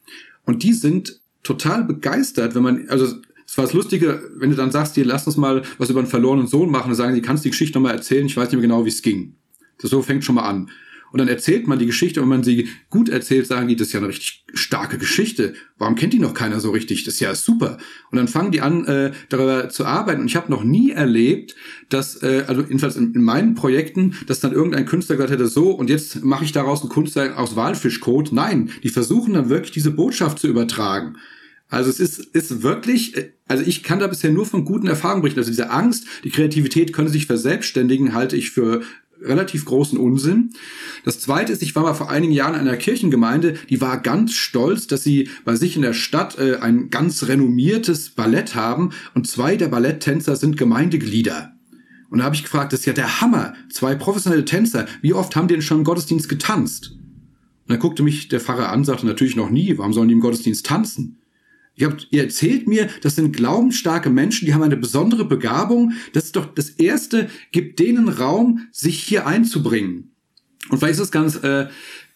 Und 0.44 0.62
die 0.62 0.72
sind 0.72 1.20
total 1.42 1.84
begeistert, 1.84 2.54
wenn 2.54 2.62
man, 2.62 2.88
also 2.88 3.06
es 3.46 3.58
war 3.58 3.64
das 3.64 3.74
Lustige, 3.74 4.30
wenn 4.36 4.50
du 4.50 4.56
dann 4.56 4.70
sagst, 4.70 4.96
dir 4.96 5.04
lass 5.04 5.26
uns 5.26 5.36
mal 5.36 5.62
was 5.78 5.90
über 5.90 6.00
einen 6.00 6.08
verlorenen 6.08 6.46
Sohn 6.46 6.70
machen, 6.70 6.88
dann 6.88 6.96
sagen 6.96 7.14
die, 7.14 7.22
kannst 7.22 7.44
die 7.44 7.50
Geschichte 7.50 7.78
nochmal 7.78 7.94
erzählen, 7.94 8.26
ich 8.26 8.36
weiß 8.36 8.48
nicht 8.48 8.54
mehr 8.54 8.62
genau, 8.62 8.84
wie 8.84 8.90
es 8.90 9.02
ging. 9.02 9.34
Das 9.80 9.90
so 9.90 10.02
fängt 10.02 10.24
schon 10.24 10.36
mal 10.36 10.48
an. 10.48 10.70
Und 11.12 11.18
dann 11.18 11.28
erzählt 11.28 11.68
man 11.68 11.78
die 11.78 11.86
Geschichte 11.86 12.20
und 12.20 12.30
wenn 12.30 12.38
man 12.38 12.42
sie 12.42 12.68
gut 12.88 13.08
erzählt, 13.08 13.46
sagen 13.46 13.68
die, 13.68 13.76
das 13.76 13.88
ist 13.88 13.92
ja 13.92 14.00
eine 14.00 14.08
richtig 14.08 14.44
starke 14.54 14.96
Geschichte. 14.96 15.54
Warum 15.78 15.94
kennt 15.94 16.14
die 16.14 16.18
noch 16.18 16.32
keiner 16.32 16.58
so 16.58 16.70
richtig? 16.70 17.04
Das 17.04 17.14
ist 17.14 17.20
ja 17.20 17.34
super. 17.34 17.76
Und 18.10 18.16
dann 18.16 18.28
fangen 18.28 18.50
die 18.50 18.62
an, 18.62 18.86
äh, 18.86 19.12
darüber 19.28 19.68
zu 19.68 19.84
arbeiten. 19.84 20.22
Und 20.22 20.26
ich 20.26 20.36
habe 20.36 20.50
noch 20.50 20.64
nie 20.64 20.90
erlebt, 20.90 21.54
dass, 21.90 22.22
äh, 22.22 22.44
also 22.46 22.62
jedenfalls 22.62 22.96
in, 22.96 23.14
in 23.14 23.22
meinen 23.22 23.54
Projekten, 23.54 24.16
dass 24.26 24.40
dann 24.40 24.52
irgendein 24.52 24.86
Künstler 24.86 25.16
gesagt 25.16 25.32
hätte, 25.32 25.46
so, 25.46 25.70
und 25.70 25.90
jetzt 25.90 26.24
mache 26.24 26.44
ich 26.44 26.52
daraus 26.52 26.82
ein 26.82 26.88
Kunstwerk 26.88 27.36
aus 27.36 27.56
Walfischkot. 27.56 28.32
Nein, 28.32 28.70
die 28.82 28.88
versuchen 28.88 29.34
dann 29.34 29.50
wirklich 29.50 29.72
diese 29.72 29.90
Botschaft 29.90 30.38
zu 30.38 30.48
übertragen. 30.48 31.16
Also 31.72 31.88
es 31.88 32.00
ist, 32.00 32.18
ist 32.18 32.62
wirklich, 32.62 33.16
äh, 33.16 33.32
also 33.48 33.64
ich 33.66 33.82
kann 33.82 33.98
da 33.98 34.06
bisher 34.06 34.30
nur 34.30 34.44
von 34.44 34.66
guten 34.66 34.88
Erfahrungen 34.88 35.22
berichten. 35.22 35.40
Also 35.40 35.50
diese 35.50 35.70
Angst, 35.70 36.06
die 36.22 36.30
Kreativität 36.30 36.92
könne 36.92 37.08
sich 37.08 37.26
verselbstständigen, 37.26 38.12
halte 38.12 38.36
ich 38.36 38.50
für 38.50 38.82
relativ 39.24 39.64
großen 39.64 39.98
Unsinn. 39.98 40.50
Das 41.04 41.20
zweite 41.20 41.52
ist, 41.52 41.62
ich 41.62 41.74
war 41.74 41.82
mal 41.82 41.94
vor 41.94 42.10
einigen 42.10 42.32
Jahren 42.32 42.54
in 42.54 42.60
einer 42.60 42.76
Kirchengemeinde, 42.76 43.54
die 43.68 43.80
war 43.80 44.00
ganz 44.00 44.34
stolz, 44.34 44.86
dass 44.86 45.02
sie 45.02 45.28
bei 45.44 45.56
sich 45.56 45.76
in 45.76 45.82
der 45.82 45.94
Stadt 45.94 46.38
äh, 46.38 46.56
ein 46.56 46.90
ganz 46.90 47.26
renommiertes 47.28 48.10
Ballett 48.10 48.54
haben 48.54 48.90
und 49.14 49.26
zwei 49.26 49.56
der 49.56 49.68
Balletttänzer 49.68 50.36
sind 50.36 50.56
Gemeindeglieder. 50.56 51.52
Und 52.10 52.18
da 52.18 52.24
habe 52.24 52.34
ich 52.34 52.42
gefragt, 52.42 52.74
das 52.74 52.80
ist 52.80 52.86
ja 52.86 52.92
der 52.92 53.22
Hammer. 53.22 53.54
Zwei 53.70 53.94
professionelle 53.94 54.44
Tänzer, 54.44 54.86
wie 55.00 55.14
oft 55.14 55.34
haben 55.34 55.48
die 55.48 55.54
denn 55.54 55.62
schon 55.62 55.78
im 55.78 55.84
Gottesdienst 55.84 56.28
getanzt? 56.28 56.90
Und 56.92 57.70
dann 57.70 57.78
guckte 57.78 58.02
mich 58.02 58.28
der 58.28 58.40
Pfarrer 58.40 58.70
an, 58.70 58.84
sagte 58.84 59.06
natürlich 59.06 59.34
noch 59.34 59.48
nie, 59.48 59.78
warum 59.78 59.94
sollen 59.94 60.08
die 60.08 60.14
im 60.14 60.20
Gottesdienst 60.20 60.66
tanzen? 60.66 61.21
Ihr, 61.74 61.90
habt, 61.90 62.08
ihr 62.10 62.22
erzählt 62.22 62.68
mir, 62.68 62.88
das 63.00 63.16
sind 63.16 63.34
glaubensstarke 63.34 64.10
Menschen, 64.10 64.46
die 64.46 64.54
haben 64.54 64.62
eine 64.62 64.76
besondere 64.76 65.24
Begabung. 65.24 65.92
Das 66.12 66.24
ist 66.24 66.36
doch 66.36 66.54
das 66.54 66.70
Erste, 66.70 67.30
gibt 67.50 67.78
denen 67.78 68.08
Raum, 68.08 68.68
sich 68.72 69.02
hier 69.02 69.26
einzubringen. 69.26 70.14
Und 70.68 70.78
vielleicht 70.78 70.94
ist 70.94 71.06
es 71.06 71.10
ganz, 71.10 71.36
äh, 71.36 71.68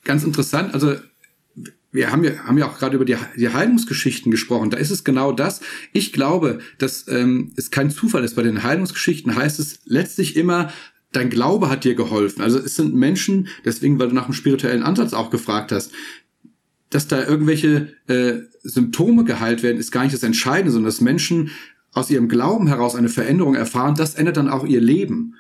ganz 0.04 0.24
interessant. 0.24 0.74
Also 0.74 0.96
wir 1.90 2.12
haben 2.12 2.24
ja, 2.24 2.44
haben 2.44 2.58
ja 2.58 2.68
auch 2.68 2.78
gerade 2.78 2.96
über 2.96 3.06
die, 3.06 3.16
die 3.36 3.48
Heilungsgeschichten 3.48 4.30
gesprochen. 4.30 4.70
Da 4.70 4.76
ist 4.76 4.90
es 4.90 5.04
genau 5.04 5.32
das. 5.32 5.60
Ich 5.92 6.12
glaube, 6.12 6.58
dass 6.78 7.08
ähm, 7.08 7.52
es 7.56 7.70
kein 7.70 7.90
Zufall 7.90 8.22
ist. 8.22 8.36
Bei 8.36 8.42
den 8.42 8.62
Heilungsgeschichten 8.62 9.34
heißt 9.34 9.58
es 9.58 9.80
letztlich 9.86 10.36
immer, 10.36 10.70
dein 11.12 11.30
Glaube 11.30 11.70
hat 11.70 11.84
dir 11.84 11.94
geholfen. 11.94 12.42
Also 12.42 12.58
es 12.58 12.76
sind 12.76 12.94
Menschen, 12.94 13.48
deswegen, 13.64 13.98
weil 13.98 14.08
du 14.08 14.14
nach 14.14 14.26
dem 14.26 14.34
spirituellen 14.34 14.82
Ansatz 14.82 15.14
auch 15.14 15.30
gefragt 15.30 15.72
hast, 15.72 15.92
dass 16.90 17.08
da 17.08 17.24
irgendwelche 17.24 17.88
äh, 18.06 18.34
Symptome 18.62 19.24
geheilt 19.24 19.62
werden, 19.62 19.78
ist 19.78 19.90
gar 19.90 20.02
nicht 20.02 20.14
das 20.14 20.22
Entscheidende, 20.22 20.72
sondern 20.72 20.86
dass 20.86 21.00
Menschen 21.00 21.50
aus 21.92 22.10
ihrem 22.10 22.28
Glauben 22.28 22.66
heraus 22.68 22.94
eine 22.94 23.08
Veränderung 23.08 23.54
erfahren, 23.54 23.94
das 23.94 24.14
ändert 24.14 24.36
dann 24.36 24.48
auch 24.48 24.66
ihr 24.66 24.80
Leben. 24.80 25.34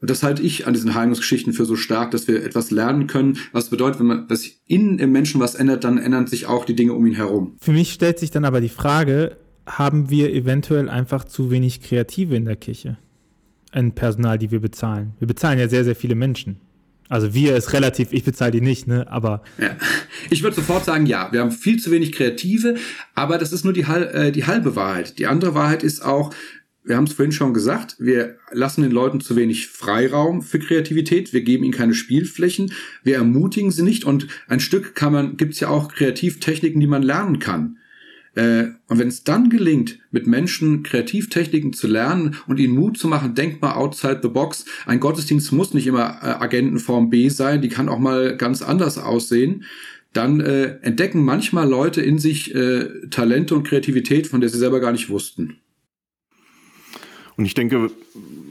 Und 0.00 0.10
das 0.10 0.22
halte 0.24 0.42
ich 0.42 0.66
an 0.66 0.74
diesen 0.74 0.94
Heilungsgeschichten 0.94 1.52
für 1.52 1.64
so 1.64 1.76
stark, 1.76 2.10
dass 2.10 2.26
wir 2.26 2.44
etwas 2.44 2.72
lernen 2.72 3.06
können, 3.06 3.38
was 3.52 3.70
bedeutet, 3.70 4.00
wenn 4.00 4.08
man 4.08 4.28
das 4.28 4.44
innen 4.66 4.98
im 4.98 5.12
Menschen 5.12 5.40
was 5.40 5.54
ändert, 5.54 5.84
dann 5.84 5.96
ändern 5.96 6.26
sich 6.26 6.46
auch 6.46 6.64
die 6.64 6.74
Dinge 6.74 6.92
um 6.92 7.06
ihn 7.06 7.14
herum. 7.14 7.56
Für 7.60 7.72
mich 7.72 7.92
stellt 7.92 8.18
sich 8.18 8.32
dann 8.32 8.44
aber 8.44 8.60
die 8.60 8.68
Frage, 8.68 9.36
haben 9.64 10.10
wir 10.10 10.34
eventuell 10.34 10.88
einfach 10.88 11.24
zu 11.24 11.52
wenig 11.52 11.80
Kreative 11.80 12.34
in 12.34 12.44
der 12.44 12.56
Kirche? 12.56 12.98
Ein 13.70 13.92
Personal, 13.92 14.38
die 14.38 14.50
wir 14.50 14.60
bezahlen. 14.60 15.14
Wir 15.20 15.28
bezahlen 15.28 15.60
ja 15.60 15.68
sehr, 15.68 15.84
sehr 15.84 15.96
viele 15.96 16.16
Menschen. 16.16 16.56
Also 17.12 17.34
wir 17.34 17.54
ist 17.56 17.74
relativ, 17.74 18.10
ich 18.12 18.24
bezahle 18.24 18.52
die 18.52 18.62
nicht, 18.62 18.86
ne? 18.86 19.06
Aber. 19.10 19.42
Ja. 19.58 19.76
Ich 20.30 20.42
würde 20.42 20.56
sofort 20.56 20.86
sagen, 20.86 21.04
ja, 21.04 21.30
wir 21.30 21.40
haben 21.40 21.50
viel 21.50 21.78
zu 21.78 21.90
wenig 21.90 22.12
Kreative, 22.12 22.76
aber 23.14 23.36
das 23.36 23.52
ist 23.52 23.64
nur 23.64 23.74
die, 23.74 23.82
äh, 23.82 24.32
die 24.32 24.46
halbe 24.46 24.76
Wahrheit. 24.76 25.18
Die 25.18 25.26
andere 25.26 25.54
Wahrheit 25.54 25.82
ist 25.82 26.02
auch, 26.02 26.32
wir 26.84 26.96
haben 26.96 27.04
es 27.04 27.12
vorhin 27.12 27.32
schon 27.32 27.52
gesagt, 27.52 27.96
wir 27.98 28.36
lassen 28.50 28.80
den 28.80 28.92
Leuten 28.92 29.20
zu 29.20 29.36
wenig 29.36 29.68
Freiraum 29.68 30.40
für 30.40 30.58
Kreativität, 30.58 31.34
wir 31.34 31.42
geben 31.42 31.64
ihnen 31.64 31.74
keine 31.74 31.92
Spielflächen, 31.92 32.72
wir 33.02 33.16
ermutigen 33.16 33.72
sie 33.72 33.82
nicht 33.82 34.04
und 34.04 34.26
ein 34.48 34.60
Stück 34.60 34.94
kann 34.94 35.12
man, 35.12 35.36
gibt 35.36 35.52
es 35.52 35.60
ja 35.60 35.68
auch 35.68 35.92
Kreativtechniken, 35.92 36.80
die 36.80 36.86
man 36.86 37.02
lernen 37.02 37.40
kann. 37.40 37.76
Äh, 38.34 38.68
und 38.88 38.98
wenn 38.98 39.08
es 39.08 39.24
dann 39.24 39.50
gelingt, 39.50 39.98
mit 40.10 40.26
Menschen 40.26 40.82
Kreativtechniken 40.82 41.72
zu 41.72 41.86
lernen 41.86 42.36
und 42.46 42.58
ihnen 42.58 42.74
Mut 42.74 42.96
zu 42.96 43.08
machen, 43.08 43.34
denk 43.34 43.60
mal 43.60 43.74
outside 43.74 44.20
the 44.22 44.28
box. 44.28 44.64
Ein 44.86 45.00
Gottesdienst 45.00 45.52
muss 45.52 45.74
nicht 45.74 45.86
immer 45.86 46.18
äh, 46.22 46.42
Agentenform 46.42 47.10
B 47.10 47.28
sein, 47.28 47.60
die 47.60 47.68
kann 47.68 47.88
auch 47.88 47.98
mal 47.98 48.36
ganz 48.36 48.62
anders 48.62 48.98
aussehen. 48.98 49.64
Dann 50.12 50.40
äh, 50.40 50.78
entdecken 50.82 51.24
manchmal 51.24 51.68
Leute 51.68 52.02
in 52.02 52.18
sich 52.18 52.54
äh, 52.54 52.88
Talente 53.10 53.54
und 53.54 53.66
Kreativität, 53.66 54.26
von 54.26 54.40
der 54.40 54.50
sie 54.50 54.58
selber 54.58 54.80
gar 54.80 54.92
nicht 54.92 55.08
wussten. 55.08 55.58
Und 57.36 57.46
ich 57.46 57.54
denke, 57.54 57.90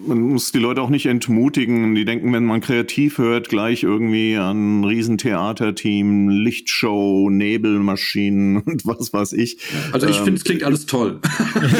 man 0.05 0.21
muss 0.21 0.51
die 0.51 0.59
Leute 0.59 0.81
auch 0.81 0.89
nicht 0.89 1.05
entmutigen. 1.05 1.95
Die 1.95 2.05
denken, 2.05 2.33
wenn 2.33 2.45
man 2.45 2.61
kreativ 2.61 3.17
hört, 3.17 3.49
gleich 3.49 3.83
irgendwie 3.83 4.35
an 4.37 4.81
ein 4.81 4.83
Riesentheaterteam, 4.83 6.29
Lichtshow, 6.29 7.29
Nebelmaschinen 7.29 8.57
und 8.65 8.85
was 8.85 9.13
weiß 9.13 9.33
ich. 9.33 9.57
Also 9.91 10.07
ich 10.07 10.17
ähm, 10.17 10.23
finde, 10.23 10.37
es 10.37 10.43
klingt 10.43 10.63
alles 10.63 10.85
toll. 10.85 11.19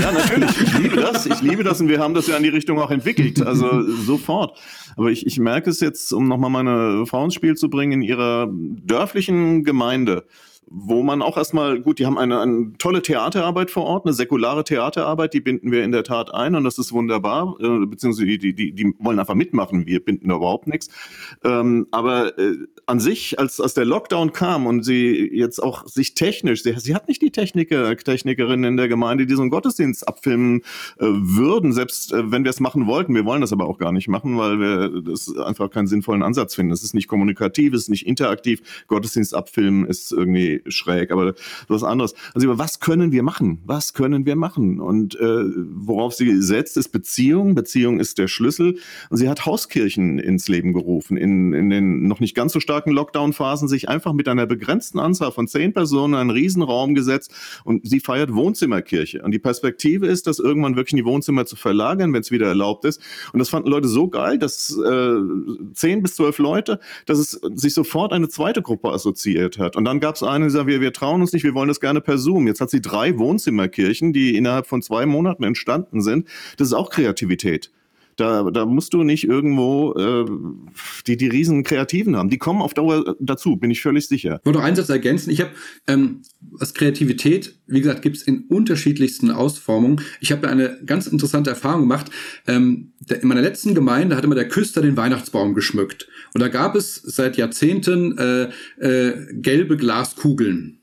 Ja, 0.01 0.11
natürlich. 0.11 0.49
Ich 0.61 0.77
liebe 0.79 0.95
das. 0.95 1.25
Ich 1.25 1.41
liebe 1.41 1.63
das 1.63 1.81
und 1.81 1.89
wir 1.89 1.99
haben 1.99 2.13
das 2.13 2.27
ja 2.27 2.37
in 2.37 2.43
die 2.43 2.49
Richtung 2.49 2.79
auch 2.79 2.91
entwickelt. 2.91 3.41
Also 3.45 3.83
sofort. 3.83 4.57
Aber 4.95 5.11
ich, 5.11 5.25
ich 5.25 5.39
merke 5.39 5.69
es 5.69 5.79
jetzt, 5.79 6.11
um 6.13 6.27
nochmal 6.27 6.49
meine 6.49 7.05
Frau 7.05 7.23
ins 7.23 7.33
Spiel 7.33 7.55
zu 7.55 7.69
bringen, 7.69 7.93
in 7.93 8.01
ihrer 8.01 8.49
dörflichen 8.51 9.63
Gemeinde 9.63 10.25
wo 10.73 11.03
man 11.03 11.21
auch 11.21 11.37
erstmal, 11.37 11.81
gut, 11.81 11.99
die 11.99 12.05
haben 12.05 12.17
eine, 12.17 12.39
eine 12.39 12.73
tolle 12.77 13.01
Theaterarbeit 13.01 13.71
vor 13.71 13.83
Ort, 13.83 14.05
eine 14.05 14.13
säkulare 14.13 14.63
Theaterarbeit, 14.63 15.33
die 15.33 15.41
binden 15.41 15.71
wir 15.71 15.83
in 15.83 15.91
der 15.91 16.03
Tat 16.03 16.33
ein 16.33 16.55
und 16.55 16.63
das 16.63 16.77
ist 16.77 16.93
wunderbar, 16.93 17.57
äh, 17.59 17.85
beziehungsweise 17.85 18.25
die, 18.25 18.55
die, 18.55 18.71
die, 18.71 18.93
wollen 18.99 19.19
einfach 19.19 19.35
mitmachen, 19.35 19.85
wir 19.85 20.03
binden 20.03 20.29
da 20.29 20.35
überhaupt 20.35 20.67
nichts. 20.67 20.89
Ähm, 21.43 21.87
aber 21.91 22.37
äh, 22.39 22.55
an 22.85 23.01
sich, 23.01 23.37
als, 23.37 23.59
als 23.59 23.73
der 23.73 23.83
Lockdown 23.83 24.31
kam 24.31 24.65
und 24.65 24.83
sie 24.83 25.29
jetzt 25.33 25.61
auch 25.61 25.85
sich 25.87 26.13
technisch, 26.13 26.63
sie, 26.63 26.73
sie 26.77 26.95
hat 26.95 27.09
nicht 27.09 27.21
die 27.21 27.31
Techniker, 27.31 27.95
Technikerinnen 27.97 28.71
in 28.71 28.77
der 28.77 28.87
Gemeinde, 28.87 29.25
die 29.25 29.35
so 29.35 29.41
einen 29.41 29.51
Gottesdienst 29.51 30.07
abfilmen 30.07 30.61
äh, 30.99 31.05
würden, 31.05 31.73
selbst 31.73 32.13
äh, 32.13 32.31
wenn 32.31 32.45
wir 32.45 32.49
es 32.49 32.61
machen 32.61 32.87
wollten. 32.87 33.13
Wir 33.13 33.25
wollen 33.25 33.41
das 33.41 33.51
aber 33.51 33.67
auch 33.67 33.77
gar 33.77 33.91
nicht 33.91 34.07
machen, 34.07 34.37
weil 34.37 34.59
wir 34.59 35.01
das 35.01 35.35
einfach 35.35 35.69
keinen 35.69 35.87
sinnvollen 35.87 36.23
Ansatz 36.23 36.55
finden. 36.55 36.71
Es 36.71 36.83
ist 36.83 36.93
nicht 36.93 37.09
kommunikativ, 37.09 37.73
es 37.73 37.83
ist 37.83 37.89
nicht 37.89 38.07
interaktiv. 38.07 38.61
Gottesdienst 38.87 39.35
abfilmen 39.35 39.85
ist 39.85 40.13
irgendwie 40.13 40.60
schräg, 40.67 41.11
aber 41.11 41.33
was 41.67 41.83
anderes. 41.83 42.13
Also 42.33 42.57
was 42.57 42.79
können 42.79 43.11
wir 43.11 43.23
machen? 43.23 43.61
Was 43.65 43.93
können 43.93 44.25
wir 44.25 44.35
machen? 44.35 44.79
Und 44.79 45.15
äh, 45.15 45.43
worauf 45.69 46.13
sie 46.13 46.41
setzt, 46.41 46.77
ist 46.77 46.89
Beziehung. 46.89 47.55
Beziehung 47.55 47.99
ist 47.99 48.17
der 48.17 48.27
Schlüssel. 48.27 48.77
Und 49.09 49.17
sie 49.17 49.29
hat 49.29 49.45
Hauskirchen 49.45 50.19
ins 50.19 50.47
Leben 50.47 50.73
gerufen, 50.73 51.17
in, 51.17 51.53
in 51.53 51.69
den 51.69 52.07
noch 52.07 52.19
nicht 52.19 52.35
ganz 52.35 52.53
so 52.53 52.59
starken 52.59 52.91
Lockdown-Phasen, 52.91 53.67
sich 53.67 53.89
einfach 53.89 54.13
mit 54.13 54.27
einer 54.27 54.45
begrenzten 54.45 54.99
Anzahl 54.99 55.31
von 55.31 55.47
zehn 55.47 55.73
Personen 55.73 56.15
einen 56.15 56.29
Riesenraum 56.29 56.95
gesetzt 56.95 57.33
und 57.63 57.87
sie 57.87 57.99
feiert 57.99 58.33
Wohnzimmerkirche. 58.33 59.21
Und 59.21 59.31
die 59.31 59.39
Perspektive 59.39 60.07
ist, 60.07 60.27
das 60.27 60.39
irgendwann 60.39 60.75
wirklich 60.75 60.93
in 60.93 60.97
die 60.97 61.05
Wohnzimmer 61.05 61.45
zu 61.45 61.55
verlagern, 61.55 62.13
wenn 62.13 62.21
es 62.21 62.31
wieder 62.31 62.47
erlaubt 62.47 62.85
ist. 62.85 63.01
Und 63.33 63.39
das 63.39 63.49
fanden 63.49 63.69
Leute 63.69 63.87
so 63.87 64.07
geil, 64.07 64.37
dass 64.37 64.77
äh, 64.77 65.15
zehn 65.73 66.01
bis 66.01 66.15
zwölf 66.15 66.37
Leute, 66.37 66.79
dass 67.05 67.19
es 67.19 67.31
sich 67.55 67.73
sofort 67.73 68.13
eine 68.13 68.29
zweite 68.29 68.61
Gruppe 68.61 68.89
assoziiert 68.89 69.57
hat. 69.57 69.75
Und 69.75 69.85
dann 69.85 69.99
gab 69.99 70.15
es 70.15 70.23
eine, 70.23 70.49
die 70.51 70.57
sagt, 70.57 70.67
wir, 70.67 70.81
wir 70.81 70.93
trauen 70.93 71.21
uns 71.21 71.33
nicht, 71.33 71.43
wir 71.43 71.53
wollen 71.53 71.67
das 71.67 71.79
gerne 71.79 72.01
per 72.01 72.17
Zoom. 72.17 72.47
Jetzt 72.47 72.61
hat 72.61 72.69
sie 72.69 72.81
drei 72.81 73.17
Wohnzimmerkirchen, 73.17 74.13
die 74.13 74.35
innerhalb 74.35 74.67
von 74.67 74.81
zwei 74.81 75.05
Monaten 75.05 75.43
entstanden 75.43 76.01
sind. 76.01 76.27
Das 76.57 76.67
ist 76.67 76.73
auch 76.73 76.89
Kreativität. 76.89 77.71
Da, 78.21 78.51
da 78.51 78.67
musst 78.67 78.93
du 78.93 79.01
nicht 79.01 79.23
irgendwo 79.23 79.93
äh, 79.93 80.25
die, 81.07 81.17
die 81.17 81.27
riesen 81.27 81.63
Kreativen 81.63 82.15
haben. 82.15 82.29
Die 82.29 82.37
kommen 82.37 82.61
auf 82.61 82.75
Dauer 82.75 83.15
dazu, 83.19 83.57
bin 83.57 83.71
ich 83.71 83.81
völlig 83.81 84.07
sicher. 84.07 84.37
Ich 84.41 84.45
wollte 84.45 84.59
noch 84.59 84.65
einen 84.65 84.75
Satz 84.75 84.89
ergänzen. 84.89 85.31
Ich 85.31 85.41
habe, 85.41 85.49
ähm, 85.87 86.21
was 86.39 86.75
Kreativität, 86.75 87.55
wie 87.65 87.79
gesagt, 87.81 88.03
gibt 88.03 88.17
es 88.17 88.21
in 88.21 88.45
unterschiedlichsten 88.47 89.31
Ausformungen. 89.31 90.01
Ich 90.19 90.31
habe 90.31 90.47
eine 90.47 90.79
ganz 90.85 91.07
interessante 91.07 91.49
Erfahrung 91.49 91.81
gemacht. 91.81 92.11
Ähm, 92.45 92.93
in 93.09 93.27
meiner 93.27 93.41
letzten 93.41 93.73
Gemeinde 93.73 94.15
hat 94.15 94.23
immer 94.23 94.35
der 94.35 94.47
Küster 94.47 94.83
den 94.83 94.97
Weihnachtsbaum 94.97 95.55
geschmückt. 95.55 96.07
Und 96.35 96.41
da 96.41 96.47
gab 96.47 96.75
es 96.75 96.97
seit 96.97 97.37
Jahrzehnten 97.37 98.19
äh, 98.19 98.49
äh, 98.77 99.33
gelbe 99.33 99.77
Glaskugeln. 99.77 100.80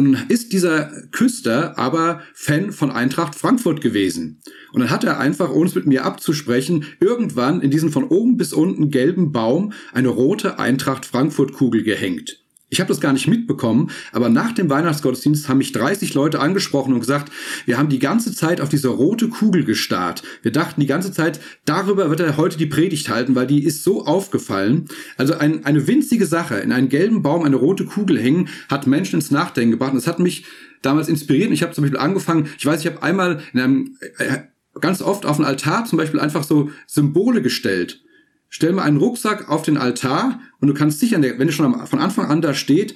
Und 0.00 0.30
ist 0.30 0.52
dieser 0.52 0.92
Küster 1.10 1.76
aber 1.76 2.22
Fan 2.32 2.70
von 2.70 2.92
Eintracht 2.92 3.34
Frankfurt 3.34 3.80
gewesen. 3.80 4.40
Und 4.72 4.80
dann 4.80 4.90
hat 4.90 5.02
er 5.02 5.18
einfach, 5.18 5.50
ohne 5.50 5.68
es 5.68 5.74
mit 5.74 5.86
mir 5.86 6.04
abzusprechen, 6.04 6.86
irgendwann 7.00 7.60
in 7.60 7.72
diesen 7.72 7.90
von 7.90 8.04
oben 8.04 8.36
bis 8.36 8.52
unten 8.52 8.92
gelben 8.92 9.32
Baum 9.32 9.72
eine 9.92 10.08
rote 10.08 10.60
Eintracht 10.60 11.04
Frankfurt 11.04 11.52
Kugel 11.52 11.82
gehängt. 11.82 12.40
Ich 12.70 12.80
habe 12.80 12.88
das 12.88 13.00
gar 13.00 13.14
nicht 13.14 13.26
mitbekommen, 13.26 13.90
aber 14.12 14.28
nach 14.28 14.52
dem 14.52 14.68
Weihnachtsgottesdienst 14.68 15.48
haben 15.48 15.58
mich 15.58 15.72
30 15.72 16.12
Leute 16.12 16.40
angesprochen 16.40 16.92
und 16.92 17.00
gesagt, 17.00 17.32
wir 17.64 17.78
haben 17.78 17.88
die 17.88 17.98
ganze 17.98 18.34
Zeit 18.34 18.60
auf 18.60 18.68
diese 18.68 18.88
rote 18.88 19.28
Kugel 19.28 19.64
gestarrt. 19.64 20.22
Wir 20.42 20.52
dachten 20.52 20.80
die 20.80 20.86
ganze 20.86 21.10
Zeit, 21.10 21.40
darüber 21.64 22.10
wird 22.10 22.20
er 22.20 22.36
heute 22.36 22.58
die 22.58 22.66
Predigt 22.66 23.08
halten, 23.08 23.34
weil 23.34 23.46
die 23.46 23.64
ist 23.64 23.84
so 23.84 24.04
aufgefallen. 24.04 24.86
Also 25.16 25.34
ein, 25.34 25.64
eine 25.64 25.86
winzige 25.86 26.26
Sache, 26.26 26.56
in 26.56 26.72
einen 26.72 26.90
gelben 26.90 27.22
Baum 27.22 27.42
eine 27.42 27.56
rote 27.56 27.86
Kugel 27.86 28.20
hängen, 28.20 28.48
hat 28.68 28.86
Menschen 28.86 29.16
ins 29.16 29.30
Nachdenken 29.30 29.70
gebracht. 29.70 29.92
Und 29.92 29.98
das 29.98 30.06
hat 30.06 30.18
mich 30.18 30.44
damals 30.82 31.08
inspiriert. 31.08 31.50
Ich 31.52 31.62
habe 31.62 31.72
zum 31.72 31.82
Beispiel 31.82 31.98
angefangen, 31.98 32.50
ich 32.58 32.66
weiß, 32.66 32.80
ich 32.80 32.86
habe 32.86 33.02
einmal 33.02 33.40
in 33.54 33.60
einem, 33.60 33.96
äh, 34.18 34.38
ganz 34.80 35.00
oft 35.00 35.24
auf 35.24 35.36
den 35.36 35.46
Altar 35.46 35.86
zum 35.86 35.96
Beispiel 35.96 36.20
einfach 36.20 36.44
so 36.44 36.70
Symbole 36.86 37.40
gestellt 37.40 38.02
stell 38.48 38.72
mal 38.72 38.82
einen 38.82 38.96
Rucksack 38.96 39.48
auf 39.48 39.62
den 39.62 39.76
Altar 39.76 40.40
und 40.60 40.68
du 40.68 40.74
kannst 40.74 41.00
sicher, 41.00 41.20
wenn 41.20 41.46
du 41.46 41.52
schon 41.52 41.86
von 41.86 41.98
Anfang 41.98 42.26
an 42.26 42.42
da 42.42 42.54
steht, 42.54 42.94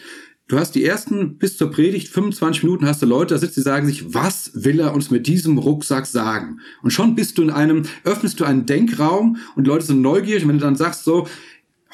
du 0.48 0.58
hast 0.58 0.74
die 0.74 0.84
ersten 0.84 1.38
bis 1.38 1.56
zur 1.56 1.70
Predigt 1.70 2.08
25 2.08 2.64
Minuten 2.64 2.86
hast 2.86 3.02
du 3.02 3.06
Leute 3.06 3.34
da 3.34 3.38
sitzen, 3.38 3.60
die 3.60 3.64
sagen 3.64 3.86
sich, 3.86 4.14
was 4.14 4.50
will 4.54 4.80
er 4.80 4.94
uns 4.94 5.10
mit 5.10 5.26
diesem 5.26 5.58
Rucksack 5.58 6.06
sagen? 6.06 6.60
Und 6.82 6.92
schon 6.92 7.14
bist 7.14 7.38
du 7.38 7.42
in 7.42 7.50
einem, 7.50 7.82
öffnest 8.04 8.40
du 8.40 8.44
einen 8.44 8.66
Denkraum 8.66 9.38
und 9.56 9.66
Leute 9.66 9.86
sind 9.86 10.02
neugierig 10.02 10.42
und 10.42 10.50
wenn 10.50 10.58
du 10.58 10.64
dann 10.64 10.76
sagst 10.76 11.04
so, 11.04 11.26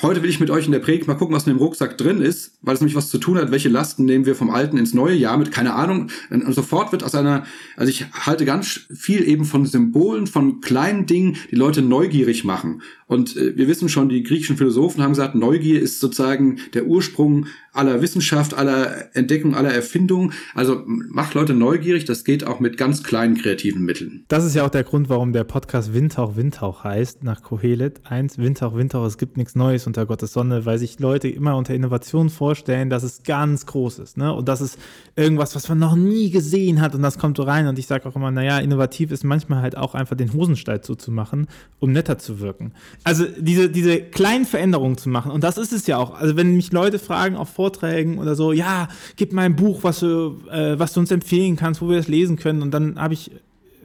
Heute 0.00 0.22
will 0.22 0.30
ich 0.30 0.38
mit 0.38 0.48
euch 0.50 0.66
in 0.66 0.70
der 0.70 0.78
Predigt 0.78 1.08
mal 1.08 1.16
gucken, 1.16 1.34
was 1.34 1.44
in 1.48 1.52
dem 1.52 1.58
Rucksack 1.58 1.98
drin 1.98 2.22
ist, 2.22 2.56
weil 2.62 2.74
es 2.74 2.80
nämlich 2.80 2.94
was 2.94 3.10
zu 3.10 3.18
tun 3.18 3.36
hat, 3.36 3.50
welche 3.50 3.68
Lasten 3.68 4.04
nehmen 4.04 4.26
wir 4.26 4.36
vom 4.36 4.48
alten 4.48 4.78
ins 4.78 4.94
neue 4.94 5.16
Jahr 5.16 5.36
mit, 5.36 5.50
keine 5.50 5.74
Ahnung. 5.74 6.08
Und 6.30 6.54
sofort 6.54 6.92
wird 6.92 7.02
aus 7.02 7.16
einer, 7.16 7.44
also 7.76 7.90
ich 7.90 8.06
halte 8.12 8.44
ganz 8.44 8.86
viel 8.94 9.26
eben 9.26 9.44
von 9.44 9.66
Symbolen, 9.66 10.28
von 10.28 10.60
kleinen 10.60 11.06
Dingen, 11.06 11.36
die 11.50 11.56
Leute 11.56 11.82
neugierig 11.82 12.44
machen. 12.44 12.80
Und 13.08 13.36
äh, 13.36 13.56
wir 13.56 13.66
wissen 13.66 13.88
schon, 13.88 14.08
die 14.08 14.22
griechischen 14.22 14.56
Philosophen 14.56 15.02
haben 15.02 15.12
gesagt, 15.12 15.34
Neugier 15.34 15.80
ist 15.80 15.98
sozusagen 15.98 16.58
der 16.74 16.86
Ursprung 16.86 17.46
aller 17.72 18.02
Wissenschaft, 18.02 18.54
aller 18.54 19.16
Entdeckung, 19.16 19.54
aller 19.54 19.72
Erfindung. 19.72 20.32
Also 20.54 20.82
macht 20.86 21.34
Leute 21.34 21.54
neugierig, 21.54 22.04
das 22.04 22.24
geht 22.24 22.44
auch 22.44 22.60
mit 22.60 22.76
ganz 22.76 23.02
kleinen 23.02 23.36
kreativen 23.36 23.84
Mitteln. 23.84 24.24
Das 24.28 24.44
ist 24.44 24.54
ja 24.54 24.66
auch 24.66 24.70
der 24.70 24.84
Grund, 24.84 25.08
warum 25.08 25.32
der 25.32 25.44
Podcast 25.44 25.94
Windhauch 25.94 26.36
Windhauch 26.36 26.84
heißt, 26.84 27.24
nach 27.24 27.42
Kohelet. 27.42 28.00
Eins, 28.04 28.36
Windhauch 28.36 28.76
Windhauch, 28.76 29.06
es 29.06 29.16
gibt 29.16 29.36
nichts 29.36 29.54
Neues 29.54 29.86
unter 29.86 30.04
Gottes 30.06 30.32
Sonne, 30.32 30.66
weil 30.66 30.78
sich 30.78 30.98
Leute 30.98 31.28
immer 31.28 31.56
unter 31.56 31.74
Innovation 31.74 32.28
vorstellen, 32.28 32.90
dass 32.90 33.04
es 33.04 33.22
ganz 33.22 33.64
groß 33.64 34.00
ist. 34.00 34.16
Ne? 34.18 34.32
Und 34.34 34.48
das 34.48 34.60
ist 34.60 34.78
irgendwas, 35.16 35.54
was 35.54 35.68
man 35.68 35.78
noch 35.78 35.96
nie 35.96 36.30
gesehen 36.30 36.80
hat 36.80 36.94
und 36.94 37.02
das 37.02 37.18
kommt 37.18 37.38
so 37.38 37.44
rein. 37.44 37.68
Und 37.68 37.78
ich 37.78 37.86
sage 37.86 38.06
auch 38.06 38.16
immer, 38.16 38.30
naja, 38.30 38.58
innovativ 38.58 39.12
ist 39.12 39.24
manchmal 39.24 39.62
halt 39.62 39.76
auch 39.76 39.94
einfach 39.94 40.16
den 40.16 40.32
Hosenstall 40.34 40.82
zuzumachen, 40.82 41.46
um 41.78 41.92
netter 41.92 42.18
zu 42.18 42.40
wirken. 42.40 42.72
Also 43.04 43.24
diese, 43.38 43.70
diese 43.70 44.00
kleinen 44.00 44.44
Veränderungen 44.44 44.98
zu 44.98 45.08
machen. 45.08 45.30
Und 45.30 45.44
das 45.44 45.56
ist 45.56 45.72
es 45.72 45.86
ja 45.86 45.96
auch. 45.98 46.14
Also 46.14 46.36
wenn 46.36 46.56
mich 46.56 46.72
Leute 46.72 46.98
fragen 46.98 47.36
auf 47.36 47.48
Vorträgen 47.48 48.18
oder 48.18 48.34
so, 48.34 48.52
ja, 48.52 48.88
gib 49.16 49.32
mal 49.32 49.42
ein 49.42 49.56
Buch, 49.56 49.80
was 49.82 50.00
du, 50.00 50.36
äh, 50.50 50.78
was 50.78 50.92
du 50.92 51.00
uns 51.00 51.10
empfehlen 51.10 51.56
kannst, 51.56 51.80
wo 51.80 51.88
wir 51.88 51.96
das 51.96 52.08
lesen 52.08 52.36
können. 52.36 52.60
Und 52.60 52.72
dann 52.72 53.00
habe 53.00 53.14
ich 53.14 53.30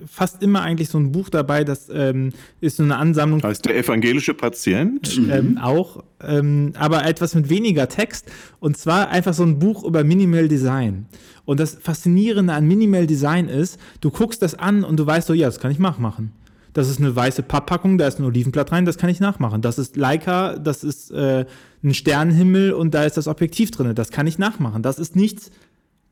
fast 0.08 0.44
immer 0.44 0.62
eigentlich 0.62 0.90
so 0.90 0.98
ein 0.98 1.12
Buch 1.12 1.30
dabei, 1.30 1.64
das 1.64 1.90
ähm, 1.94 2.32
ist 2.62 2.78
so 2.78 2.84
eine 2.84 2.98
Ansammlung. 2.98 3.42
Heißt 3.42 3.66
der 3.66 3.78
evangelische 3.78 4.34
Patient? 4.34 5.20
Ähm, 5.32 5.58
auch, 5.58 6.04
ähm, 6.22 6.74
aber 6.78 7.06
etwas 7.06 7.36
mit 7.36 7.50
weniger 7.50 7.88
Text. 7.88 8.32
Und 8.60 8.78
zwar 8.78 9.10
einfach 9.10 9.34
so 9.34 9.44
ein 9.44 9.60
Buch 9.60 9.84
über 9.84 10.04
Minimal 10.04 10.48
Design. 10.48 11.06
Und 11.46 11.60
das 11.60 11.78
Faszinierende 11.82 12.54
an 12.54 12.68
Minimal 12.68 13.08
Design 13.08 13.48
ist, 13.48 13.80
du 14.02 14.12
guckst 14.12 14.42
das 14.42 14.56
an 14.56 14.84
und 14.84 14.98
du 14.98 15.06
weißt 15.06 15.28
so, 15.28 15.34
ja, 15.34 15.48
das 15.48 15.60
kann 15.60 15.72
ich 15.72 15.80
nachmachen. 15.80 16.32
Das 16.74 16.90
ist 16.90 17.00
eine 17.00 17.16
weiße 17.16 17.44
Papppackung, 17.44 17.98
da 17.98 18.08
ist 18.08 18.20
ein 18.20 18.26
Olivenblatt 18.26 18.72
rein, 18.72 18.86
das 18.86 18.98
kann 18.98 19.10
ich 19.10 19.20
nachmachen. 19.20 19.62
Das 19.62 19.78
ist 19.78 19.96
Leica, 19.96 20.58
das 20.58 20.84
ist 20.84 21.12
äh, 21.12 21.46
ein 21.84 21.94
Sternenhimmel 21.94 22.74
und 22.74 22.94
da 22.94 23.04
ist 23.04 23.16
das 23.16 23.28
Objektiv 23.28 23.72
drin. 23.72 23.94
Das 23.94 24.10
kann 24.10 24.28
ich 24.28 24.40
nachmachen. 24.40 24.82
Das 24.82 24.98
ist 24.98 25.16
nichts 25.16 25.52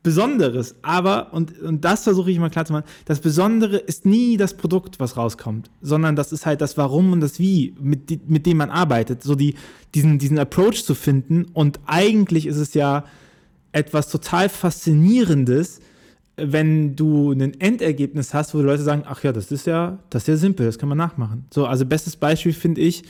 Besonderes. 0.03 0.75
Aber, 0.81 1.33
und, 1.33 1.59
und 1.61 1.85
das 1.85 2.03
versuche 2.03 2.31
ich 2.31 2.39
mal 2.39 2.49
klar 2.49 2.65
zu 2.65 2.73
machen, 2.73 2.85
das 3.05 3.19
Besondere 3.19 3.77
ist 3.77 4.05
nie 4.05 4.37
das 4.37 4.55
Produkt, 4.55 4.99
was 4.99 5.17
rauskommt, 5.17 5.69
sondern 5.81 6.15
das 6.15 6.31
ist 6.31 6.45
halt 6.45 6.61
das 6.61 6.77
Warum 6.77 7.11
und 7.11 7.21
das 7.21 7.39
Wie, 7.39 7.75
mit, 7.79 8.29
mit 8.29 8.45
dem 8.45 8.57
man 8.57 8.69
arbeitet. 8.69 9.23
So 9.23 9.35
die, 9.35 9.55
diesen, 9.93 10.17
diesen 10.17 10.39
Approach 10.39 10.85
zu 10.85 10.95
finden. 10.95 11.45
Und 11.53 11.79
eigentlich 11.85 12.47
ist 12.47 12.57
es 12.57 12.73
ja 12.73 13.03
etwas 13.71 14.09
total 14.09 14.49
Faszinierendes, 14.49 15.79
wenn 16.37 16.95
du 16.95 17.31
ein 17.31 17.59
Endergebnis 17.59 18.33
hast, 18.33 18.53
wo 18.53 18.59
die 18.59 18.65
Leute 18.65 18.83
sagen, 18.83 19.03
ach 19.05 19.23
ja, 19.23 19.31
das 19.31 19.51
ist 19.51 19.67
ja, 19.67 19.99
das 20.09 20.23
ist 20.23 20.27
ja 20.27 20.37
simpel, 20.37 20.65
das 20.65 20.77
kann 20.77 20.89
man 20.89 20.97
nachmachen. 20.97 21.45
So, 21.53 21.65
also 21.65 21.85
bestes 21.85 22.15
Beispiel 22.15 22.53
finde 22.53 22.81
ich 22.81 23.03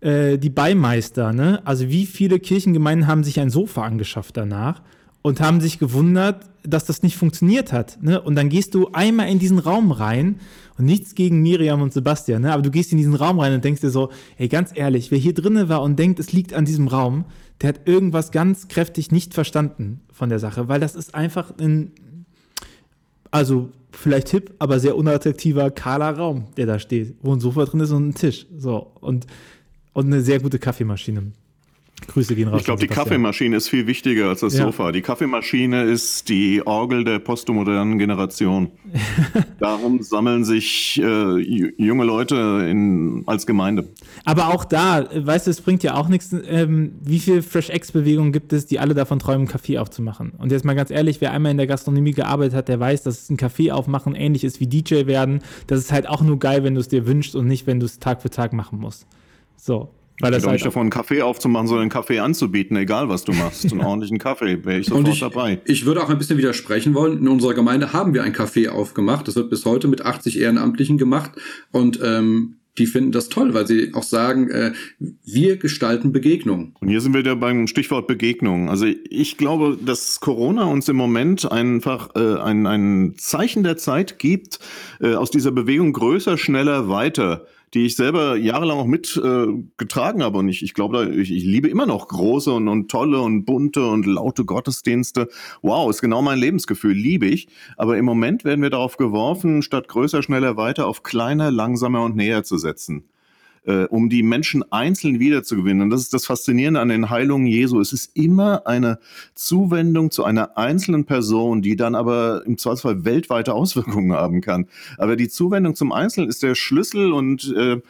äh, 0.00 0.38
die 0.38 0.50
Beimeister, 0.50 1.32
ne? 1.32 1.60
Also 1.64 1.88
wie 1.88 2.06
viele 2.06 2.38
Kirchengemeinden 2.38 3.06
haben 3.06 3.24
sich 3.24 3.40
ein 3.40 3.50
Sofa 3.50 3.82
angeschafft 3.82 4.36
danach 4.36 4.82
und 5.22 5.40
haben 5.40 5.60
sich 5.60 5.78
gewundert, 5.78 6.44
dass 6.62 6.84
das 6.84 7.02
nicht 7.02 7.16
funktioniert 7.16 7.72
hat, 7.72 7.98
ne? 8.02 8.20
Und 8.20 8.34
dann 8.34 8.48
gehst 8.48 8.74
du 8.74 8.88
einmal 8.92 9.28
in 9.28 9.38
diesen 9.38 9.58
Raum 9.58 9.92
rein 9.92 10.40
und 10.76 10.86
nichts 10.86 11.14
gegen 11.14 11.42
Miriam 11.42 11.82
und 11.82 11.92
Sebastian, 11.92 12.42
ne? 12.42 12.52
Aber 12.52 12.62
du 12.62 12.70
gehst 12.70 12.92
in 12.92 12.98
diesen 12.98 13.14
Raum 13.14 13.38
rein 13.38 13.54
und 13.54 13.64
denkst 13.64 13.82
dir 13.82 13.90
so, 13.90 14.10
ey, 14.36 14.48
ganz 14.48 14.70
ehrlich, 14.74 15.10
wer 15.10 15.18
hier 15.18 15.34
drinnen 15.34 15.68
war 15.68 15.82
und 15.82 15.98
denkt, 15.98 16.18
es 16.18 16.32
liegt 16.32 16.54
an 16.54 16.64
diesem 16.64 16.88
Raum, 16.88 17.26
der 17.60 17.68
hat 17.68 17.86
irgendwas 17.86 18.32
ganz 18.32 18.68
kräftig 18.68 19.12
nicht 19.12 19.32
verstanden 19.32 20.00
von 20.12 20.28
der 20.28 20.38
Sache, 20.38 20.68
weil 20.68 20.80
das 20.80 20.94
ist 20.94 21.14
einfach 21.14 21.54
ein 21.58 21.92
also 23.34 23.70
vielleicht 23.90 24.28
hip, 24.28 24.54
aber 24.60 24.78
sehr 24.78 24.96
unattraktiver, 24.96 25.72
kahler 25.72 26.16
Raum, 26.16 26.44
der 26.56 26.66
da 26.66 26.78
steht, 26.78 27.16
wo 27.20 27.32
ein 27.32 27.40
Sofa 27.40 27.64
drin 27.64 27.80
ist 27.80 27.90
und 27.90 28.08
ein 28.08 28.14
Tisch. 28.14 28.46
So, 28.56 28.92
und, 29.00 29.26
und 29.92 30.06
eine 30.06 30.20
sehr 30.20 30.38
gute 30.38 30.60
Kaffeemaschine. 30.60 31.32
Grüße 32.06 32.34
gehen 32.34 32.48
raus. 32.48 32.60
Ich 32.60 32.64
glaube, 32.64 32.80
die 32.80 32.88
Kaffeemaschine 32.88 33.56
ist 33.56 33.68
viel 33.68 33.86
wichtiger 33.86 34.28
als 34.28 34.40
das 34.40 34.56
ja. 34.56 34.64
Sofa. 34.64 34.92
Die 34.92 35.00
Kaffeemaschine 35.00 35.84
ist 35.84 36.28
die 36.28 36.66
Orgel 36.66 37.04
der 37.04 37.18
postmodernen 37.18 37.98
Generation. 37.98 38.70
Darum 39.58 40.02
sammeln 40.02 40.44
sich 40.44 41.00
äh, 41.02 41.38
junge 41.38 42.04
Leute 42.04 42.66
in, 42.68 43.22
als 43.26 43.46
Gemeinde. 43.46 43.88
Aber 44.24 44.48
auch 44.48 44.64
da, 44.64 45.08
weißt 45.14 45.46
du, 45.46 45.50
es 45.50 45.60
bringt 45.60 45.82
ja 45.82 45.94
auch 45.94 46.08
nichts. 46.08 46.34
Ähm, 46.46 46.92
wie 47.00 47.18
viele 47.18 47.42
Fresh 47.42 47.70
X-Bewegungen 47.70 48.32
gibt 48.32 48.52
es, 48.52 48.66
die 48.66 48.78
alle 48.78 48.94
davon 48.94 49.18
träumen, 49.18 49.46
Kaffee 49.46 49.78
aufzumachen? 49.78 50.32
Und 50.38 50.52
jetzt 50.52 50.64
mal 50.64 50.74
ganz 50.74 50.90
ehrlich, 50.90 51.20
wer 51.20 51.32
einmal 51.32 51.52
in 51.52 51.58
der 51.58 51.66
Gastronomie 51.66 52.12
gearbeitet 52.12 52.54
hat, 52.54 52.68
der 52.68 52.80
weiß, 52.80 53.02
dass 53.04 53.22
es 53.22 53.30
ein 53.30 53.36
Kaffee 53.36 53.70
aufmachen 53.72 54.14
ähnlich 54.14 54.44
ist 54.44 54.60
wie 54.60 54.66
DJ 54.66 55.06
werden. 55.06 55.40
Das 55.66 55.78
ist 55.78 55.92
halt 55.92 56.08
auch 56.08 56.22
nur 56.22 56.38
geil, 56.38 56.64
wenn 56.64 56.74
du 56.74 56.80
es 56.80 56.88
dir 56.88 57.06
wünschst 57.06 57.34
und 57.34 57.46
nicht, 57.46 57.66
wenn 57.66 57.80
du 57.80 57.86
es 57.86 57.98
Tag 57.98 58.20
für 58.22 58.30
Tag 58.30 58.52
machen 58.52 58.78
musst. 58.78 59.06
So. 59.56 59.90
Weil 60.20 60.30
das 60.30 60.44
halt 60.44 60.54
nicht 60.54 60.66
davon, 60.66 60.82
einen 60.82 60.90
Kaffee 60.90 61.22
aufzumachen, 61.22 61.66
sondern 61.66 61.82
einen 61.82 61.90
Kaffee 61.90 62.20
anzubieten, 62.20 62.76
egal 62.76 63.08
was 63.08 63.24
du 63.24 63.32
machst. 63.32 63.70
einen 63.72 63.80
ordentlichen 63.84 64.18
Kaffee, 64.18 64.64
wäre 64.64 64.78
ich 64.78 64.86
sofort 64.86 65.08
ich, 65.08 65.20
dabei. 65.20 65.60
Ich 65.64 65.86
würde 65.86 66.02
auch 66.02 66.08
ein 66.08 66.18
bisschen 66.18 66.38
widersprechen 66.38 66.94
wollen. 66.94 67.18
In 67.18 67.28
unserer 67.28 67.54
Gemeinde 67.54 67.92
haben 67.92 68.14
wir 68.14 68.22
ein 68.22 68.34
Café 68.34 68.68
aufgemacht. 68.68 69.26
Das 69.26 69.34
wird 69.34 69.50
bis 69.50 69.64
heute 69.64 69.88
mit 69.88 70.02
80 70.02 70.38
Ehrenamtlichen 70.38 70.98
gemacht. 70.98 71.32
Und 71.72 71.98
ähm, 72.02 72.56
die 72.78 72.86
finden 72.86 73.12
das 73.12 73.28
toll, 73.28 73.54
weil 73.54 73.66
sie 73.66 73.92
auch 73.94 74.02
sagen, 74.02 74.50
äh, 74.50 74.72
wir 75.24 75.56
gestalten 75.56 76.12
Begegnungen. 76.12 76.74
Und 76.80 76.88
hier 76.88 77.00
sind 77.00 77.12
wir 77.12 77.20
wieder 77.20 77.36
beim 77.36 77.66
Stichwort 77.66 78.06
Begegnung. 78.06 78.68
Also 78.68 78.86
ich 78.86 79.36
glaube, 79.36 79.78
dass 79.80 80.20
Corona 80.20 80.64
uns 80.64 80.88
im 80.88 80.96
Moment 80.96 81.50
einfach 81.50 82.10
äh, 82.16 82.40
ein, 82.40 82.66
ein 82.66 83.14
Zeichen 83.16 83.62
der 83.62 83.76
Zeit 83.76 84.18
gibt, 84.18 84.58
äh, 85.00 85.14
aus 85.14 85.30
dieser 85.30 85.52
Bewegung 85.52 85.92
größer, 85.92 86.36
schneller, 86.36 86.88
weiter 86.88 87.46
die 87.72 87.86
ich 87.86 87.96
selber 87.96 88.36
jahrelang 88.36 88.78
auch 88.78 88.86
mitgetragen 88.86 90.20
äh, 90.20 90.24
habe. 90.24 90.38
Und 90.38 90.48
ich, 90.48 90.62
ich 90.62 90.74
glaube, 90.74 91.14
ich, 91.16 91.32
ich 91.32 91.44
liebe 91.44 91.68
immer 91.68 91.86
noch 91.86 92.08
große 92.08 92.52
und, 92.52 92.68
und 92.68 92.90
tolle 92.90 93.20
und 93.20 93.44
bunte 93.44 93.86
und 93.86 94.06
laute 94.06 94.44
Gottesdienste. 94.44 95.28
Wow, 95.62 95.90
ist 95.90 96.00
genau 96.00 96.22
mein 96.22 96.38
Lebensgefühl, 96.38 96.94
liebe 96.94 97.26
ich. 97.26 97.48
Aber 97.76 97.96
im 97.96 98.04
Moment 98.04 98.44
werden 98.44 98.62
wir 98.62 98.70
darauf 98.70 98.96
geworfen, 98.96 99.62
statt 99.62 99.88
größer, 99.88 100.22
schneller, 100.22 100.56
weiter 100.56 100.86
auf 100.86 101.02
kleiner, 101.02 101.50
langsamer 101.50 102.02
und 102.02 102.16
näher 102.16 102.44
zu 102.44 102.58
setzen 102.58 103.04
äh, 103.66 103.84
um 103.84 104.08
die 104.08 104.22
Menschen 104.22 104.64
einzeln 104.72 105.18
wiederzugewinnen. 105.20 105.82
Und 105.82 105.90
das 105.90 106.00
ist 106.00 106.14
das 106.14 106.26
Faszinierende 106.26 106.80
an 106.80 106.88
den 106.88 107.10
Heilungen 107.10 107.46
Jesu. 107.46 107.80
Es 107.80 107.92
ist 107.92 108.16
immer 108.16 108.66
eine 108.66 108.98
Zuwendung 109.34 110.10
zu 110.10 110.24
einer 110.24 110.56
einzelnen 110.56 111.04
Person, 111.04 111.62
die 111.62 111.76
dann 111.76 111.94
aber 111.94 112.42
im 112.46 112.58
Zweifelsfall 112.58 113.04
weltweite 113.04 113.54
Auswirkungen 113.54 114.12
haben 114.12 114.40
kann. 114.40 114.66
Aber 114.98 115.16
die 115.16 115.28
Zuwendung 115.28 115.74
zum 115.74 115.92
Einzelnen 115.92 116.28
ist 116.28 116.42
der 116.42 116.54
Schlüssel 116.54 117.12
und 117.12 117.54
äh, 117.56 117.80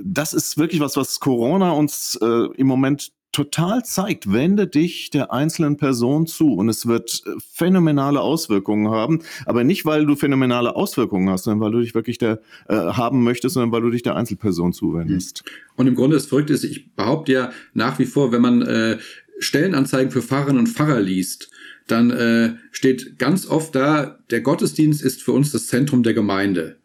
das 0.00 0.32
ist 0.32 0.58
wirklich 0.58 0.80
was, 0.80 0.96
was 0.96 1.20
Corona 1.20 1.72
uns 1.72 2.18
äh, 2.22 2.46
im 2.56 2.66
Moment 2.66 3.12
total 3.32 3.84
zeigt, 3.84 4.32
wende 4.32 4.66
dich 4.66 5.10
der 5.10 5.32
einzelnen 5.32 5.76
Person 5.76 6.26
zu 6.26 6.54
und 6.54 6.68
es 6.68 6.86
wird 6.86 7.22
äh, 7.26 7.30
phänomenale 7.52 8.20
Auswirkungen 8.20 8.90
haben, 8.90 9.20
aber 9.46 9.64
nicht, 9.64 9.84
weil 9.84 10.06
du 10.06 10.16
phänomenale 10.16 10.74
Auswirkungen 10.74 11.28
hast, 11.28 11.44
sondern 11.44 11.60
weil 11.60 11.72
du 11.72 11.80
dich 11.80 11.94
wirklich 11.94 12.18
der 12.18 12.40
äh, 12.68 12.74
haben 12.74 13.22
möchtest, 13.22 13.54
sondern 13.54 13.72
weil 13.72 13.82
du 13.82 13.90
dich 13.90 14.02
der 14.02 14.16
Einzelperson 14.16 14.72
zuwendest. 14.72 15.44
Und 15.76 15.86
im 15.86 15.94
Grunde 15.94 16.16
das 16.16 16.26
Verrückte 16.26 16.52
ist, 16.52 16.64
ich 16.64 16.94
behaupte 16.94 17.32
ja 17.32 17.52
nach 17.74 17.98
wie 17.98 18.06
vor, 18.06 18.32
wenn 18.32 18.42
man 18.42 18.62
äh, 18.62 18.98
Stellenanzeigen 19.38 20.10
für 20.10 20.22
Pfarrerinnen 20.22 20.60
und 20.60 20.68
Pfarrer 20.68 21.00
liest, 21.00 21.50
dann 21.86 22.10
äh, 22.10 22.54
steht 22.70 23.18
ganz 23.18 23.46
oft 23.46 23.74
da, 23.74 24.18
der 24.30 24.40
Gottesdienst 24.40 25.02
ist 25.02 25.22
für 25.22 25.32
uns 25.32 25.52
das 25.52 25.66
Zentrum 25.68 26.02
der 26.02 26.14
Gemeinde. 26.14 26.76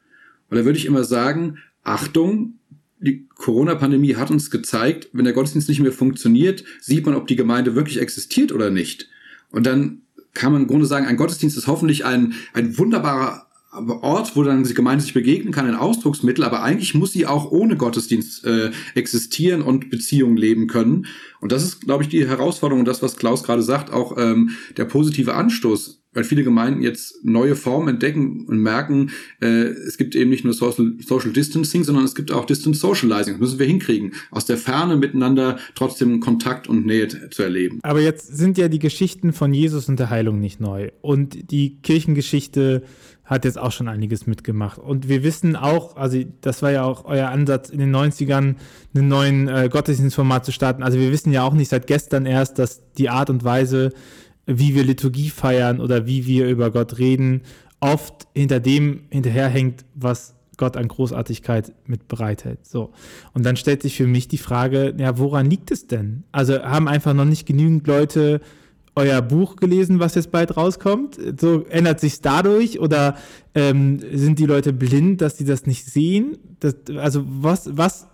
Und 0.49 0.57
da 0.57 0.65
würde 0.65 0.77
ich 0.77 0.85
immer 0.85 1.03
sagen, 1.03 1.57
Achtung, 1.83 2.59
die 3.03 3.27
Corona-Pandemie 3.35 4.15
hat 4.15 4.31
uns 4.31 4.49
gezeigt, 4.49 5.09
wenn 5.11 5.25
der 5.25 5.33
Gottesdienst 5.33 5.67
nicht 5.67 5.81
mehr 5.81 5.91
funktioniert, 5.91 6.63
sieht 6.79 7.05
man, 7.05 7.15
ob 7.15 7.27
die 7.27 7.35
Gemeinde 7.35 7.75
wirklich 7.75 7.99
existiert 7.99 8.51
oder 8.51 8.69
nicht. 8.69 9.09
Und 9.51 9.65
dann 9.65 10.03
kann 10.33 10.53
man 10.53 10.63
im 10.63 10.67
Grunde 10.67 10.85
sagen, 10.85 11.05
ein 11.05 11.17
Gottesdienst 11.17 11.57
ist 11.57 11.67
hoffentlich 11.67 12.05
ein, 12.05 12.33
ein 12.53 12.77
wunderbarer 12.77 13.45
Ort, 13.73 14.35
wo 14.35 14.43
dann 14.43 14.63
die 14.63 14.73
Gemeinde 14.73 15.03
sich 15.03 15.13
begegnen 15.13 15.51
kann, 15.51 15.67
ein 15.67 15.75
Ausdrucksmittel, 15.75 16.43
aber 16.43 16.63
eigentlich 16.63 16.93
muss 16.93 17.11
sie 17.11 17.25
auch 17.25 17.51
ohne 17.51 17.75
Gottesdienst 17.75 18.45
äh, 18.45 18.71
existieren 18.93 19.63
und 19.63 19.89
Beziehungen 19.89 20.37
leben 20.37 20.67
können. 20.67 21.07
Und 21.41 21.51
das 21.51 21.63
ist, 21.63 21.81
glaube 21.81 22.03
ich, 22.03 22.09
die 22.09 22.27
Herausforderung 22.27 22.81
und 22.81 22.87
das, 22.87 23.01
was 23.01 23.17
Klaus 23.17 23.43
gerade 23.43 23.63
sagt, 23.63 23.91
auch 23.91 24.15
ähm, 24.17 24.51
der 24.77 24.85
positive 24.85 25.33
Anstoß 25.33 26.02
weil 26.13 26.23
viele 26.23 26.43
Gemeinden 26.43 26.81
jetzt 26.81 27.23
neue 27.23 27.55
Formen 27.55 27.87
entdecken 27.89 28.45
und 28.45 28.59
merken, 28.59 29.11
äh, 29.41 29.47
es 29.47 29.97
gibt 29.97 30.15
eben 30.15 30.29
nicht 30.29 30.43
nur 30.43 30.53
Social, 30.53 30.93
Social 31.05 31.31
Distancing, 31.31 31.83
sondern 31.83 32.05
es 32.05 32.15
gibt 32.15 32.31
auch 32.31 32.45
Distance 32.45 32.79
Socializing. 32.79 33.33
Das 33.33 33.41
müssen 33.41 33.59
wir 33.59 33.65
hinkriegen, 33.65 34.13
aus 34.31 34.45
der 34.45 34.57
Ferne 34.57 34.95
miteinander 34.95 35.57
trotzdem 35.75 36.19
Kontakt 36.19 36.67
und 36.67 36.85
Nähe 36.85 37.07
zu 37.07 37.43
erleben. 37.43 37.79
Aber 37.83 38.01
jetzt 38.01 38.35
sind 38.35 38.57
ja 38.57 38.67
die 38.67 38.79
Geschichten 38.79 39.33
von 39.33 39.53
Jesus 39.53 39.89
und 39.89 39.99
der 39.99 40.09
Heilung 40.09 40.39
nicht 40.39 40.59
neu. 40.59 40.91
Und 41.01 41.51
die 41.51 41.77
Kirchengeschichte 41.81 42.83
hat 43.25 43.45
jetzt 43.45 43.57
auch 43.57 43.71
schon 43.71 43.87
einiges 43.87 44.27
mitgemacht. 44.27 44.79
Und 44.79 45.07
wir 45.07 45.23
wissen 45.23 45.55
auch, 45.55 45.95
also 45.95 46.21
das 46.41 46.61
war 46.61 46.71
ja 46.71 46.83
auch 46.83 47.05
euer 47.05 47.29
Ansatz 47.29 47.69
in 47.69 47.79
den 47.79 47.95
90ern, 47.95 48.55
einen 48.93 49.07
neuen 49.07 49.47
äh, 49.47 49.69
Gottesdienstformat 49.71 50.45
zu 50.45 50.51
starten. 50.51 50.83
Also 50.83 50.99
wir 50.99 51.11
wissen 51.11 51.31
ja 51.31 51.43
auch 51.43 51.53
nicht 51.53 51.69
seit 51.69 51.87
gestern 51.87 52.25
erst, 52.25 52.59
dass 52.59 52.81
die 52.97 53.09
Art 53.09 53.29
und 53.29 53.43
Weise, 53.43 53.91
wie 54.45 54.75
wir 54.75 54.83
Liturgie 54.83 55.29
feiern 55.29 55.79
oder 55.79 56.05
wie 56.05 56.25
wir 56.25 56.47
über 56.47 56.71
Gott 56.71 56.97
reden, 56.97 57.41
oft 57.79 58.27
hinter 58.33 58.59
dem 58.59 59.03
hinterherhängt, 59.09 59.85
was 59.95 60.35
Gott 60.57 60.77
an 60.77 60.87
Großartigkeit 60.87 61.73
mit 61.87 62.07
bereithält. 62.07 62.59
So. 62.65 62.91
Und 63.33 63.45
dann 63.45 63.57
stellt 63.57 63.81
sich 63.81 63.97
für 63.97 64.07
mich 64.07 64.27
die 64.27 64.37
Frage, 64.37 64.93
ja, 64.97 65.17
woran 65.17 65.49
liegt 65.49 65.71
es 65.71 65.87
denn? 65.87 66.23
Also 66.31 66.61
haben 66.61 66.87
einfach 66.87 67.13
noch 67.13 67.25
nicht 67.25 67.45
genügend 67.45 67.87
Leute 67.87 68.41
euer 68.95 69.21
Buch 69.21 69.55
gelesen, 69.55 69.99
was 69.99 70.15
jetzt 70.15 70.31
bald 70.31 70.55
rauskommt? 70.55 71.17
So 71.39 71.65
ändert 71.65 71.99
sich 71.99 72.21
dadurch 72.21 72.79
oder 72.79 73.15
ähm, 73.55 73.99
sind 74.13 74.37
die 74.37 74.45
Leute 74.45 74.71
blind, 74.71 75.21
dass 75.21 75.37
sie 75.37 75.45
das 75.45 75.65
nicht 75.65 75.85
sehen? 75.85 76.37
Das, 76.59 76.75
also 76.95 77.23
was, 77.25 77.75
was 77.75 78.07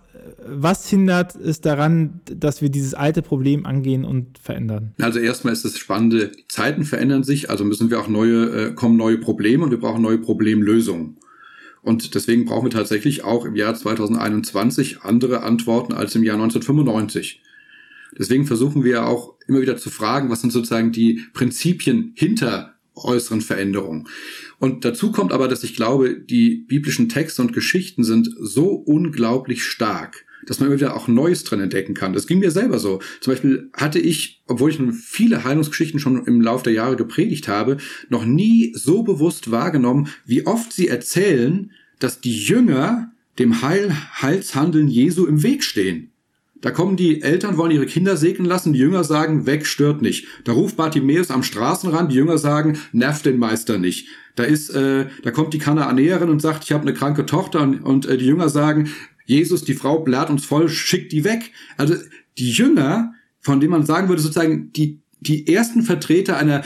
was 0.46 0.88
hindert 0.88 1.36
es 1.36 1.60
daran, 1.60 2.20
dass 2.24 2.62
wir 2.62 2.68
dieses 2.68 2.94
alte 2.94 3.22
Problem 3.22 3.66
angehen 3.66 4.04
und 4.04 4.38
verändern? 4.38 4.92
Also 5.00 5.18
erstmal 5.18 5.52
ist 5.52 5.64
das 5.64 5.78
Spannende, 5.78 6.28
die 6.28 6.48
Zeiten 6.48 6.84
verändern 6.84 7.24
sich, 7.24 7.50
also 7.50 7.64
müssen 7.64 7.90
wir 7.90 8.00
auch 8.00 8.08
neue, 8.08 8.68
äh, 8.68 8.72
kommen 8.74 8.96
neue 8.96 9.18
Probleme 9.18 9.64
und 9.64 9.70
wir 9.70 9.80
brauchen 9.80 10.02
neue 10.02 10.18
Problemlösungen. 10.18 11.16
Und 11.82 12.14
deswegen 12.14 12.44
brauchen 12.44 12.66
wir 12.66 12.70
tatsächlich 12.70 13.24
auch 13.24 13.44
im 13.46 13.56
Jahr 13.56 13.74
2021 13.74 15.02
andere 15.02 15.42
Antworten 15.42 15.92
als 15.92 16.14
im 16.14 16.22
Jahr 16.22 16.36
1995. 16.36 17.42
Deswegen 18.18 18.46
versuchen 18.46 18.84
wir 18.84 19.06
auch 19.06 19.34
immer 19.46 19.60
wieder 19.60 19.76
zu 19.76 19.88
fragen, 19.88 20.30
was 20.30 20.40
sind 20.40 20.52
sozusagen 20.52 20.92
die 20.92 21.22
Prinzipien 21.32 22.12
hinter 22.16 22.74
äußeren 22.94 23.40
Veränderungen. 23.40 24.08
Und 24.58 24.84
dazu 24.84 25.12
kommt 25.12 25.32
aber, 25.32 25.48
dass 25.48 25.64
ich 25.64 25.74
glaube, 25.74 26.18
die 26.18 26.56
biblischen 26.56 27.08
Texte 27.08 27.42
und 27.42 27.52
Geschichten 27.52 28.04
sind 28.04 28.30
so 28.38 28.70
unglaublich 28.70 29.64
stark, 29.64 30.26
dass 30.46 30.58
man 30.58 30.68
immer 30.68 30.76
wieder 30.76 30.96
auch 30.96 31.08
Neues 31.08 31.44
drin 31.44 31.60
entdecken 31.60 31.94
kann. 31.94 32.12
Das 32.12 32.26
ging 32.26 32.38
mir 32.38 32.50
selber 32.50 32.78
so. 32.78 33.00
Zum 33.20 33.32
Beispiel 33.32 33.70
hatte 33.72 33.98
ich, 33.98 34.42
obwohl 34.46 34.70
ich 34.70 34.78
nun 34.78 34.92
viele 34.92 35.44
Heilungsgeschichten 35.44 36.00
schon 36.00 36.24
im 36.26 36.40
Laufe 36.40 36.64
der 36.64 36.72
Jahre 36.72 36.96
gepredigt 36.96 37.48
habe, 37.48 37.78
noch 38.08 38.24
nie 38.24 38.72
so 38.74 39.02
bewusst 39.02 39.50
wahrgenommen, 39.50 40.08
wie 40.26 40.46
oft 40.46 40.72
sie 40.72 40.88
erzählen, 40.88 41.72
dass 41.98 42.20
die 42.20 42.36
Jünger 42.36 43.12
dem 43.38 43.62
Heil 43.62 43.94
Heilshandeln 44.20 44.88
Jesu 44.88 45.26
im 45.26 45.42
Weg 45.42 45.64
stehen. 45.64 46.09
Da 46.60 46.70
kommen 46.70 46.96
die 46.96 47.22
Eltern, 47.22 47.56
wollen 47.56 47.70
ihre 47.70 47.86
Kinder 47.86 48.16
segnen 48.16 48.46
lassen, 48.46 48.72
die 48.72 48.78
Jünger 48.78 49.04
sagen, 49.04 49.46
weg, 49.46 49.66
stört 49.66 50.02
nicht. 50.02 50.26
Da 50.44 50.52
ruft 50.52 50.76
Bartimäus 50.76 51.30
am 51.30 51.42
Straßenrand, 51.42 52.12
die 52.12 52.16
Jünger 52.16 52.38
sagen, 52.38 52.78
nervt 52.92 53.24
den 53.24 53.38
Meister 53.38 53.78
nicht. 53.78 54.08
Da 54.36 54.44
ist, 54.44 54.70
äh, 54.70 55.06
da 55.22 55.30
kommt 55.30 55.54
die 55.54 55.58
Kanaanäerin 55.58 56.28
und 56.28 56.40
sagt, 56.40 56.64
ich 56.64 56.72
habe 56.72 56.82
eine 56.82 56.94
kranke 56.94 57.26
Tochter 57.26 57.62
und, 57.62 57.80
und 57.80 58.06
äh, 58.06 58.18
die 58.18 58.26
Jünger 58.26 58.48
sagen, 58.48 58.90
Jesus, 59.24 59.64
die 59.64 59.74
Frau 59.74 60.00
blärt 60.00 60.28
uns 60.28 60.44
voll, 60.44 60.68
schickt 60.68 61.12
die 61.12 61.24
weg. 61.24 61.52
Also 61.76 61.94
die 62.36 62.50
Jünger, 62.50 63.14
von 63.40 63.60
denen 63.60 63.72
man 63.72 63.86
sagen 63.86 64.08
würde, 64.08 64.22
sozusagen 64.22 64.72
die, 64.72 65.00
die 65.20 65.46
ersten 65.46 65.82
Vertreter 65.82 66.36
einer 66.36 66.62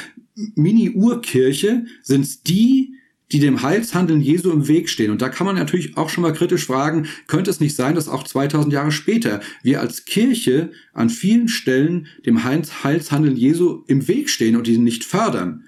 Mini-Urkirche 0.54 1.86
sind 2.02 2.48
die, 2.48 2.94
die 3.32 3.40
dem 3.40 3.62
Heilshandeln 3.62 4.20
Jesu 4.20 4.50
im 4.50 4.68
Weg 4.68 4.88
stehen. 4.88 5.10
Und 5.10 5.22
da 5.22 5.28
kann 5.28 5.46
man 5.46 5.56
natürlich 5.56 5.96
auch 5.96 6.10
schon 6.10 6.22
mal 6.22 6.32
kritisch 6.32 6.66
fragen, 6.66 7.06
könnte 7.26 7.50
es 7.50 7.60
nicht 7.60 7.74
sein, 7.74 7.94
dass 7.94 8.08
auch 8.08 8.24
2000 8.24 8.72
Jahre 8.72 8.92
später 8.92 9.40
wir 9.62 9.80
als 9.80 10.04
Kirche 10.04 10.72
an 10.92 11.10
vielen 11.10 11.48
Stellen 11.48 12.06
dem 12.26 12.44
Heilshandeln 12.44 13.36
Jesu 13.36 13.82
im 13.86 14.06
Weg 14.08 14.30
stehen 14.30 14.56
und 14.56 14.68
ihn 14.68 14.84
nicht 14.84 15.04
fördern? 15.04 15.64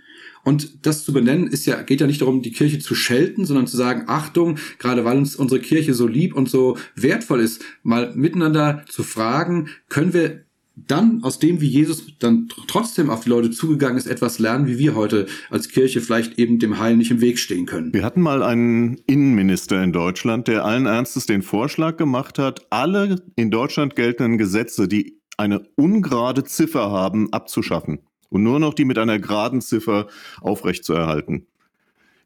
Und 0.47 0.87
das 0.87 1.05
zu 1.05 1.13
benennen 1.13 1.49
ist 1.49 1.67
ja, 1.67 1.83
geht 1.83 2.01
ja 2.01 2.07
nicht 2.07 2.21
darum, 2.21 2.41
die 2.41 2.53
Kirche 2.53 2.79
zu 2.79 2.95
schelten, 2.95 3.45
sondern 3.45 3.67
zu 3.67 3.77
sagen, 3.77 4.05
Achtung, 4.07 4.59
gerade 4.79 5.05
weil 5.05 5.19
uns 5.19 5.35
unsere 5.35 5.61
Kirche 5.61 5.93
so 5.93 6.07
lieb 6.07 6.37
und 6.37 6.49
so 6.49 6.79
wertvoll 6.95 7.41
ist, 7.41 7.65
mal 7.83 8.15
miteinander 8.15 8.85
zu 8.89 9.03
fragen, 9.03 9.71
können 9.89 10.13
wir 10.13 10.46
dann 10.77 11.22
aus 11.22 11.39
dem, 11.39 11.61
wie 11.61 11.68
Jesus 11.68 12.07
dann 12.18 12.49
trotzdem 12.68 13.09
auf 13.09 13.24
die 13.24 13.31
Leute 13.31 13.51
zugegangen 13.51 13.97
ist, 13.97 14.07
etwas 14.07 14.39
lernen, 14.39 14.66
wie 14.66 14.79
wir 14.79 14.95
heute 14.95 15.27
als 15.51 15.68
Kirche 15.68 16.01
vielleicht 16.01 16.39
eben 16.39 16.59
dem 16.59 16.79
Heil 16.79 16.97
nicht 16.97 17.11
im 17.11 17.20
Weg 17.20 17.39
stehen 17.39 17.66
können. 17.66 17.93
Wir 17.95 18.05
hatten 18.05 18.20
mal 18.20 18.43
einen 18.43 18.99
Innenminister 19.07 19.83
in 19.83 19.93
Deutschland, 19.93 20.49
der 20.49 20.64
allen 20.64 20.87
Ernstes 20.87 21.27
den 21.27 21.43
Vorschlag 21.43 21.97
gemacht 21.97 22.39
hat, 22.39 22.66
alle 22.70 23.22
in 23.37 23.51
Deutschland 23.51 23.97
geltenden 23.97 24.37
Gesetze, 24.37 24.87
die 24.87 25.20
eine 25.39 25.62
ungerade 25.77 26.45
Ziffer 26.45 26.91
haben, 26.91 27.33
abzuschaffen 27.33 28.01
und 28.29 28.43
nur 28.43 28.61
noch 28.61 28.74
die 28.74 28.85
mit 28.85 28.99
einer 28.99 29.18
geraden 29.18 29.61
Ziffer 29.61 30.09
aufrechtzuerhalten. 30.41 31.47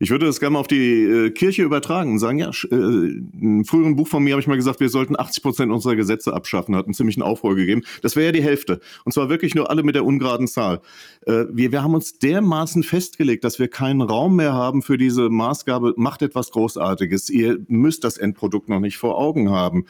Ich 0.02 0.08
würde 0.08 0.24
das 0.24 0.40
gerne 0.40 0.54
mal 0.54 0.60
auf 0.60 0.66
die 0.66 1.02
äh, 1.02 1.30
Kirche 1.30 1.62
übertragen 1.62 2.12
und 2.12 2.18
sagen, 2.20 2.38
ja, 2.38 2.48
äh, 2.48 2.74
in 2.74 3.66
früheren 3.66 3.96
Buch 3.96 4.08
von 4.08 4.24
mir 4.24 4.32
habe 4.32 4.40
ich 4.40 4.46
mal 4.46 4.56
gesagt, 4.56 4.80
wir 4.80 4.88
sollten 4.88 5.14
80 5.14 5.42
Prozent 5.42 5.70
unserer 5.70 5.94
Gesetze 5.94 6.32
abschaffen, 6.32 6.74
hat 6.74 6.86
einen 6.86 6.94
ziemlichen 6.94 7.20
Aufruhr 7.20 7.54
gegeben. 7.54 7.82
Das 8.00 8.16
wäre 8.16 8.26
ja 8.26 8.32
die 8.32 8.42
Hälfte. 8.42 8.80
Und 9.04 9.12
zwar 9.12 9.28
wirklich 9.28 9.54
nur 9.54 9.68
alle 9.68 9.82
mit 9.82 9.94
der 9.94 10.06
ungeraden 10.06 10.48
Zahl. 10.48 10.80
Äh, 11.26 11.44
wir, 11.52 11.70
wir 11.70 11.82
haben 11.82 11.92
uns 11.92 12.18
dermaßen 12.18 12.82
festgelegt, 12.82 13.44
dass 13.44 13.58
wir 13.58 13.68
keinen 13.68 14.00
Raum 14.00 14.36
mehr 14.36 14.54
haben 14.54 14.80
für 14.80 14.96
diese 14.96 15.28
Maßgabe, 15.28 15.92
macht 15.98 16.22
etwas 16.22 16.50
Großartiges. 16.50 17.28
Ihr 17.28 17.58
müsst 17.68 18.02
das 18.02 18.16
Endprodukt 18.16 18.70
noch 18.70 18.80
nicht 18.80 18.96
vor 18.96 19.18
Augen 19.18 19.50
haben. 19.50 19.84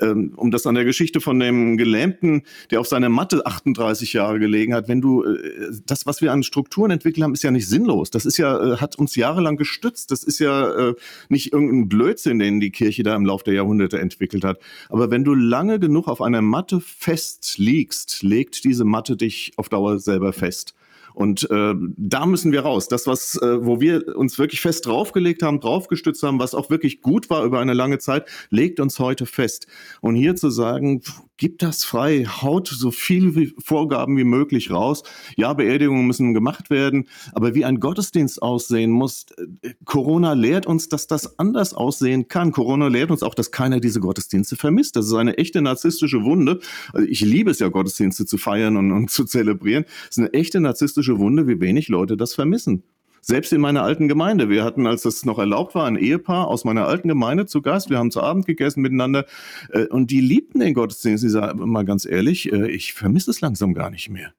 Ähm, 0.00 0.32
um 0.34 0.50
das 0.50 0.66
an 0.66 0.74
der 0.74 0.84
Geschichte 0.84 1.20
von 1.20 1.38
dem 1.38 1.76
Gelähmten, 1.76 2.42
der 2.72 2.80
auf 2.80 2.88
seiner 2.88 3.10
Matte 3.10 3.46
38 3.46 4.12
Jahre 4.12 4.40
gelegen 4.40 4.74
hat, 4.74 4.88
wenn 4.88 5.00
du, 5.00 5.22
äh, 5.22 5.70
das, 5.86 6.04
was 6.04 6.20
wir 6.20 6.32
an 6.32 6.42
Strukturen 6.42 6.90
entwickelt 6.90 7.22
haben, 7.22 7.34
ist 7.34 7.44
ja 7.44 7.52
nicht 7.52 7.68
sinnlos. 7.68 8.10
Das 8.10 8.26
ist 8.26 8.38
ja, 8.38 8.72
äh, 8.72 8.76
hat 8.78 8.98
uns 8.98 9.14
jahrelang 9.14 9.51
jahrelang 9.52 9.56
gestützt. 9.56 10.10
Das 10.10 10.22
ist 10.22 10.38
ja 10.38 10.90
äh, 10.90 10.94
nicht 11.28 11.52
irgendein 11.52 11.88
Blödsinn, 11.88 12.38
den 12.38 12.60
die 12.60 12.70
Kirche 12.70 13.02
da 13.02 13.14
im 13.14 13.24
Laufe 13.24 13.44
der 13.44 13.54
Jahrhunderte 13.54 13.98
entwickelt 13.98 14.44
hat. 14.44 14.58
Aber 14.88 15.10
wenn 15.10 15.24
du 15.24 15.34
lange 15.34 15.78
genug 15.78 16.08
auf 16.08 16.20
einer 16.20 16.42
Matte 16.42 16.80
fest 16.80 17.58
liegst, 17.58 18.22
legt 18.22 18.64
diese 18.64 18.84
Matte 18.84 19.16
dich 19.16 19.52
auf 19.56 19.68
Dauer 19.68 19.98
selber 19.98 20.32
fest. 20.32 20.74
Und 21.14 21.50
äh, 21.50 21.74
da 21.96 22.24
müssen 22.24 22.52
wir 22.52 22.62
raus. 22.62 22.88
Das, 22.88 23.06
was, 23.06 23.36
äh, 23.36 23.64
wo 23.64 23.80
wir 23.80 24.16
uns 24.16 24.38
wirklich 24.38 24.62
fest 24.62 24.86
draufgelegt 24.86 25.42
haben, 25.42 25.60
draufgestützt 25.60 26.22
haben, 26.22 26.40
was 26.40 26.54
auch 26.54 26.70
wirklich 26.70 27.02
gut 27.02 27.28
war 27.28 27.44
über 27.44 27.60
eine 27.60 27.74
lange 27.74 27.98
Zeit, 27.98 28.26
legt 28.48 28.80
uns 28.80 28.98
heute 28.98 29.26
fest. 29.26 29.66
Und 30.00 30.14
hier 30.14 30.36
zu 30.36 30.48
sagen, 30.48 31.02
gibt 31.42 31.64
das 31.64 31.82
frei, 31.82 32.24
haut 32.24 32.68
so 32.68 32.92
viele 32.92 33.48
Vorgaben 33.58 34.16
wie 34.16 34.22
möglich 34.22 34.70
raus. 34.70 35.02
Ja, 35.36 35.52
Beerdigungen 35.52 36.06
müssen 36.06 36.34
gemacht 36.34 36.70
werden, 36.70 37.08
aber 37.32 37.56
wie 37.56 37.64
ein 37.64 37.80
Gottesdienst 37.80 38.40
aussehen 38.40 38.92
muss, 38.92 39.26
äh, 39.62 39.74
Corona 39.84 40.34
lehrt 40.34 40.66
uns, 40.66 40.88
dass 40.88 41.08
das 41.08 41.40
anders 41.40 41.74
aussehen 41.74 42.28
kann. 42.28 42.52
Corona 42.52 42.86
lehrt 42.86 43.10
uns 43.10 43.24
auch, 43.24 43.34
dass 43.34 43.50
keiner 43.50 43.80
diese 43.80 43.98
Gottesdienste 43.98 44.54
vermisst. 44.54 44.94
Das 44.94 45.06
ist 45.06 45.14
eine 45.14 45.36
echte 45.36 45.62
narzisstische 45.62 46.22
Wunde. 46.22 46.60
Also 46.92 47.08
ich 47.08 47.22
liebe 47.22 47.50
es 47.50 47.58
ja, 47.58 47.66
Gottesdienste 47.66 48.24
zu 48.24 48.38
feiern 48.38 48.76
und, 48.76 48.92
und 48.92 49.10
zu 49.10 49.24
zelebrieren. 49.24 49.84
Es 50.04 50.18
ist 50.18 50.18
eine 50.18 50.32
echte 50.34 50.60
narzisstische 50.60 51.18
Wunde, 51.18 51.48
wie 51.48 51.60
wenig 51.60 51.88
Leute 51.88 52.16
das 52.16 52.34
vermissen. 52.34 52.84
Selbst 53.24 53.52
in 53.52 53.60
meiner 53.60 53.84
alten 53.84 54.08
Gemeinde. 54.08 54.48
Wir 54.48 54.64
hatten, 54.64 54.84
als 54.84 55.02
das 55.02 55.24
noch 55.24 55.38
erlaubt 55.38 55.76
war, 55.76 55.86
ein 55.86 55.96
Ehepaar 55.96 56.48
aus 56.48 56.64
meiner 56.64 56.86
alten 56.88 57.06
Gemeinde 57.06 57.46
zu 57.46 57.62
Gast. 57.62 57.88
Wir 57.88 57.98
haben 57.98 58.10
zu 58.10 58.20
Abend 58.20 58.46
gegessen 58.46 58.82
miteinander 58.82 59.26
äh, 59.70 59.86
und 59.86 60.10
die 60.10 60.20
liebten 60.20 60.58
den 60.58 60.74
Gottesdienst. 60.74 61.22
Sie 61.22 61.30
sagen, 61.30 61.60
mal 61.70 61.84
ganz 61.84 62.04
ehrlich, 62.04 62.52
äh, 62.52 62.68
ich 62.68 62.94
vermisse 62.94 63.30
es 63.30 63.40
langsam 63.40 63.74
gar 63.74 63.90
nicht 63.90 64.10
mehr. 64.10 64.32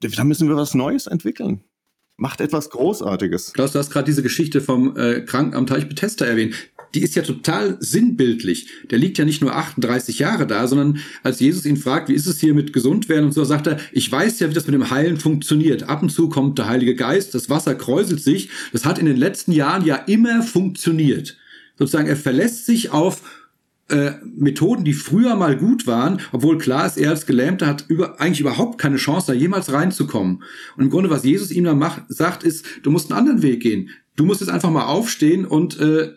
Da 0.00 0.24
müssen 0.24 0.48
wir 0.48 0.56
was 0.56 0.74
Neues 0.74 1.06
entwickeln 1.06 1.62
macht 2.22 2.40
etwas 2.40 2.70
Großartiges. 2.70 3.52
Klaus, 3.52 3.72
du 3.72 3.80
hast 3.80 3.90
gerade 3.90 4.04
diese 4.04 4.22
Geschichte 4.22 4.60
vom 4.60 4.96
äh, 4.96 5.22
Kranken 5.22 5.66
Teich 5.66 5.88
Bethesda 5.88 6.24
erwähnt. 6.24 6.54
Die 6.94 7.02
ist 7.02 7.14
ja 7.14 7.22
total 7.22 7.76
sinnbildlich. 7.80 8.68
Der 8.90 8.98
liegt 8.98 9.18
ja 9.18 9.24
nicht 9.24 9.40
nur 9.40 9.54
38 9.54 10.18
Jahre 10.18 10.46
da, 10.46 10.66
sondern 10.66 10.98
als 11.22 11.40
Jesus 11.40 11.64
ihn 11.64 11.76
fragt, 11.76 12.08
wie 12.08 12.14
ist 12.14 12.26
es 12.26 12.40
hier 12.40 12.54
mit 12.54 12.72
gesund 12.72 13.08
werden 13.08 13.26
und 13.26 13.32
so, 13.32 13.44
sagt 13.44 13.66
er, 13.66 13.78
ich 13.92 14.10
weiß 14.10 14.40
ja, 14.40 14.50
wie 14.50 14.54
das 14.54 14.66
mit 14.66 14.74
dem 14.74 14.90
Heilen 14.90 15.16
funktioniert. 15.16 15.84
Ab 15.84 16.02
und 16.02 16.10
zu 16.10 16.28
kommt 16.28 16.58
der 16.58 16.68
Heilige 16.68 16.94
Geist, 16.94 17.34
das 17.34 17.48
Wasser 17.48 17.74
kräuselt 17.74 18.20
sich. 18.20 18.50
Das 18.72 18.84
hat 18.84 18.98
in 18.98 19.06
den 19.06 19.16
letzten 19.16 19.52
Jahren 19.52 19.84
ja 19.84 19.96
immer 19.96 20.42
funktioniert. 20.42 21.38
Sozusagen, 21.78 22.08
er 22.08 22.16
verlässt 22.16 22.66
sich 22.66 22.90
auf 22.90 23.22
äh, 23.88 24.12
Methoden, 24.24 24.84
die 24.84 24.92
früher 24.92 25.36
mal 25.36 25.56
gut 25.56 25.86
waren, 25.86 26.20
obwohl 26.32 26.58
klar 26.58 26.86
ist, 26.86 26.96
er 26.96 27.10
als 27.10 27.26
Gelähmter 27.26 27.66
hat 27.66 27.84
über, 27.88 28.20
eigentlich 28.20 28.40
überhaupt 28.40 28.78
keine 28.78 28.96
Chance, 28.96 29.26
da 29.28 29.32
jemals 29.32 29.72
reinzukommen. 29.72 30.42
Und 30.76 30.84
im 30.84 30.90
Grunde, 30.90 31.10
was 31.10 31.24
Jesus 31.24 31.50
ihm 31.50 31.64
dann 31.64 31.78
macht, 31.78 32.02
sagt, 32.08 32.42
ist, 32.42 32.64
du 32.82 32.90
musst 32.90 33.10
einen 33.10 33.18
anderen 33.18 33.42
Weg 33.42 33.60
gehen. 33.60 33.90
Du 34.16 34.24
musst 34.24 34.40
jetzt 34.40 34.50
einfach 34.50 34.70
mal 34.70 34.86
aufstehen 34.86 35.44
und 35.44 35.78
äh, 35.78 36.14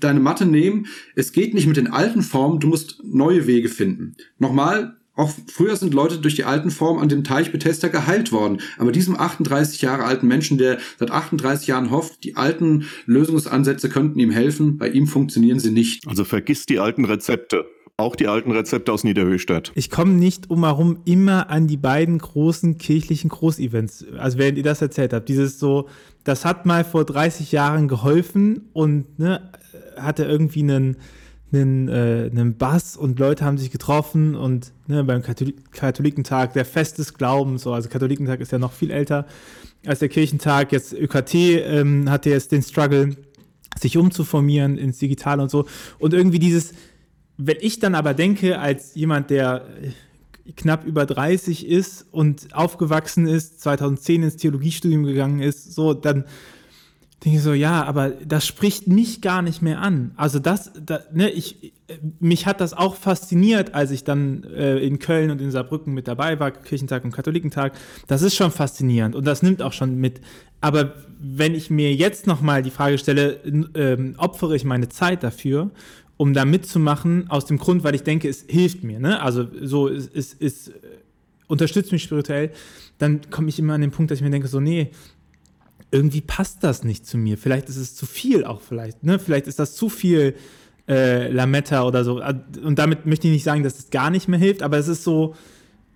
deine 0.00 0.20
Matte 0.20 0.46
nehmen. 0.46 0.86
Es 1.14 1.32
geht 1.32 1.54
nicht 1.54 1.66
mit 1.66 1.76
den 1.76 1.88
alten 1.88 2.22
Formen, 2.22 2.60
du 2.60 2.68
musst 2.68 3.02
neue 3.04 3.46
Wege 3.46 3.68
finden. 3.68 4.16
Nochmal, 4.38 4.98
auch 5.18 5.32
früher 5.52 5.74
sind 5.74 5.94
Leute 5.94 6.18
durch 6.18 6.36
die 6.36 6.44
alten 6.44 6.70
Formen 6.70 7.02
an 7.02 7.08
dem 7.08 7.24
Teich 7.24 7.50
Bethesda 7.50 7.88
geheilt 7.88 8.30
worden. 8.30 8.60
Aber 8.78 8.92
diesem 8.92 9.18
38 9.18 9.82
Jahre 9.82 10.04
alten 10.04 10.28
Menschen, 10.28 10.58
der 10.58 10.78
seit 10.96 11.10
38 11.10 11.66
Jahren 11.66 11.90
hofft, 11.90 12.22
die 12.22 12.36
alten 12.36 12.86
Lösungsansätze 13.06 13.88
könnten 13.88 14.20
ihm 14.20 14.30
helfen, 14.30 14.78
bei 14.78 14.88
ihm 14.88 15.08
funktionieren 15.08 15.58
sie 15.58 15.72
nicht. 15.72 16.06
Also 16.06 16.24
vergiss 16.24 16.66
die 16.66 16.78
alten 16.78 17.04
Rezepte. 17.04 17.66
Auch 18.00 18.14
die 18.14 18.28
alten 18.28 18.52
Rezepte 18.52 18.92
aus 18.92 19.02
Niederhöchstadt. 19.02 19.72
Ich 19.74 19.90
komme 19.90 20.12
nicht 20.12 20.50
um 20.50 20.64
herum 20.64 21.00
immer 21.04 21.50
an 21.50 21.66
die 21.66 21.76
beiden 21.76 22.18
großen 22.18 22.78
kirchlichen 22.78 23.28
Großevents. 23.28 24.06
Also 24.16 24.38
während 24.38 24.56
ihr 24.56 24.62
das 24.62 24.80
erzählt 24.80 25.12
habt, 25.12 25.28
dieses 25.28 25.58
so, 25.58 25.88
das 26.22 26.44
hat 26.44 26.64
mal 26.64 26.84
vor 26.84 27.04
30 27.04 27.50
Jahren 27.50 27.88
geholfen 27.88 28.68
und 28.72 29.18
ne, 29.18 29.50
hatte 29.96 30.24
irgendwie 30.24 30.60
einen 30.60 30.96
einen, 31.50 31.88
äh, 31.88 32.30
einen 32.30 32.56
Bass 32.56 32.96
und 32.96 33.18
Leute 33.18 33.44
haben 33.44 33.58
sich 33.58 33.70
getroffen 33.70 34.36
und 34.36 34.72
ne, 34.86 35.02
beim 35.02 35.22
Katholik 35.22 35.72
Katholikentag, 35.72 36.52
der 36.52 36.66
Fest 36.66 36.98
des 36.98 37.14
Glaubens, 37.14 37.62
so, 37.62 37.72
also 37.72 37.88
Katholikentag 37.88 38.40
ist 38.40 38.52
ja 38.52 38.58
noch 38.58 38.72
viel 38.72 38.90
älter 38.90 39.26
als 39.86 40.00
der 40.00 40.10
Kirchentag, 40.10 40.72
jetzt 40.72 40.92
ÖKT 40.92 41.34
ähm, 41.34 42.10
hatte 42.10 42.28
jetzt 42.28 42.52
den 42.52 42.62
Struggle, 42.62 43.16
sich 43.80 43.96
umzuformieren 43.96 44.76
ins 44.76 44.98
Digitale 44.98 45.42
und 45.42 45.50
so 45.50 45.64
und 45.98 46.12
irgendwie 46.12 46.38
dieses, 46.38 46.74
wenn 47.38 47.56
ich 47.60 47.78
dann 47.78 47.94
aber 47.94 48.14
denke, 48.14 48.58
als 48.58 48.94
jemand, 48.94 49.30
der 49.30 49.64
knapp 50.56 50.84
über 50.84 51.06
30 51.06 51.66
ist 51.66 52.06
und 52.10 52.54
aufgewachsen 52.54 53.26
ist, 53.26 53.60
2010 53.60 54.24
ins 54.24 54.36
Theologiestudium 54.36 55.04
gegangen 55.04 55.40
ist, 55.40 55.74
so, 55.74 55.94
dann 55.94 56.24
denke 57.24 57.38
ich 57.38 57.44
so, 57.44 57.52
ja, 57.52 57.84
aber 57.84 58.10
das 58.10 58.46
spricht 58.46 58.86
mich 58.86 59.20
gar 59.20 59.42
nicht 59.42 59.62
mehr 59.62 59.80
an. 59.80 60.12
Also 60.16 60.38
das, 60.38 60.72
da, 60.84 61.00
ne, 61.12 61.30
ich, 61.30 61.72
mich 62.20 62.46
hat 62.46 62.60
das 62.60 62.74
auch 62.74 62.94
fasziniert, 62.94 63.74
als 63.74 63.90
ich 63.90 64.04
dann 64.04 64.44
äh, 64.44 64.78
in 64.78 64.98
Köln 64.98 65.30
und 65.30 65.40
in 65.40 65.50
Saarbrücken 65.50 65.94
mit 65.94 66.06
dabei 66.06 66.38
war, 66.38 66.50
Kirchentag 66.50 67.04
und 67.04 67.12
Katholikentag. 67.12 67.72
Das 68.06 68.22
ist 68.22 68.34
schon 68.34 68.50
faszinierend 68.50 69.14
und 69.14 69.26
das 69.26 69.42
nimmt 69.42 69.62
auch 69.62 69.72
schon 69.72 69.96
mit. 69.96 70.20
Aber 70.60 70.94
wenn 71.20 71.54
ich 71.54 71.70
mir 71.70 71.94
jetzt 71.94 72.26
nochmal 72.26 72.62
die 72.62 72.70
Frage 72.70 72.98
stelle, 72.98 73.40
ähm, 73.74 74.14
opfere 74.16 74.54
ich 74.54 74.64
meine 74.64 74.88
Zeit 74.88 75.22
dafür, 75.22 75.70
um 76.18 76.34
da 76.34 76.44
mitzumachen, 76.44 77.30
aus 77.30 77.46
dem 77.46 77.56
Grund, 77.56 77.84
weil 77.84 77.94
ich 77.94 78.02
denke, 78.02 78.28
es 78.28 78.44
hilft 78.46 78.84
mir, 78.84 79.00
ne? 79.00 79.22
Also 79.22 79.46
so, 79.62 79.88
es, 79.88 80.06
es, 80.12 80.36
es 80.38 80.72
unterstützt 81.46 81.92
mich 81.92 82.02
spirituell, 82.02 82.50
dann 82.98 83.30
komme 83.30 83.48
ich 83.48 83.58
immer 83.58 83.74
an 83.74 83.80
den 83.80 83.92
Punkt, 83.92 84.10
dass 84.10 84.18
ich 84.18 84.24
mir 84.24 84.30
denke, 84.30 84.48
so, 84.48 84.60
nee, 84.60 84.90
irgendwie 85.90 86.20
passt 86.20 86.62
das 86.64 86.84
nicht 86.84 87.06
zu 87.06 87.16
mir. 87.16 87.38
Vielleicht 87.38 87.68
ist 87.68 87.76
es 87.76 87.94
zu 87.94 88.04
viel 88.04 88.44
auch 88.44 88.60
vielleicht. 88.60 89.04
Ne? 89.04 89.18
Vielleicht 89.18 89.46
ist 89.46 89.58
das 89.58 89.74
zu 89.74 89.88
viel 89.88 90.34
äh, 90.86 91.30
Lametta 91.30 91.84
oder 91.84 92.04
so. 92.04 92.22
Und 92.62 92.78
damit 92.78 93.06
möchte 93.06 93.28
ich 93.28 93.32
nicht 93.32 93.44
sagen, 93.44 93.62
dass 93.62 93.78
es 93.78 93.90
gar 93.90 94.10
nicht 94.10 94.28
mehr 94.28 94.38
hilft, 94.38 94.62
aber 94.62 94.76
es 94.76 94.88
ist 94.88 95.04
so, 95.04 95.34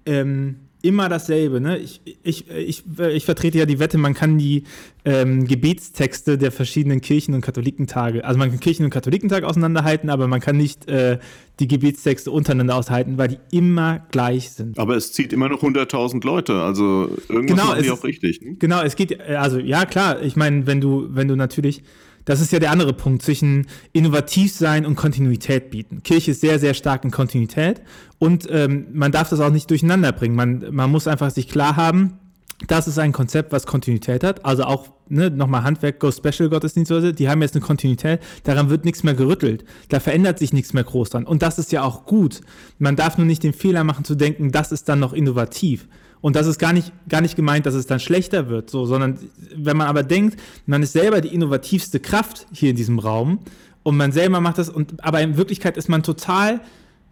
ähm, 0.07 0.57
immer 0.83 1.09
dasselbe. 1.09 1.61
Ne? 1.61 1.79
Ich, 1.79 2.01
ich, 2.23 2.51
ich, 2.51 2.85
ich 2.99 3.25
vertrete 3.25 3.59
ja 3.59 3.67
die 3.67 3.79
Wette, 3.79 3.99
man 3.99 4.15
kann 4.15 4.37
die 4.37 4.65
ähm, 5.05 5.47
Gebetstexte 5.47 6.37
der 6.37 6.53
verschiedenen 6.53 7.01
Kirchen- 7.01 7.35
und 7.35 7.41
Katholikentage, 7.41 8.25
also 8.25 8.39
man 8.39 8.51
kann 8.51 8.61
Kirchen- 8.61 8.85
und 8.85 8.91
Katholikentag 8.91 9.45
auseinanderhalten, 9.45 10.11
aber 10.11 10.29
man 10.29 10.41
kann 10.41 10.57
nicht 10.57 10.89
äh, 10.89 11.19
die 11.61 11.69
Gebetstexte 11.69 12.31
untereinander 12.31 12.77
aushalten, 12.77 13.17
weil 13.19 13.29
die 13.29 13.39
immer 13.51 14.07
gleich 14.11 14.51
sind. 14.51 14.79
Aber 14.79 14.97
es 14.97 15.13
zieht 15.13 15.33
immer 15.33 15.49
noch 15.49 15.63
100.000 15.63 16.25
Leute, 16.25 16.55
also 16.55 17.11
irgendwas 17.29 17.69
genau, 17.69 17.81
die 17.81 17.91
auch 17.91 18.05
richtig. 18.05 18.43
Ne? 18.43 18.57
Genau, 18.59 18.83
es 18.83 18.97
geht, 18.97 19.21
also 19.21 19.59
ja 19.59 19.87
klar, 19.87 20.21
ich 20.23 20.37
meine, 20.37 20.67
wenn 20.67 20.81
du, 20.81 21.07
wenn 21.11 21.29
du 21.29 21.37
natürlich 21.37 21.83
das 22.25 22.41
ist 22.41 22.53
ja 22.53 22.59
der 22.59 22.71
andere 22.71 22.93
Punkt 22.93 23.23
zwischen 23.23 23.67
innovativ 23.93 24.53
sein 24.55 24.87
und 24.87 24.97
Kontinuität 24.97 25.71
bieten. 25.71 26.03
Kirche 26.03 26.33
ist 26.33 26.41
sehr, 26.41 26.59
sehr 26.59 26.75
stark 26.75 27.05
in 27.05 27.11
Kontinuität 27.11 27.83
und 28.19 28.47
ähm, 28.51 28.87
man 28.93 29.13
darf 29.13 29.29
das 29.31 29.41
auch 29.41 29.51
nicht 29.51 29.71
durcheinander 29.71 30.13
bringen. 30.13 30.35
Man, 30.35 30.65
man 30.71 30.91
muss 30.91 31.07
einfach 31.07 31.31
sich 31.31 31.49
klar 31.49 31.77
haben, 31.77 32.19
das 32.67 32.87
ist 32.87 32.99
ein 32.99 33.13
Konzept, 33.13 33.53
was 33.53 33.67
Kontinuität 33.67 34.25
hat. 34.25 34.45
Also 34.45 34.65
auch 34.65 34.89
ne, 35.09 35.31
nochmal 35.31 35.65
Handwerk, 35.65 36.01
Go 36.01 36.11
Special 36.11 36.49
Gottesdienste, 36.49 37.13
die 37.13 37.29
haben 37.29 37.43
jetzt 37.43 37.55
eine 37.55 37.65
Kontinuität, 37.65 38.21
daran 38.45 38.71
wird 38.71 38.85
nichts 38.85 39.03
mehr 39.03 39.15
gerüttelt. 39.15 39.65
Da 39.89 40.01
verändert 40.01 40.39
sich 40.39 40.53
nichts 40.53 40.73
mehr 40.73 40.85
groß 40.85 41.11
dran. 41.11 41.25
Und 41.25 41.43
das 41.43 41.59
ist 41.59 41.73
ja 41.73 41.83
auch 41.83 42.07
gut. 42.07 42.41
Man 42.79 42.97
darf 42.97 43.19
nur 43.19 43.27
nicht 43.27 43.43
den 43.43 43.53
Fehler 43.53 43.85
machen 43.85 44.05
zu 44.05 44.15
denken, 44.15 44.53
das 44.53 44.73
ist 44.73 44.89
dann 44.89 45.01
noch 45.01 45.13
innovativ. 45.13 45.89
Und 46.23 46.37
das 46.37 46.47
ist 46.47 46.59
gar 46.59 46.73
nicht, 46.73 46.93
gar 47.09 47.21
nicht 47.21 47.37
gemeint, 47.37 47.67
dass 47.67 47.75
es 47.75 47.87
dann 47.87 48.01
schlechter 48.01 48.49
wird, 48.49 48.71
so, 48.71 48.87
sondern 48.87 49.19
wenn 49.55 49.77
man 49.77 49.89
aber 49.89 50.05
denkt, 50.05 50.39
man 50.67 50.83
ist 50.83 50.93
selber 50.93 51.21
die 51.21 51.35
innovativste 51.35 52.01
Kraft 52.01 52.47
hier 52.53 52.71
in 52.71 52.77
diesem 52.77 53.01
Raum 53.01 53.41
und 53.83 53.97
man 53.97 54.13
selber 54.13 54.41
macht 54.41 54.59
das, 54.59 54.71
und, 54.71 55.05
aber 55.05 55.21
in 55.21 55.37
Wirklichkeit 55.37 55.77
ist 55.77 55.89
man 55.89 56.05
total 56.05 56.61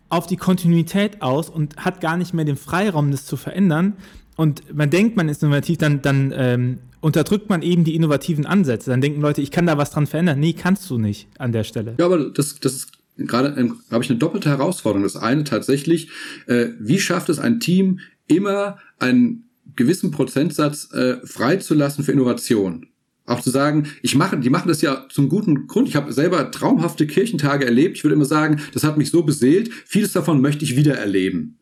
auf 0.09 0.27
die 0.27 0.37
Kontinuität 0.37 1.23
aus 1.23 1.51
und 1.51 1.77
hat 1.77 2.01
gar 2.01 2.17
nicht 2.17 2.35
mehr 2.35 2.45
den 2.45 2.57
Freiraum, 2.57 3.11
das 3.11 3.27
zu 3.27 3.37
verändern. 3.37 3.95
Und 4.37 4.75
man 4.75 4.91
denkt, 4.91 5.17
man 5.17 5.29
ist 5.29 5.43
innovativ, 5.43 5.79
dann, 5.79 6.03
dann 6.03 6.33
ähm, 6.35 6.79
unterdrückt 7.01 7.49
man 7.49 7.63
eben 7.63 7.85
die 7.85 7.95
innovativen 7.95 8.47
Ansätze. 8.47 8.91
Dann 8.91 9.01
denken 9.01 9.21
Leute, 9.21 9.43
ich 9.43 9.51
kann 9.51 9.67
da 9.67 9.77
was 9.77 9.91
dran 9.91 10.07
verändern. 10.07 10.39
Nee, 10.39 10.53
kannst 10.53 10.89
du 10.89 10.99
nicht 10.99 11.29
an 11.39 11.53
der 11.53 11.65
Stelle. 11.65 11.95
Ja, 11.99 12.07
aber 12.07 12.31
das, 12.31 12.59
das 12.61 12.75
ist 12.75 12.93
gerade, 13.17 13.55
ähm, 13.59 13.81
habe 13.91 14.03
ich 14.03 14.11
eine 14.11 14.19
doppelte 14.19 14.49
Herausforderung. 14.49 15.03
Das 15.03 15.17
eine 15.17 15.45
tatsächlich, 15.45 16.11
äh, 16.47 16.69
wie 16.79 16.99
schafft 16.99 17.29
es 17.29 17.39
ein 17.39 17.61
Team, 17.61 18.01
immer 18.31 18.79
einen 18.99 19.51
gewissen 19.77 20.11
Prozentsatz 20.11 20.93
äh, 20.93 21.19
freizulassen 21.25 22.05
für 22.05 22.13
Innovation. 22.13 22.87
Auch 23.27 23.41
zu 23.41 23.51
sagen, 23.51 23.87
ich 24.03 24.17
mache, 24.17 24.37
die 24.39 24.51
machen 24.51 24.69
das 24.69 24.83
ja 24.83 25.07
zum 25.09 25.29
guten 25.29 25.69
Grund. 25.69 25.89
Ich 25.89 25.95
habe 25.95 26.13
selber 26.13 26.51
traumhafte 26.51 27.07
Kirchentage 27.07 27.65
erlebt. 27.65 27.97
Ich 27.97 28.03
würde 28.03 28.17
immer 28.17 28.25
sagen, 28.25 28.61
das 28.75 28.83
hat 28.83 28.99
mich 28.99 29.11
so 29.11 29.23
beseelt. 29.23 29.71
Vieles 29.87 30.13
davon 30.13 30.41
möchte 30.41 30.65
ich 30.65 30.75
wieder 30.75 30.97
erleben. 30.97 31.60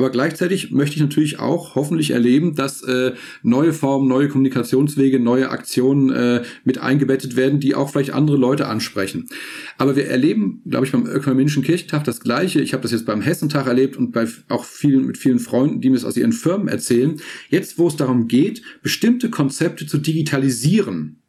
Aber 0.00 0.08
gleichzeitig 0.08 0.70
möchte 0.70 0.96
ich 0.96 1.02
natürlich 1.02 1.40
auch 1.40 1.74
hoffentlich 1.74 2.12
erleben, 2.12 2.54
dass 2.54 2.80
äh, 2.82 3.12
neue 3.42 3.74
Formen, 3.74 4.08
neue 4.08 4.28
Kommunikationswege, 4.28 5.20
neue 5.20 5.50
Aktionen 5.50 6.08
äh, 6.08 6.42
mit 6.64 6.78
eingebettet 6.78 7.36
werden, 7.36 7.60
die 7.60 7.74
auch 7.74 7.90
vielleicht 7.90 8.14
andere 8.14 8.38
Leute 8.38 8.66
ansprechen. 8.66 9.28
Aber 9.76 9.96
wir 9.96 10.06
erleben, 10.06 10.62
glaube 10.64 10.86
ich, 10.86 10.92
beim 10.92 11.06
Ökumenischen 11.06 11.62
Kirchentag 11.62 12.04
das 12.04 12.20
Gleiche. 12.20 12.62
Ich 12.62 12.72
habe 12.72 12.82
das 12.82 12.92
jetzt 12.92 13.04
beim 13.04 13.20
Hessentag 13.20 13.66
erlebt 13.66 13.98
und 13.98 14.12
bei 14.12 14.26
auch 14.48 14.64
vielen 14.64 15.06
mit 15.06 15.18
vielen 15.18 15.38
Freunden, 15.38 15.82
die 15.82 15.90
mir 15.90 15.96
es 15.96 16.06
aus 16.06 16.16
ihren 16.16 16.32
Firmen 16.32 16.68
erzählen. 16.68 17.20
Jetzt, 17.50 17.78
wo 17.78 17.86
es 17.86 17.96
darum 17.96 18.26
geht, 18.26 18.62
bestimmte 18.80 19.28
Konzepte 19.28 19.86
zu 19.86 19.98
digitalisieren, 19.98 21.20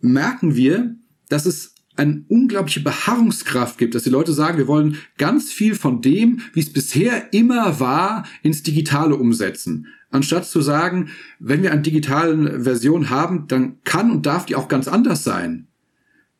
merken 0.00 0.54
wir, 0.54 0.94
dass 1.28 1.44
es 1.44 1.74
eine 1.98 2.24
unglaubliche 2.28 2.80
Beharrungskraft 2.80 3.78
gibt, 3.78 3.94
dass 3.94 4.04
die 4.04 4.10
Leute 4.10 4.32
sagen, 4.32 4.58
wir 4.58 4.68
wollen 4.68 4.98
ganz 5.16 5.52
viel 5.52 5.74
von 5.74 6.00
dem, 6.00 6.40
wie 6.52 6.60
es 6.60 6.72
bisher 6.72 7.32
immer 7.32 7.80
war, 7.80 8.24
ins 8.42 8.62
Digitale 8.62 9.16
umsetzen. 9.16 9.88
Anstatt 10.10 10.46
zu 10.46 10.60
sagen, 10.60 11.10
wenn 11.38 11.62
wir 11.62 11.72
eine 11.72 11.82
digitale 11.82 12.62
Version 12.62 13.10
haben, 13.10 13.46
dann 13.48 13.82
kann 13.84 14.10
und 14.10 14.24
darf 14.24 14.46
die 14.46 14.56
auch 14.56 14.68
ganz 14.68 14.88
anders 14.88 15.22
sein. 15.24 15.66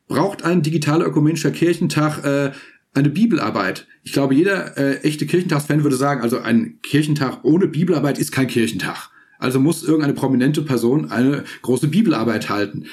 Braucht 0.07 0.43
ein 0.43 0.63
digitaler 0.63 1.05
ökumenischer 1.05 1.51
Kirchentag 1.51 2.23
äh, 2.25 2.51
eine 2.95 3.09
Bibelarbeit? 3.09 3.85
Ich 4.03 4.11
glaube, 4.11 4.33
jeder 4.33 4.75
äh, 4.77 5.01
echte 5.01 5.27
Kirchentagsfan 5.27 5.83
würde 5.83 5.97
sagen, 5.97 6.21
also 6.21 6.39
ein 6.39 6.79
Kirchentag 6.81 7.43
ohne 7.43 7.67
Bibelarbeit 7.67 8.17
ist 8.17 8.31
kein 8.31 8.47
Kirchentag. 8.47 9.11
Also 9.37 9.59
muss 9.59 9.83
irgendeine 9.83 10.13
prominente 10.13 10.63
Person 10.63 11.11
eine 11.11 11.43
große 11.61 11.87
Bibelarbeit 11.87 12.49
halten. 12.49 12.85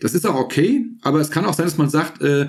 Das 0.00 0.14
ist 0.14 0.26
auch 0.26 0.34
okay, 0.34 0.86
aber 1.02 1.20
es 1.20 1.30
kann 1.30 1.44
auch 1.44 1.54
sein, 1.54 1.66
dass 1.66 1.78
man 1.78 1.90
sagt, 1.90 2.22
äh, 2.22 2.48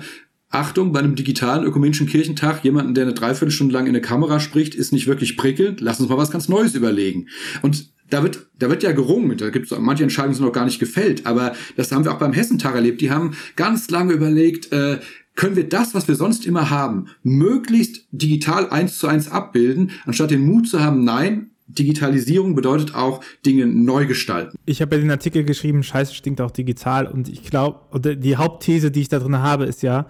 Achtung, 0.52 0.92
bei 0.92 0.98
einem 0.98 1.14
digitalen 1.14 1.64
ökumenischen 1.64 2.06
Kirchentag, 2.06 2.62
jemanden, 2.62 2.94
der 2.94 3.04
eine 3.04 3.14
Dreiviertelstunde 3.14 3.72
lang 3.72 3.84
in 3.84 3.90
eine 3.90 4.02
Kamera 4.02 4.38
spricht, 4.38 4.74
ist 4.74 4.92
nicht 4.92 5.06
wirklich 5.06 5.36
prickelnd. 5.38 5.80
Lass 5.80 5.98
uns 5.98 6.10
mal 6.10 6.18
was 6.18 6.30
ganz 6.30 6.48
Neues 6.48 6.74
überlegen. 6.74 7.28
Und 7.62 7.90
da 8.10 8.22
wird, 8.22 8.46
da 8.58 8.68
wird 8.68 8.82
ja 8.82 8.92
gerungen. 8.92 9.38
Da 9.38 9.48
gibt 9.48 9.72
es 9.72 9.78
manche 9.78 10.02
Entscheidungen, 10.02 10.34
die 10.34 10.36
sind 10.36 10.44
noch 10.44 10.52
gar 10.52 10.66
nicht 10.66 10.78
gefällt. 10.78 11.24
Aber 11.24 11.54
das 11.76 11.90
haben 11.90 12.04
wir 12.04 12.12
auch 12.12 12.18
beim 12.18 12.34
Hessentag 12.34 12.74
erlebt. 12.74 13.00
Die 13.00 13.10
haben 13.10 13.32
ganz 13.56 13.88
lange 13.88 14.12
überlegt, 14.12 14.70
äh, 14.72 14.98
können 15.34 15.56
wir 15.56 15.66
das, 15.66 15.94
was 15.94 16.08
wir 16.08 16.14
sonst 16.14 16.44
immer 16.44 16.68
haben, 16.68 17.06
möglichst 17.22 18.06
digital 18.10 18.68
eins 18.68 18.98
zu 18.98 19.06
eins 19.06 19.30
abbilden, 19.30 19.92
anstatt 20.04 20.30
den 20.30 20.44
Mut 20.44 20.68
zu 20.68 20.80
haben, 20.80 21.04
nein, 21.04 21.51
Digitalisierung 21.78 22.54
bedeutet 22.54 22.94
auch 22.94 23.20
Dinge 23.44 23.66
neu 23.66 24.06
gestalten. 24.06 24.56
Ich 24.66 24.80
habe 24.82 24.96
ja 24.96 25.02
den 25.02 25.10
Artikel 25.10 25.44
geschrieben, 25.44 25.82
Scheiße 25.82 26.14
stinkt 26.14 26.40
auch 26.40 26.50
digital 26.50 27.06
und 27.06 27.28
ich 27.28 27.44
glaube, 27.44 28.16
die 28.16 28.36
Hauptthese, 28.36 28.90
die 28.90 29.00
ich 29.00 29.08
da 29.08 29.18
drin 29.18 29.38
habe, 29.38 29.64
ist 29.64 29.82
ja, 29.82 30.06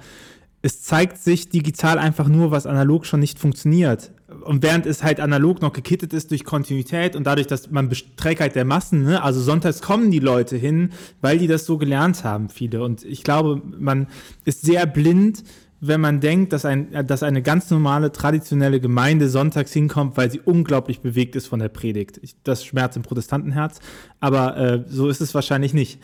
es 0.63 0.83
zeigt 0.83 1.19
sich 1.19 1.49
digital 1.49 1.99
einfach 1.99 2.29
nur, 2.29 2.53
was 2.53 2.67
analog 2.67 3.05
schon 3.05 3.21
nicht 3.21 3.39
funktioniert. 3.39 4.13
Und 4.45 4.63
während 4.63 4.87
es 4.87 5.03
halt 5.03 5.21
analog 5.21 5.61
noch 5.61 5.73
gekittet 5.73 6.13
ist 6.13 6.31
durch 6.31 6.45
Kontinuität 6.45 7.17
und 7.17 7.27
dadurch, 7.27 7.49
dass 7.49 7.71
man 7.71 7.91
Trägheit 8.17 8.55
der 8.55 8.65
Massen, 8.65 9.03
ne? 9.03 9.23
also 9.23 9.41
sonntags 9.41 9.83
kommen 9.83 10.11
die 10.11 10.21
Leute 10.21 10.57
hin, 10.57 10.91
weil 11.21 11.39
die 11.39 11.49
das 11.49 11.67
so 11.67 11.79
gelernt 11.79 12.25
haben, 12.25 12.49
viele. 12.49 12.83
Und 12.83 13.05
ich 13.05 13.25
glaube, 13.25 13.61
man 13.79 14.07
ist 14.45 14.63
sehr 14.63 14.87
blind, 14.87 15.43
wenn 15.85 16.01
man 16.01 16.21
denkt, 16.21 16.53
dass, 16.53 16.65
ein, 16.65 16.93
dass 17.09 17.25
eine 17.25 17.43
ganz 17.43 17.69
normale, 17.69 18.13
traditionelle 18.13 18.79
Gemeinde 18.79 19.29
sonntags 19.29 19.73
hinkommt, 19.73 20.17
weil 20.17 20.31
sie 20.31 20.39
unglaublich 20.39 21.01
bewegt 21.01 21.35
ist 21.35 21.49
von 21.49 21.59
der 21.59 21.69
Predigt. 21.69 22.21
Ich, 22.23 22.37
das 22.45 22.65
schmerzt 22.65 22.97
im 22.97 23.03
Protestantenherz, 23.03 23.81
aber 24.21 24.57
äh, 24.57 24.85
so 24.87 25.09
ist 25.09 25.21
es 25.21 25.35
wahrscheinlich 25.35 25.75
nicht. 25.75 25.99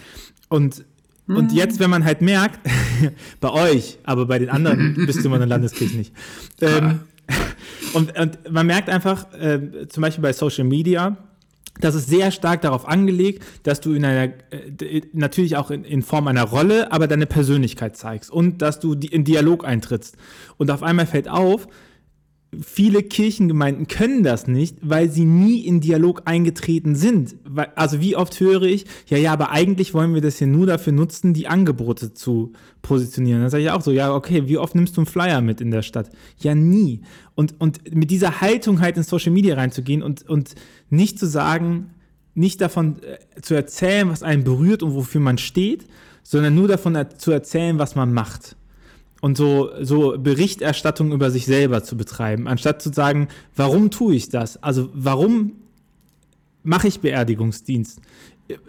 Und, 0.48 0.84
mhm. 1.28 1.36
und 1.36 1.52
jetzt, 1.52 1.78
wenn 1.78 1.90
man 1.90 2.04
halt 2.04 2.22
merkt, 2.22 2.58
bei 3.40 3.50
euch, 3.50 3.98
aber 4.02 4.26
bei 4.26 4.40
den 4.40 4.50
anderen 4.50 4.94
Bistümern 5.06 5.42
und 5.42 5.48
Landeskirchen 5.48 5.98
nicht. 5.98 6.12
Ähm, 6.60 7.02
und, 7.94 8.18
und 8.18 8.50
man 8.50 8.66
merkt 8.66 8.88
einfach, 8.88 9.32
äh, 9.34 9.86
zum 9.88 10.00
Beispiel 10.00 10.22
bei 10.22 10.32
Social 10.32 10.64
Media, 10.64 11.16
das 11.80 11.94
ist 11.94 12.08
sehr 12.08 12.30
stark 12.30 12.62
darauf 12.62 12.88
angelegt, 12.88 13.44
dass 13.62 13.80
du 13.80 13.92
in 13.92 14.04
einer, 14.04 14.32
äh, 14.50 15.02
natürlich 15.12 15.56
auch 15.56 15.70
in, 15.70 15.84
in, 15.84 16.02
Form 16.02 16.26
einer 16.26 16.44
Rolle, 16.44 16.92
aber 16.92 17.06
deine 17.06 17.26
Persönlichkeit 17.26 17.96
zeigst 17.96 18.30
und 18.30 18.62
dass 18.62 18.80
du 18.80 18.94
in 18.94 19.24
Dialog 19.24 19.64
eintrittst. 19.64 20.16
Und 20.56 20.70
auf 20.70 20.82
einmal 20.82 21.06
fällt 21.06 21.28
auf, 21.28 21.68
viele 22.62 23.02
Kirchengemeinden 23.02 23.88
können 23.88 24.22
das 24.22 24.46
nicht, 24.46 24.78
weil 24.80 25.10
sie 25.10 25.24
nie 25.24 25.66
in 25.66 25.80
Dialog 25.80 26.22
eingetreten 26.24 26.94
sind. 26.94 27.36
Also 27.74 28.00
wie 28.00 28.16
oft 28.16 28.40
höre 28.40 28.62
ich, 28.62 28.86
ja, 29.06 29.18
ja, 29.18 29.32
aber 29.32 29.50
eigentlich 29.50 29.92
wollen 29.92 30.14
wir 30.14 30.22
das 30.22 30.38
hier 30.38 30.46
nur 30.46 30.66
dafür 30.66 30.94
nutzen, 30.94 31.34
die 31.34 31.46
Angebote 31.46 32.14
zu 32.14 32.52
positionieren. 32.80 33.42
Dann 33.42 33.50
sage 33.50 33.64
ich 33.64 33.70
auch 33.70 33.82
so, 33.82 33.90
ja, 33.90 34.14
okay, 34.14 34.48
wie 34.48 34.56
oft 34.56 34.74
nimmst 34.74 34.96
du 34.96 35.02
einen 35.02 35.06
Flyer 35.06 35.42
mit 35.42 35.60
in 35.60 35.70
der 35.70 35.82
Stadt? 35.82 36.10
Ja, 36.38 36.54
nie. 36.54 37.02
Und, 37.34 37.60
und 37.60 37.94
mit 37.94 38.10
dieser 38.10 38.40
Haltung 38.40 38.80
halt 38.80 38.96
in 38.96 39.02
Social 39.02 39.32
Media 39.32 39.54
reinzugehen 39.56 40.02
und, 40.02 40.26
und 40.28 40.54
nicht 40.88 41.18
zu 41.18 41.26
sagen, 41.26 41.90
nicht 42.34 42.60
davon 42.62 43.02
äh, 43.02 43.40
zu 43.42 43.54
erzählen, 43.54 44.08
was 44.08 44.22
einen 44.22 44.44
berührt 44.44 44.82
und 44.82 44.94
wofür 44.94 45.20
man 45.20 45.36
steht, 45.36 45.86
sondern 46.22 46.54
nur 46.54 46.68
davon 46.68 46.96
zu 47.18 47.30
erzählen, 47.30 47.78
was 47.78 47.94
man 47.94 48.12
macht 48.12 48.56
und 49.20 49.36
so, 49.36 49.70
so 49.80 50.16
Berichterstattung 50.18 51.12
über 51.12 51.30
sich 51.30 51.46
selber 51.46 51.82
zu 51.82 51.96
betreiben, 51.96 52.46
anstatt 52.46 52.82
zu 52.82 52.92
sagen, 52.92 53.28
warum 53.56 53.90
tue 53.90 54.14
ich 54.14 54.28
das? 54.28 54.62
Also 54.62 54.90
warum 54.92 55.52
mache 56.62 56.88
ich 56.88 57.00
Beerdigungsdienst? 57.00 58.00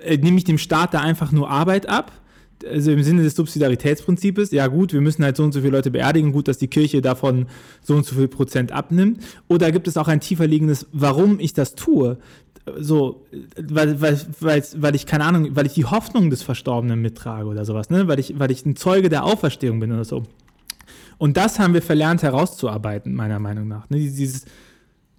Äh, 0.01 0.17
nehme 0.17 0.37
ich 0.37 0.43
dem 0.43 0.57
Staat 0.57 0.93
da 0.93 1.01
einfach 1.01 1.31
nur 1.31 1.49
Arbeit 1.49 1.87
ab? 1.87 2.11
Also 2.69 2.91
im 2.91 3.03
Sinne 3.03 3.23
des 3.23 3.35
Subsidiaritätsprinzips, 3.35 4.51
ja 4.51 4.67
gut, 4.67 4.91
wir 4.91 4.99
müssen 4.99 5.23
halt 5.23 5.37
so 5.37 5.43
und 5.43 5.53
so 5.53 5.61
viele 5.61 5.71
Leute 5.71 5.91
beerdigen, 5.91 6.33
gut, 6.33 6.49
dass 6.49 6.57
die 6.57 6.67
Kirche 6.67 7.01
davon 7.01 7.45
so 7.81 7.95
und 7.95 8.05
so 8.05 8.15
viel 8.15 8.27
Prozent 8.27 8.73
abnimmt. 8.73 9.23
Oder 9.47 9.71
gibt 9.71 9.87
es 9.87 9.95
auch 9.95 10.09
ein 10.09 10.19
tiefer 10.19 10.45
liegendes, 10.45 10.85
warum 10.91 11.39
ich 11.39 11.53
das 11.53 11.75
tue? 11.75 12.17
So, 12.77 13.25
weil, 13.57 13.99
weil, 14.01 14.19
weil, 14.39 14.63
weil 14.75 14.95
ich, 14.95 15.05
keine 15.05 15.25
Ahnung, 15.25 15.55
weil 15.55 15.65
ich 15.65 15.73
die 15.73 15.85
Hoffnung 15.85 16.29
des 16.29 16.43
Verstorbenen 16.43 17.01
mittrage 17.01 17.47
oder 17.47 17.65
sowas, 17.65 17.89
ne? 17.89 18.07
weil, 18.07 18.19
ich, 18.19 18.37
weil 18.39 18.51
ich 18.51 18.65
ein 18.65 18.75
Zeuge 18.75 19.09
der 19.09 19.23
Auferstehung 19.23 19.79
bin 19.79 19.91
oder 19.91 20.05
so. 20.05 20.23
Und 21.17 21.37
das 21.37 21.59
haben 21.59 21.73
wir 21.73 21.81
verlernt 21.81 22.23
herauszuarbeiten, 22.23 23.13
meiner 23.13 23.39
Meinung 23.39 23.67
nach. 23.67 23.89
Ne? 23.89 23.97
Dieses, 23.99 24.45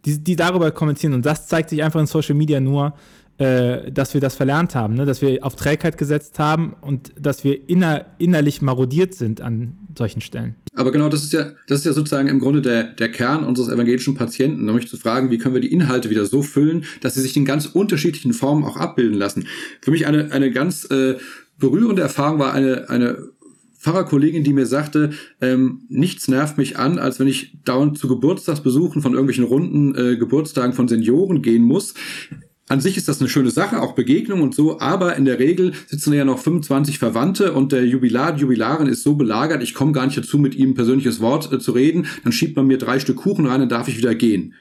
die, 0.05 0.19
die 0.19 0.37
darüber 0.37 0.71
kommentieren. 0.71 1.13
Und 1.13 1.27
das 1.27 1.47
zeigt 1.47 1.71
sich 1.71 1.83
einfach 1.83 2.01
in 2.01 2.07
Social 2.07 2.35
Media 2.35 2.61
nur, 2.61 2.95
äh, 3.41 3.91
dass 3.91 4.13
wir 4.13 4.21
das 4.21 4.37
verlernt 4.37 4.75
haben, 4.75 4.93
ne? 4.93 5.07
dass 5.07 5.23
wir 5.23 5.43
auf 5.47 5.57
Trägheit 5.57 5.97
gesetzt 5.97 6.39
haben 6.39 6.75
und 6.83 7.11
dass 7.19 7.43
wir 7.43 7.71
inner, 7.71 8.05
innerlich 8.19 8.61
marodiert 8.61 9.15
sind 9.15 9.41
an 9.41 9.79
solchen 9.97 10.21
Stellen. 10.21 10.57
Aber 10.75 10.93
genau, 10.93 11.09
das 11.09 11.23
ist 11.23 11.33
ja, 11.33 11.53
das 11.67 11.79
ist 11.79 11.87
ja 11.87 11.95
sozusagen 11.95 12.29
im 12.29 12.39
Grunde 12.39 12.61
der, 12.61 12.85
der 12.85 13.11
Kern 13.11 13.45
unseres 13.45 13.71
evangelischen 13.71 14.15
Patienten, 14.15 14.67
nämlich 14.67 14.89
zu 14.89 14.99
fragen, 14.99 15.31
wie 15.31 15.39
können 15.39 15.55
wir 15.55 15.63
die 15.63 15.73
Inhalte 15.73 16.11
wieder 16.11 16.27
so 16.27 16.43
füllen, 16.43 16.85
dass 17.01 17.15
sie 17.15 17.23
sich 17.23 17.35
in 17.35 17.47
ganz 17.47 17.65
unterschiedlichen 17.65 18.35
Formen 18.35 18.63
auch 18.63 18.77
abbilden 18.77 19.17
lassen. 19.17 19.47
Für 19.81 19.91
mich 19.91 20.07
eine, 20.07 20.33
eine 20.33 20.51
ganz 20.51 20.85
äh, 20.91 21.17
berührende 21.59 22.03
Erfahrung 22.03 22.39
war 22.39 22.53
eine, 22.53 22.91
eine 22.91 23.31
Pfarrerkollegin, 23.79 24.45
die 24.45 24.53
mir 24.53 24.67
sagte, 24.67 25.13
ähm, 25.41 25.81
nichts 25.89 26.29
nervt 26.29 26.59
mich 26.59 26.79
an, 26.79 26.99
als 26.99 27.19
wenn 27.19 27.27
ich 27.27 27.57
dauernd 27.65 27.97
zu 27.97 28.07
Geburtstagsbesuchen 28.07 29.01
von 29.01 29.13
irgendwelchen 29.13 29.45
runden 29.45 29.95
äh, 29.95 30.17
Geburtstagen 30.19 30.75
von 30.75 30.89
Senioren 30.89 31.41
gehen 31.41 31.63
muss 31.63 31.95
an 32.71 32.81
sich 32.81 32.97
ist 32.97 33.09
das 33.09 33.19
eine 33.19 33.29
schöne 33.29 33.51
Sache, 33.51 33.83
auch 33.83 33.97
Begegnung 33.97 34.43
und 34.43 34.55
so, 34.55 34.79
aber 34.79 35.17
in 35.17 35.25
der 35.25 35.41
Regel 35.41 35.73
sitzen 35.89 36.13
ja 36.13 36.25
noch 36.25 36.39
25 36.39 37.01
Verwandte 37.01 37.53
und 37.53 37.73
der 37.73 37.85
Jubilar, 37.85 38.33
die 38.33 38.43
Jubilarin 38.43 38.87
ist 38.87 39.03
so 39.03 39.17
belagert, 39.17 39.61
ich 39.61 39.75
komme 39.75 39.91
gar 39.91 40.07
nicht 40.07 40.17
dazu, 40.17 40.39
mit 40.39 40.55
ihm 40.55 40.71
ein 40.71 40.75
persönliches 40.75 41.21
Wort 41.21 41.53
äh, 41.53 41.59
zu 41.59 41.73
reden, 41.73 42.07
dann 42.23 42.31
schiebt 42.31 42.55
man 42.55 42.69
mir 42.69 42.79
drei 42.79 43.01
Stück 43.01 43.17
Kuchen 43.17 43.47
rein, 43.47 43.59
dann 43.59 43.69
darf 43.69 43.89
ich 43.89 43.99
wieder 43.99 44.15
gehen. 44.15 44.55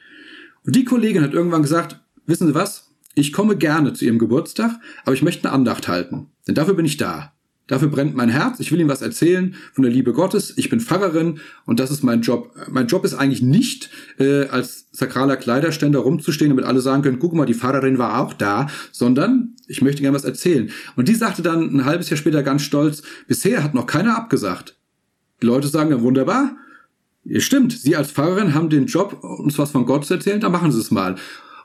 Und 0.66 0.74
die 0.74 0.84
Kollegin 0.84 1.22
hat 1.22 1.34
irgendwann 1.34 1.62
gesagt, 1.62 2.00
wissen 2.26 2.48
Sie 2.48 2.54
was? 2.54 2.90
Ich 3.14 3.32
komme 3.32 3.56
gerne 3.56 3.92
zu 3.92 4.04
Ihrem 4.04 4.18
Geburtstag, 4.18 4.72
aber 5.04 5.14
ich 5.14 5.22
möchte 5.22 5.44
eine 5.44 5.54
Andacht 5.54 5.86
halten, 5.86 6.32
denn 6.48 6.56
dafür 6.56 6.74
bin 6.74 6.86
ich 6.86 6.96
da. 6.96 7.32
Dafür 7.70 7.86
brennt 7.86 8.16
mein 8.16 8.28
Herz. 8.28 8.58
Ich 8.58 8.72
will 8.72 8.80
ihm 8.80 8.88
was 8.88 9.00
erzählen 9.00 9.54
von 9.72 9.84
der 9.84 9.92
Liebe 9.92 10.12
Gottes. 10.12 10.54
Ich 10.56 10.70
bin 10.70 10.80
Pfarrerin 10.80 11.38
und 11.66 11.78
das 11.78 11.92
ist 11.92 12.02
mein 12.02 12.20
Job. 12.20 12.52
Mein 12.68 12.88
Job 12.88 13.04
ist 13.04 13.14
eigentlich 13.14 13.42
nicht, 13.42 13.90
äh, 14.18 14.48
als 14.48 14.88
sakraler 14.90 15.36
Kleiderständer 15.36 16.00
rumzustehen, 16.00 16.50
damit 16.50 16.64
alle 16.64 16.80
sagen 16.80 17.04
können, 17.04 17.20
guck 17.20 17.32
mal, 17.32 17.46
die 17.46 17.54
Pfarrerin 17.54 17.96
war 17.96 18.20
auch 18.20 18.32
da, 18.32 18.66
sondern 18.90 19.54
ich 19.68 19.82
möchte 19.82 20.02
gerne 20.02 20.16
was 20.16 20.24
erzählen. 20.24 20.68
Und 20.96 21.06
die 21.06 21.14
sagte 21.14 21.42
dann 21.42 21.72
ein 21.72 21.84
halbes 21.84 22.10
Jahr 22.10 22.16
später 22.16 22.42
ganz 22.42 22.62
stolz, 22.62 23.02
bisher 23.28 23.62
hat 23.62 23.72
noch 23.72 23.86
keiner 23.86 24.16
abgesagt. 24.16 24.76
Die 25.40 25.46
Leute 25.46 25.68
sagen 25.68 25.90
dann 25.90 26.02
wunderbar, 26.02 26.56
stimmt, 27.36 27.72
Sie 27.72 27.94
als 27.94 28.10
Pfarrerin 28.10 28.52
haben 28.52 28.68
den 28.68 28.86
Job, 28.86 29.22
uns 29.22 29.56
was 29.60 29.70
von 29.70 29.86
Gott 29.86 30.06
zu 30.06 30.14
erzählen, 30.14 30.40
dann 30.40 30.50
machen 30.50 30.72
Sie 30.72 30.80
es 30.80 30.90
mal. 30.90 31.14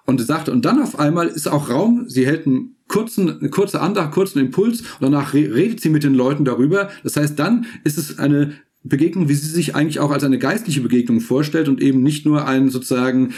Und 0.05 0.19
sie 0.19 0.25
sagte, 0.25 0.51
und 0.51 0.65
dann 0.65 0.81
auf 0.81 0.99
einmal 0.99 1.27
ist 1.27 1.47
auch 1.47 1.69
Raum, 1.69 2.05
sie 2.07 2.25
hält 2.25 2.45
einen 2.45 2.75
kurzen, 2.87 3.39
eine 3.39 3.49
kurze 3.49 3.81
Andacht, 3.81 4.11
kurzen 4.11 4.39
Impuls 4.39 4.81
und 4.81 5.01
danach 5.01 5.33
redet 5.33 5.81
sie 5.81 5.89
mit 5.89 6.03
den 6.03 6.13
Leuten 6.13 6.45
darüber. 6.45 6.89
Das 7.03 7.17
heißt, 7.17 7.37
dann 7.39 7.65
ist 7.83 7.97
es 7.97 8.19
eine 8.19 8.53
Begegnung, 8.83 9.27
wie 9.29 9.33
sie 9.33 9.49
sich 9.49 9.75
eigentlich 9.75 9.99
auch 9.99 10.11
als 10.11 10.23
eine 10.23 10.37
geistliche 10.37 10.81
Begegnung 10.81 11.19
vorstellt 11.19 11.67
und 11.67 11.81
eben 11.81 12.03
nicht 12.03 12.25
nur 12.25 12.47
ein 12.47 12.69
sozusagen 12.69 13.33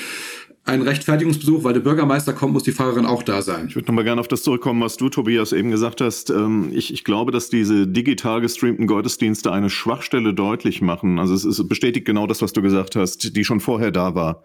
ein 0.65 0.81
Rechtfertigungsbesuch, 0.81 1.63
weil 1.63 1.73
der 1.73 1.79
Bürgermeister 1.79 2.33
kommt, 2.33 2.51
muss 2.51 2.63
die 2.63 2.73
Fahrerin 2.73 3.05
auch 3.05 3.23
da 3.23 3.41
sein. 3.41 3.67
Ich 3.69 3.75
würde 3.75 3.87
nochmal 3.87 4.03
gerne 4.03 4.19
auf 4.19 4.27
das 4.27 4.43
zurückkommen, 4.43 4.81
was 4.81 4.97
du, 4.97 5.07
Tobias, 5.07 5.53
eben 5.53 5.71
gesagt 5.71 6.01
hast. 6.01 6.29
Ähm, 6.29 6.71
ich, 6.73 6.93
ich 6.93 7.05
glaube, 7.05 7.31
dass 7.31 7.49
diese 7.49 7.87
digital 7.87 8.41
gestreamten 8.41 8.85
Gottesdienste 8.85 9.53
eine 9.53 9.69
Schwachstelle 9.69 10.33
deutlich 10.33 10.81
machen. 10.81 11.19
Also 11.19 11.33
es, 11.33 11.45
es 11.45 11.65
bestätigt 11.65 12.05
genau 12.05 12.27
das, 12.27 12.41
was 12.41 12.51
du 12.51 12.61
gesagt 12.61 12.97
hast, 12.97 13.37
die 13.37 13.45
schon 13.45 13.61
vorher 13.61 13.91
da 13.91 14.13
war. 14.13 14.43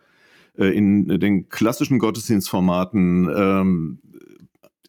Äh, 0.56 0.66
in 0.76 1.08
den 1.20 1.48
klassischen 1.48 1.98
Gottesdienstformaten 1.98 3.30
ähm, 3.34 3.98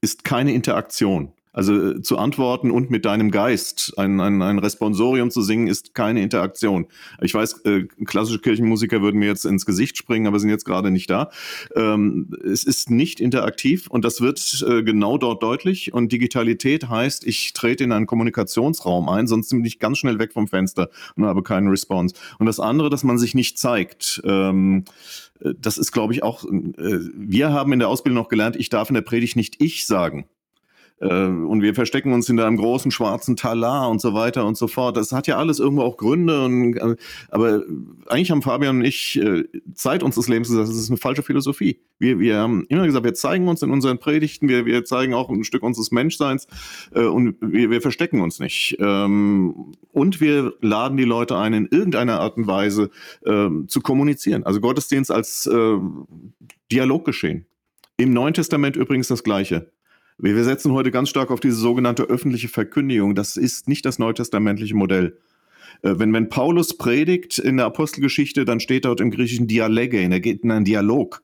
ist 0.01 0.24
keine 0.24 0.53
Interaktion. 0.53 1.32
Also 1.54 1.91
äh, 1.91 2.01
zu 2.01 2.18
antworten 2.18 2.72
und 2.72 2.89
mit 2.89 3.06
deinem 3.06 3.32
Geist 3.32 3.93
ein, 3.97 4.20
ein, 4.20 4.41
ein 4.41 4.60
Responsorium 4.60 5.32
zu 5.32 5.41
singen, 5.41 5.68
ist 5.68 5.93
keine 5.93 6.22
Interaktion. 6.22 6.88
Ich 7.22 7.34
weiß, 7.34 7.62
äh, 7.66 7.84
klassische 8.06 8.39
Kirchenmusiker 8.39 9.01
würden 9.01 9.20
mir 9.20 9.28
jetzt 9.28 9.45
ins 9.45 9.66
Gesicht 9.66 9.95
springen, 9.97 10.28
aber 10.28 10.39
sind 10.39 10.49
jetzt 10.49 10.66
gerade 10.66 10.91
nicht 10.91 11.10
da. 11.10 11.30
Ähm, 11.76 12.36
es 12.43 12.64
ist 12.64 12.89
nicht 12.89 13.20
interaktiv 13.20 13.88
und 13.88 14.04
das 14.04 14.20
wird 14.20 14.66
äh, 14.68 14.84
genau 14.84 15.18
dort 15.18 15.43
deutlich. 15.43 15.93
Und 15.93 16.12
Digitalität 16.12 16.89
heißt, 16.89 17.26
ich 17.26 17.54
trete 17.54 17.84
in 17.84 17.91
einen 17.91 18.08
Kommunikationsraum 18.08 19.08
ein, 19.08 19.28
sonst 19.28 19.49
bin 19.49 19.64
ich 19.64 19.80
ganz 19.80 19.99
schnell 19.99 20.18
weg 20.18 20.34
vom 20.34 20.47
Fenster 20.47 20.89
und 21.16 21.26
habe 21.26 21.43
keinen 21.43 21.68
Response. 21.68 22.16
Und 22.39 22.47
das 22.47 22.60
andere, 22.60 22.89
dass 22.89 23.04
man 23.04 23.20
sich 23.20 23.36
nicht 23.36 23.60
zeigt. 23.60 24.22
Ähm, 24.26 24.86
äh, 25.39 25.54
das 25.60 25.78
ist, 25.78 25.91
glaube 25.91 26.14
ich, 26.14 26.24
auch, 26.24 26.45
äh, 26.45 26.99
wir 27.16 27.51
haben 27.51 27.74
in 27.74 27.80
der 27.80 27.89
Ausbildung 27.89 28.22
noch 28.22 28.30
gelernt, 28.30 28.56
ich 28.56 28.70
darf 28.70 28.89
in 28.89 28.95
der 28.95 29.01
Predigt 29.01 29.36
nicht 29.36 29.62
ich 29.62 29.86
sagen. 29.86 30.26
Äh, 31.00 31.08
und 31.08 31.62
wir 31.62 31.76
verstecken 31.76 32.14
uns 32.14 32.30
in 32.30 32.39
einem 32.39 32.58
großen 32.58 32.91
schwarzen 32.91 33.36
Talar 33.36 33.89
und 33.89 34.02
so 34.02 34.14
weiter 34.14 34.46
und 34.46 34.58
so 34.58 34.68
fort. 34.68 34.98
Das 34.98 35.12
hat 35.12 35.28
ja 35.28 35.38
alles 35.38 35.60
irgendwo 35.60 35.84
auch 35.84 35.98
Gründe. 35.98 36.46
Und, 36.46 36.76
äh, 36.76 36.96
aber 37.30 37.64
eigentlich 38.08 38.32
haben 38.32 38.41
Fabian 38.41 38.78
und 38.78 38.86
ich 38.86 39.20
äh, 39.20 39.44
Zeit 39.74 40.04
unseres 40.04 40.28
Lebens 40.28 40.50
gesagt, 40.50 40.70
das 40.70 40.78
ist 40.78 40.89
eine 40.89 40.98
falsche 40.98 41.24
Philosophie. 41.24 41.80
Wir, 42.00 42.20
wir 42.20 42.38
haben 42.38 42.66
immer 42.70 42.86
gesagt, 42.86 43.06
wir 43.06 43.14
zeigen 43.14 43.48
uns 43.48 43.62
in 43.62 43.72
unseren 43.72 44.00
Predigten, 44.00 44.48
wir, 44.48 44.66
wir 44.66 44.86
zeigen 44.86 45.14
auch 45.14 45.30
ein 45.30 45.44
Stück 45.44 45.64
unseres 45.64 45.91
Menschseins 45.91 46.48
und 46.91 47.36
wir, 47.39 47.70
wir 47.70 47.82
verstecken 47.82 48.20
uns 48.20 48.39
nicht. 48.39 48.76
Ähm, 48.80 49.74
und 49.91 50.20
wir 50.20 50.54
laden 50.62 50.98
die 50.98 51.06
Leute 51.06 51.38
ein, 51.38 51.54
in 51.54 51.68
irgendeiner 51.68 52.20
Art 52.20 52.38
und 52.38 52.48
Weise 52.48 52.89
ähm, 53.26 53.68
zu 53.68 53.82
kommunizieren. 53.82 54.44
Also 54.44 54.60
Gottesdienst 54.60 55.12
als 55.12 55.50
Dialoggeschehen. 56.72 57.46
Im 57.98 58.12
Neuen 58.12 58.34
Testament 58.34 58.76
übrigens 58.76 59.08
das 59.08 59.24
Gleiche. 59.24 59.72
Wir 60.18 60.43
setzen 60.43 60.72
heute 60.72 60.91
ganz 60.91 61.09
stark 61.09 61.32
auf 61.32 61.39
diese 61.39 61.55
sogenannte 61.55 62.03
öffentliche 62.03 62.47
Verkündigung. 62.47 63.16
Das 63.16 63.38
ist 63.38 63.68
nicht 63.68 63.86
das 63.86 63.99
neutestamentliche 63.99 64.76
Modell. 64.76 65.18
Äh, 65.82 65.95
wenn, 65.97 66.14
wenn 66.14 66.30
Paulus 66.30 66.78
predigt 66.78 67.39
in 67.39 67.57
der 67.57 67.66
Apostelgeschichte, 67.66 68.45
dann 68.45 68.59
steht 68.59 68.86
dort 68.86 69.01
im 69.01 69.11
Griechischen 69.11 69.47
Dialegein, 69.47 70.11
er 70.11 70.20
geht 70.20 70.43
in 70.43 70.51
einen 70.51 70.66
Dialog. 70.66 71.22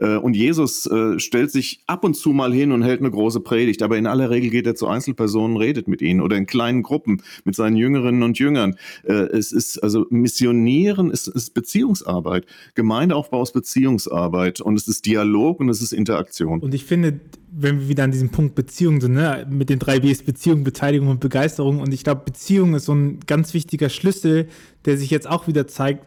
Äh, 0.00 0.16
und 0.16 0.34
Jesus 0.34 0.86
äh, 0.86 1.18
stellt 1.18 1.50
sich 1.50 1.80
ab 1.86 2.04
und 2.04 2.14
zu 2.14 2.30
mal 2.30 2.52
hin 2.52 2.72
und 2.72 2.82
hält 2.82 3.00
eine 3.00 3.10
große 3.10 3.40
Predigt, 3.40 3.82
aber 3.82 3.96
in 3.98 4.06
aller 4.06 4.30
Regel 4.30 4.50
geht 4.50 4.66
er 4.66 4.74
zu 4.74 4.86
Einzelpersonen, 4.86 5.56
redet 5.56 5.88
mit 5.88 6.02
ihnen 6.02 6.20
oder 6.20 6.36
in 6.36 6.46
kleinen 6.46 6.82
Gruppen 6.82 7.22
mit 7.44 7.54
seinen 7.54 7.76
Jüngerinnen 7.76 8.22
und 8.22 8.38
Jüngern. 8.38 8.76
Äh, 9.04 9.12
es 9.12 9.52
ist 9.52 9.78
also 9.78 10.06
Missionieren 10.10 11.10
ist, 11.10 11.28
ist 11.28 11.54
Beziehungsarbeit. 11.54 12.46
Gemeindeaufbau 12.74 13.42
ist 13.42 13.52
Beziehungsarbeit 13.52 14.60
und 14.60 14.76
es 14.76 14.88
ist 14.88 15.06
Dialog 15.06 15.60
und 15.60 15.68
es 15.68 15.82
ist 15.82 15.92
Interaktion. 15.92 16.60
Und 16.60 16.74
ich 16.74 16.84
finde, 16.84 17.20
wenn 17.58 17.80
wir 17.80 17.88
wieder 17.88 18.04
an 18.04 18.10
diesem 18.10 18.28
Punkt 18.28 18.54
Beziehung 18.54 19.00
sind, 19.00 19.14
ne, 19.14 19.46
mit 19.48 19.70
den 19.70 19.78
drei 19.78 20.00
Bs, 20.00 20.22
Beziehung, 20.24 20.62
Beteiligung 20.62 21.08
und 21.08 21.20
Begeisterung. 21.20 21.80
Und 21.80 21.94
ich 21.94 22.04
glaube, 22.04 22.22
Beziehung 22.24 22.74
ist 22.74 22.84
so 22.84 22.94
ein 22.94 23.20
ganz 23.26 23.54
wichtiger 23.54 23.88
Schlüssel, 23.88 24.48
der 24.84 24.98
sich 24.98 25.10
jetzt 25.10 25.28
auch 25.28 25.48
wieder 25.48 25.66
zeigt, 25.66 26.04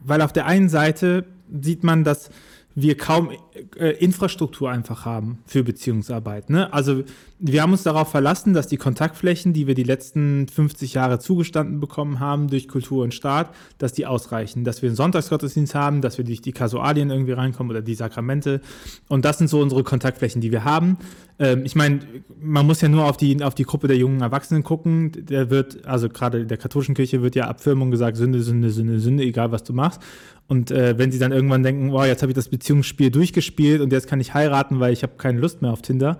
weil 0.00 0.22
auf 0.22 0.32
der 0.32 0.46
einen 0.46 0.70
Seite 0.70 1.26
sieht 1.60 1.84
man, 1.84 2.02
dass 2.02 2.30
wir 2.82 2.96
kaum 2.96 3.30
äh, 3.76 3.90
Infrastruktur 3.98 4.70
einfach 4.70 5.04
haben 5.04 5.38
für 5.46 5.62
Beziehungsarbeit. 5.64 6.50
Ne? 6.50 6.72
Also 6.72 7.04
wir 7.38 7.62
haben 7.62 7.72
uns 7.72 7.84
darauf 7.84 8.10
verlassen, 8.10 8.52
dass 8.52 8.66
die 8.66 8.76
Kontaktflächen, 8.76 9.52
die 9.52 9.66
wir 9.66 9.74
die 9.74 9.84
letzten 9.84 10.48
50 10.48 10.94
Jahre 10.94 11.18
zugestanden 11.18 11.78
bekommen 11.78 12.18
haben 12.18 12.48
durch 12.48 12.68
Kultur 12.68 13.04
und 13.04 13.14
Staat, 13.14 13.54
dass 13.78 13.92
die 13.92 14.06
ausreichen. 14.06 14.64
Dass 14.64 14.82
wir 14.82 14.88
einen 14.88 14.96
Sonntagsgottesdienst 14.96 15.74
haben, 15.74 16.00
dass 16.00 16.18
wir 16.18 16.24
durch 16.24 16.40
die 16.40 16.52
Kasualien 16.52 17.10
irgendwie 17.10 17.32
reinkommen 17.32 17.70
oder 17.70 17.82
die 17.82 17.94
Sakramente. 17.94 18.60
Und 19.08 19.24
das 19.24 19.38
sind 19.38 19.48
so 19.48 19.60
unsere 19.60 19.84
Kontaktflächen, 19.84 20.40
die 20.40 20.50
wir 20.50 20.64
haben. 20.64 20.98
Ähm, 21.38 21.64
ich 21.64 21.76
meine, 21.76 22.00
man 22.40 22.66
muss 22.66 22.80
ja 22.80 22.88
nur 22.88 23.04
auf 23.04 23.16
die, 23.16 23.42
auf 23.42 23.54
die 23.54 23.64
Gruppe 23.64 23.88
der 23.88 23.96
jungen 23.96 24.20
Erwachsenen 24.20 24.64
gucken. 24.64 25.12
Der 25.14 25.50
wird, 25.50 25.86
also 25.86 26.08
gerade 26.08 26.40
in 26.40 26.48
der 26.48 26.58
katholischen 26.58 26.94
Kirche 26.94 27.22
wird 27.22 27.36
ja 27.36 27.46
Abfirmung 27.46 27.90
gesagt, 27.90 28.16
Sünde, 28.16 28.42
Sünde, 28.42 28.70
Sünde, 28.70 28.98
Sünde, 29.00 29.22
egal 29.22 29.52
was 29.52 29.62
du 29.62 29.72
machst. 29.72 30.00
Und 30.48 30.70
äh, 30.70 30.96
wenn 30.96 31.12
sie 31.12 31.18
dann 31.18 31.30
irgendwann 31.30 31.62
denken, 31.62 31.92
wow, 31.92 32.06
jetzt 32.06 32.22
habe 32.22 32.32
ich 32.32 32.36
das 32.36 32.48
Beziehungsspiel 32.48 33.10
durchgespielt 33.10 33.47
und 33.80 33.92
jetzt 33.92 34.08
kann 34.08 34.20
ich 34.20 34.34
heiraten, 34.34 34.80
weil 34.80 34.92
ich 34.92 35.02
habe 35.02 35.14
keine 35.18 35.40
Lust 35.40 35.62
mehr 35.62 35.72
auf 35.72 35.82
Tinder, 35.82 36.18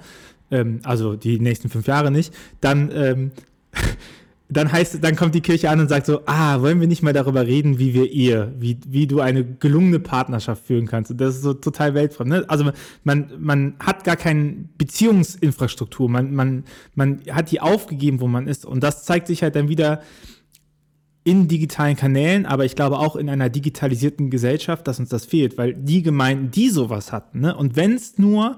ähm, 0.50 0.80
also 0.84 1.14
die 1.14 1.40
nächsten 1.40 1.68
fünf 1.68 1.86
Jahre 1.86 2.10
nicht, 2.10 2.34
dann, 2.60 2.90
ähm, 2.94 3.30
dann 4.48 4.72
heißt, 4.72 5.04
dann 5.04 5.14
kommt 5.14 5.34
die 5.34 5.42
Kirche 5.42 5.68
an 5.68 5.78
und 5.78 5.88
sagt 5.88 6.06
so, 6.06 6.22
ah, 6.24 6.62
wollen 6.62 6.80
wir 6.80 6.88
nicht 6.88 7.02
mal 7.02 7.12
darüber 7.12 7.46
reden, 7.46 7.78
wie 7.78 7.92
wir 7.92 8.10
Ehe, 8.10 8.52
wie, 8.58 8.78
wie 8.86 9.06
du 9.06 9.20
eine 9.20 9.44
gelungene 9.44 10.00
Partnerschaft 10.00 10.64
führen 10.66 10.86
kannst. 10.86 11.10
Und 11.10 11.20
das 11.20 11.36
ist 11.36 11.42
so 11.42 11.52
total 11.52 11.92
weltfremd. 11.92 12.30
Ne? 12.30 12.44
Also 12.48 12.70
man, 13.04 13.30
man 13.38 13.74
hat 13.78 14.04
gar 14.04 14.16
keine 14.16 14.64
Beziehungsinfrastruktur, 14.78 16.08
man, 16.08 16.34
man, 16.34 16.64
man 16.94 17.20
hat 17.30 17.50
die 17.50 17.60
aufgegeben, 17.60 18.20
wo 18.20 18.26
man 18.26 18.46
ist. 18.46 18.64
Und 18.64 18.82
das 18.82 19.04
zeigt 19.04 19.26
sich 19.26 19.42
halt 19.42 19.54
dann 19.54 19.68
wieder, 19.68 20.00
in 21.28 21.46
digitalen 21.46 21.94
Kanälen, 21.94 22.46
aber 22.46 22.64
ich 22.64 22.74
glaube 22.74 22.98
auch 22.98 23.14
in 23.14 23.28
einer 23.28 23.50
digitalisierten 23.50 24.30
Gesellschaft, 24.30 24.88
dass 24.88 24.98
uns 24.98 25.10
das 25.10 25.26
fehlt, 25.26 25.58
weil 25.58 25.74
die 25.74 26.02
Gemeinden, 26.02 26.50
die 26.50 26.70
sowas 26.70 27.12
hatten, 27.12 27.40
ne, 27.40 27.54
und 27.54 27.76
wenn 27.76 27.94
es 27.94 28.18
nur 28.18 28.56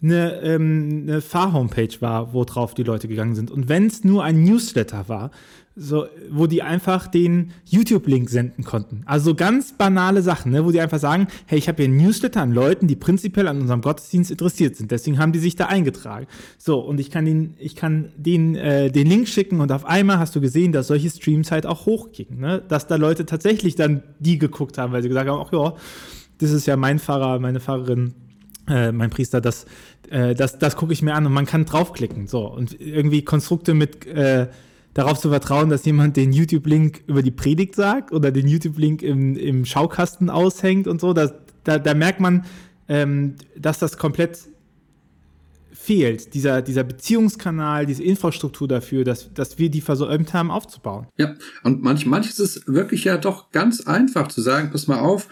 eine, 0.00 0.40
ähm, 0.42 1.04
eine 1.08 1.20
Fahrhomepage 1.20 2.00
war, 2.00 2.32
wo 2.32 2.44
drauf 2.44 2.74
die 2.74 2.84
Leute 2.84 3.08
gegangen 3.08 3.34
sind, 3.34 3.50
und 3.50 3.68
wenn 3.68 3.86
es 3.86 4.04
nur 4.04 4.22
ein 4.22 4.44
Newsletter 4.44 5.08
war, 5.08 5.32
so, 5.74 6.06
wo 6.30 6.46
die 6.46 6.62
einfach 6.62 7.06
den 7.06 7.52
YouTube-Link 7.64 8.28
senden 8.28 8.64
konnten. 8.64 9.02
Also 9.06 9.34
ganz 9.34 9.72
banale 9.72 10.20
Sachen, 10.22 10.52
ne, 10.52 10.64
wo 10.64 10.70
die 10.70 10.80
einfach 10.80 10.98
sagen, 10.98 11.28
hey, 11.46 11.58
ich 11.58 11.68
habe 11.68 11.82
hier 11.82 11.90
ein 11.90 11.96
Newsletter 11.96 12.42
an 12.42 12.52
Leuten, 12.52 12.86
die 12.86 12.96
prinzipiell 12.96 13.48
an 13.48 13.60
unserem 13.60 13.80
Gottesdienst 13.80 14.30
interessiert 14.30 14.76
sind. 14.76 14.90
Deswegen 14.90 15.18
haben 15.18 15.32
die 15.32 15.38
sich 15.38 15.56
da 15.56 15.66
eingetragen. 15.66 16.26
So, 16.58 16.78
und 16.78 17.00
ich 17.00 17.10
kann 17.10 17.24
den, 17.24 17.54
ich 17.58 17.74
kann 17.74 18.12
den, 18.16 18.54
äh, 18.54 18.90
den 18.90 19.06
Link 19.06 19.28
schicken 19.28 19.60
und 19.60 19.72
auf 19.72 19.86
einmal 19.86 20.18
hast 20.18 20.36
du 20.36 20.40
gesehen, 20.40 20.72
dass 20.72 20.88
solche 20.88 21.08
Streams 21.08 21.50
halt 21.50 21.64
auch 21.64 21.86
hochgingen, 21.86 22.38
ne? 22.38 22.62
Dass 22.68 22.86
da 22.86 22.96
Leute 22.96 23.24
tatsächlich 23.24 23.74
dann 23.74 24.02
die 24.18 24.38
geguckt 24.38 24.76
haben, 24.76 24.92
weil 24.92 25.02
sie 25.02 25.08
gesagt 25.08 25.28
haben, 25.28 25.42
ach 25.46 25.52
ja, 25.52 25.74
das 26.38 26.50
ist 26.50 26.66
ja 26.66 26.76
mein 26.76 26.98
Pfarrer, 26.98 27.38
meine 27.38 27.60
Pfarrerin, 27.60 28.14
äh, 28.68 28.92
mein 28.92 29.10
Priester, 29.10 29.40
das, 29.40 29.64
äh, 30.10 30.34
das, 30.34 30.58
das 30.58 30.76
gucke 30.76 30.92
ich 30.92 31.02
mir 31.02 31.14
an 31.14 31.24
und 31.24 31.32
man 31.32 31.46
kann 31.46 31.64
draufklicken. 31.64 32.26
So, 32.26 32.46
und 32.46 32.78
irgendwie 32.78 33.22
Konstrukte 33.22 33.74
mit 33.74 34.06
äh, 34.06 34.48
darauf 34.94 35.18
zu 35.18 35.30
vertrauen, 35.30 35.70
dass 35.70 35.84
jemand 35.84 36.16
den 36.16 36.32
YouTube-Link 36.32 37.02
über 37.06 37.22
die 37.22 37.30
Predigt 37.30 37.74
sagt 37.74 38.12
oder 38.12 38.30
den 38.30 38.46
YouTube-Link 38.46 39.02
im, 39.02 39.36
im 39.36 39.64
Schaukasten 39.64 40.30
aushängt 40.30 40.86
und 40.86 41.00
so. 41.00 41.12
Das, 41.12 41.34
da, 41.64 41.78
da 41.78 41.94
merkt 41.94 42.20
man, 42.20 42.44
ähm, 42.88 43.36
dass 43.56 43.78
das 43.78 43.96
komplett 43.96 44.38
fehlt, 45.82 46.34
dieser, 46.34 46.62
dieser 46.62 46.84
Beziehungskanal, 46.84 47.86
diese 47.86 48.04
Infrastruktur 48.04 48.68
dafür, 48.68 49.02
dass, 49.02 49.32
dass 49.34 49.58
wir 49.58 49.68
die 49.68 49.80
versäumt 49.80 50.32
haben 50.32 50.52
aufzubauen. 50.52 51.08
Ja, 51.16 51.34
und 51.64 51.82
manch, 51.82 52.06
manches 52.06 52.38
ist 52.38 52.68
wirklich 52.68 53.02
ja 53.04 53.16
doch 53.16 53.50
ganz 53.50 53.80
einfach 53.80 54.28
zu 54.28 54.40
sagen, 54.42 54.70
pass 54.70 54.86
mal 54.86 55.00
auf, 55.00 55.28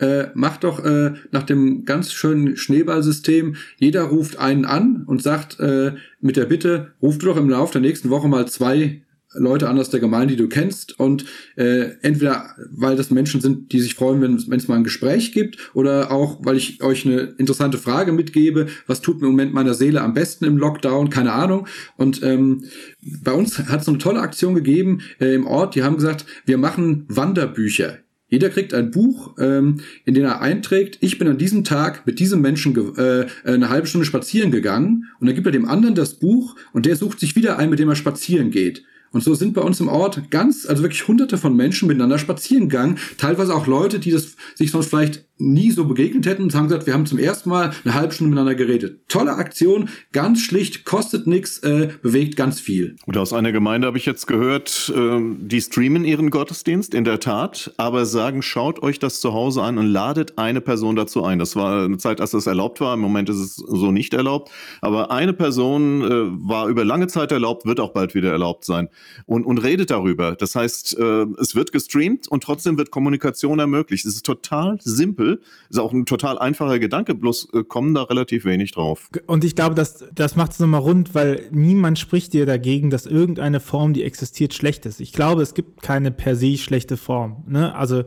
äh, 0.00 0.26
mach 0.34 0.56
doch 0.56 0.84
äh, 0.84 1.12
nach 1.30 1.44
dem 1.44 1.84
ganz 1.84 2.12
schönen 2.12 2.56
Schneeballsystem, 2.56 3.54
jeder 3.78 4.02
ruft 4.02 4.38
einen 4.38 4.64
an 4.64 5.04
und 5.06 5.22
sagt 5.22 5.60
äh, 5.60 5.92
mit 6.20 6.36
der 6.36 6.46
Bitte, 6.46 6.92
ruf 7.00 7.18
doch 7.18 7.36
im 7.36 7.48
Laufe 7.48 7.74
der 7.74 7.82
nächsten 7.82 8.10
Woche 8.10 8.26
mal 8.26 8.48
zwei 8.48 9.02
Leute 9.34 9.68
an 9.68 9.78
aus 9.78 9.90
der 9.90 10.00
Gemeinde, 10.00 10.34
die 10.34 10.42
du 10.42 10.48
kennst 10.48 10.98
und 10.98 11.24
äh, 11.56 11.90
entweder 12.02 12.54
weil 12.70 12.96
das 12.96 13.10
Menschen 13.10 13.40
sind, 13.40 13.72
die 13.72 13.80
sich 13.80 13.94
freuen, 13.94 14.20
wenn 14.20 14.56
es 14.56 14.68
mal 14.68 14.76
ein 14.76 14.84
Gespräch 14.84 15.32
gibt 15.32 15.56
oder 15.74 16.10
auch 16.10 16.44
weil 16.44 16.56
ich 16.56 16.82
euch 16.82 17.06
eine 17.06 17.34
interessante 17.38 17.78
Frage 17.78 18.12
mitgebe, 18.12 18.66
was 18.86 19.00
tut 19.00 19.20
mir 19.20 19.26
im 19.26 19.32
Moment 19.32 19.54
meiner 19.54 19.74
Seele 19.74 20.00
am 20.00 20.14
besten 20.14 20.44
im 20.44 20.56
Lockdown, 20.56 21.10
keine 21.10 21.32
Ahnung. 21.32 21.66
Und 21.96 22.22
ähm, 22.22 22.64
bei 23.22 23.32
uns 23.32 23.58
hat 23.58 23.80
es 23.80 23.88
eine 23.88 23.98
tolle 23.98 24.20
Aktion 24.20 24.54
gegeben 24.54 25.00
äh, 25.20 25.34
im 25.34 25.46
Ort, 25.46 25.74
die 25.74 25.82
haben 25.82 25.96
gesagt, 25.96 26.26
wir 26.46 26.58
machen 26.58 27.04
Wanderbücher. 27.08 27.98
Jeder 28.32 28.48
kriegt 28.48 28.72
ein 28.72 28.90
Buch, 28.90 29.36
ähm, 29.38 29.80
in 30.06 30.14
dem 30.14 30.24
er 30.24 30.40
einträgt, 30.40 30.96
ich 31.02 31.18
bin 31.18 31.28
an 31.28 31.36
diesem 31.36 31.64
Tag 31.64 32.06
mit 32.06 32.18
diesem 32.18 32.40
Menschen 32.40 32.74
äh, 32.96 33.26
eine 33.44 33.68
halbe 33.68 33.86
Stunde 33.86 34.06
spazieren 34.06 34.50
gegangen 34.50 35.04
und 35.20 35.26
dann 35.26 35.34
gibt 35.34 35.46
er 35.46 35.52
dem 35.52 35.68
anderen 35.68 35.94
das 35.94 36.14
Buch 36.14 36.56
und 36.72 36.86
der 36.86 36.96
sucht 36.96 37.20
sich 37.20 37.36
wieder 37.36 37.58
ein, 37.58 37.68
mit 37.68 37.78
dem 37.78 37.90
er 37.90 37.94
spazieren 37.94 38.50
geht. 38.50 38.84
Und 39.12 39.22
so 39.22 39.34
sind 39.34 39.54
bei 39.54 39.62
uns 39.62 39.80
im 39.80 39.88
Ort 39.88 40.30
ganz, 40.30 40.66
also 40.66 40.82
wirklich 40.82 41.06
hunderte 41.06 41.38
von 41.38 41.54
Menschen 41.54 41.86
miteinander 41.86 42.18
spazieren 42.18 42.68
gegangen. 42.68 42.98
Teilweise 43.18 43.54
auch 43.54 43.66
Leute, 43.66 43.98
die 43.98 44.10
das 44.10 44.36
sich 44.54 44.70
sonst 44.70 44.88
vielleicht 44.88 45.24
nie 45.42 45.70
so 45.70 45.84
begegnet 45.84 46.26
hätten 46.26 46.42
und 46.44 46.54
haben 46.54 46.68
gesagt, 46.68 46.86
wir 46.86 46.94
haben 46.94 47.06
zum 47.06 47.18
ersten 47.18 47.50
Mal 47.50 47.72
eine 47.84 47.94
halbe 47.94 48.14
Stunde 48.14 48.30
miteinander 48.30 48.54
geredet. 48.54 49.08
Tolle 49.08 49.34
Aktion, 49.34 49.88
ganz 50.12 50.40
schlicht, 50.40 50.84
kostet 50.84 51.26
nichts, 51.26 51.58
äh, 51.58 51.90
bewegt 52.02 52.36
ganz 52.36 52.60
viel. 52.60 52.96
Und 53.06 53.16
aus 53.16 53.32
einer 53.32 53.52
Gemeinde 53.52 53.86
habe 53.86 53.98
ich 53.98 54.06
jetzt 54.06 54.26
gehört, 54.26 54.92
äh, 54.94 55.20
die 55.38 55.60
streamen 55.60 56.04
ihren 56.04 56.30
Gottesdienst, 56.30 56.94
in 56.94 57.04
der 57.04 57.20
Tat, 57.20 57.72
aber 57.76 58.06
sagen, 58.06 58.42
schaut 58.42 58.82
euch 58.82 58.98
das 58.98 59.20
zu 59.20 59.32
Hause 59.32 59.62
an 59.62 59.78
und 59.78 59.86
ladet 59.86 60.38
eine 60.38 60.60
Person 60.60 60.96
dazu 60.96 61.24
ein. 61.24 61.38
Das 61.38 61.56
war 61.56 61.84
eine 61.84 61.98
Zeit, 61.98 62.20
als 62.20 62.30
das 62.30 62.46
erlaubt 62.46 62.80
war. 62.80 62.94
Im 62.94 63.00
Moment 63.00 63.28
ist 63.28 63.36
es 63.36 63.56
so 63.56 63.90
nicht 63.90 64.14
erlaubt. 64.14 64.50
Aber 64.80 65.10
eine 65.10 65.32
Person 65.32 66.02
äh, 66.02 66.48
war 66.48 66.68
über 66.68 66.84
lange 66.84 67.08
Zeit 67.08 67.32
erlaubt, 67.32 67.66
wird 67.66 67.80
auch 67.80 67.92
bald 67.92 68.14
wieder 68.14 68.30
erlaubt 68.30 68.64
sein. 68.64 68.88
Und, 69.26 69.44
und 69.44 69.58
redet 69.58 69.90
darüber. 69.90 70.34
Das 70.34 70.54
heißt, 70.54 70.98
äh, 70.98 71.26
es 71.40 71.54
wird 71.54 71.72
gestreamt 71.72 72.28
und 72.28 72.42
trotzdem 72.42 72.78
wird 72.78 72.90
Kommunikation 72.90 73.58
ermöglicht. 73.58 74.04
Es 74.04 74.16
ist 74.16 74.26
total 74.26 74.78
simpel 74.80 75.40
ist 75.68 75.78
auch 75.78 75.92
ein 75.92 76.06
total 76.06 76.38
einfacher 76.38 76.78
Gedanke, 76.78 77.14
bloß 77.14 77.48
äh, 77.54 77.64
kommen 77.64 77.94
da 77.94 78.02
relativ 78.02 78.44
wenig 78.44 78.72
drauf. 78.72 79.08
Und 79.26 79.44
ich 79.44 79.56
glaube, 79.56 79.74
das, 79.74 80.04
das 80.14 80.36
macht 80.36 80.52
es 80.52 80.60
nochmal 80.60 80.80
rund, 80.80 81.14
weil 81.14 81.48
niemand 81.50 81.98
spricht 81.98 82.32
dir 82.32 82.46
dagegen, 82.46 82.90
dass 82.90 83.06
irgendeine 83.06 83.60
Form, 83.60 83.94
die 83.94 84.04
existiert, 84.04 84.54
schlecht 84.54 84.86
ist. 84.86 85.00
Ich 85.00 85.12
glaube, 85.12 85.42
es 85.42 85.54
gibt 85.54 85.82
keine 85.82 86.10
per 86.10 86.36
se 86.36 86.56
schlechte 86.58 86.96
Form. 86.96 87.44
Ne? 87.46 87.74
Also 87.74 88.04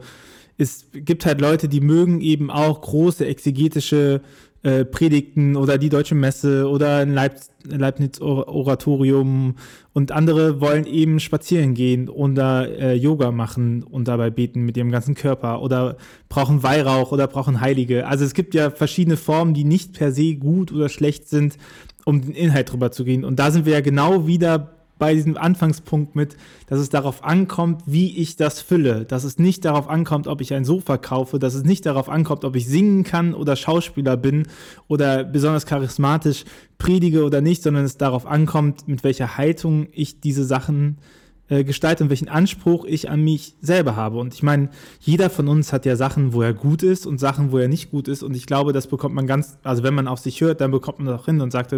es 0.58 0.86
gibt 0.94 1.26
halt 1.26 1.42
Leute, 1.42 1.68
die 1.68 1.82
mögen 1.82 2.22
eben 2.22 2.50
auch 2.50 2.82
große 2.82 3.26
exegetische 3.26 4.22
äh, 4.66 4.84
Predigten 4.84 5.56
oder 5.56 5.78
die 5.78 5.90
Deutsche 5.90 6.16
Messe 6.16 6.68
oder 6.68 6.98
ein 6.98 7.14
Leib 7.14 7.36
Leibniz-Oratorium 7.68 9.56
und 9.94 10.12
andere 10.12 10.60
wollen 10.60 10.86
eben 10.86 11.20
spazieren 11.20 11.76
gehen 11.76 12.10
oder 12.10 12.68
äh, 12.80 12.96
Yoga 12.96 13.32
machen 13.32 13.84
und 13.84 14.08
dabei 14.08 14.32
beten 14.32 14.64
mit 14.64 14.76
ihrem 14.76 14.92
ganzen 14.92 15.14
Körper 15.14 15.62
oder 15.62 15.98
brauchen 16.30 16.64
Weihrauch 16.64 17.12
oder 17.12 17.28
brauchen 17.28 17.62
Heilige. 17.62 18.08
Also 18.08 18.26
es 18.26 18.34
gibt 18.34 18.56
ja 18.56 18.72
verschiedene 18.72 19.18
Formen, 19.18 19.54
die 19.54 19.66
nicht 19.66 19.94
per 19.94 20.12
se 20.12 20.36
gut 20.36 20.72
oder 20.72 20.90
schlecht 20.90 21.30
sind, 21.30 21.58
um 22.04 22.22
den 22.22 22.34
Inhalt 22.34 22.72
drüber 22.72 22.92
zu 22.92 23.04
gehen. 23.04 23.24
Und 23.24 23.38
da 23.38 23.52
sind 23.52 23.66
wir 23.66 23.74
ja 23.74 23.82
genau 23.82 24.26
wieder 24.28 24.75
bei 24.98 25.14
diesem 25.14 25.38
Anfangspunkt 25.38 26.16
mit, 26.16 26.38
dass 26.68 26.80
es 26.80 26.90
darauf 26.90 27.24
ankommt, 27.24 27.84
wie 27.86 28.18
ich 28.18 28.36
das 28.36 28.62
fülle. 28.62 29.06
Dass 29.06 29.24
es 29.24 29.38
nicht 29.40 29.66
darauf 29.66 29.90
ankommt, 29.90 30.28
ob 30.28 30.42
ich 30.42 30.54
ein 30.54 30.66
Sofa 30.66 30.98
kaufe, 30.98 31.40
dass 31.40 31.54
es 31.54 31.64
nicht 31.64 31.86
darauf 31.86 32.10
ankommt, 32.10 32.46
ob 32.46 32.56
ich 32.56 32.68
singen 32.68 33.04
kann 33.04 33.34
oder 33.34 33.56
Schauspieler 33.56 34.18
bin 34.18 34.48
oder 34.88 35.24
besonders 35.24 35.66
charismatisch 35.66 36.46
predige 36.78 37.24
oder 37.26 37.42
nicht, 37.42 37.64
sondern 37.64 37.84
es 37.84 37.98
darauf 37.98 38.26
ankommt, 38.26 38.88
mit 38.88 39.04
welcher 39.04 39.38
Haltung 39.38 39.88
ich 39.92 40.22
diese 40.22 40.46
Sachen 40.46 40.98
äh, 41.48 41.64
gestalte 41.64 42.04
und 42.04 42.10
welchen 42.10 42.28
Anspruch 42.28 42.86
ich 42.86 43.10
an 43.10 43.24
mich 43.24 43.56
selber 43.62 43.96
habe. 43.96 44.18
Und 44.18 44.34
ich 44.34 44.42
meine, 44.42 44.70
jeder 45.00 45.30
von 45.30 45.48
uns 45.48 45.74
hat 45.74 45.86
ja 45.86 45.96
Sachen, 45.96 46.34
wo 46.34 46.42
er 46.42 46.54
gut 46.54 46.82
ist 46.82 47.06
und 47.06 47.20
Sachen, 47.20 47.52
wo 47.52 47.60
er 47.60 47.68
nicht 47.68 47.92
gut 47.92 48.08
ist. 48.08 48.24
Und 48.24 48.36
ich 48.36 48.48
glaube, 48.48 48.74
das 48.74 48.88
bekommt 48.88 49.14
man 49.14 49.28
ganz, 49.28 49.58
also 49.62 49.84
wenn 49.84 49.94
man 49.94 50.08
auf 50.08 50.20
sich 50.20 50.42
hört, 50.42 50.60
dann 50.60 50.72
bekommt 50.72 51.00
man 51.00 51.08
das 51.08 51.22
auch 51.22 51.26
hin 51.26 51.42
und 51.42 51.52
sagt, 51.52 51.76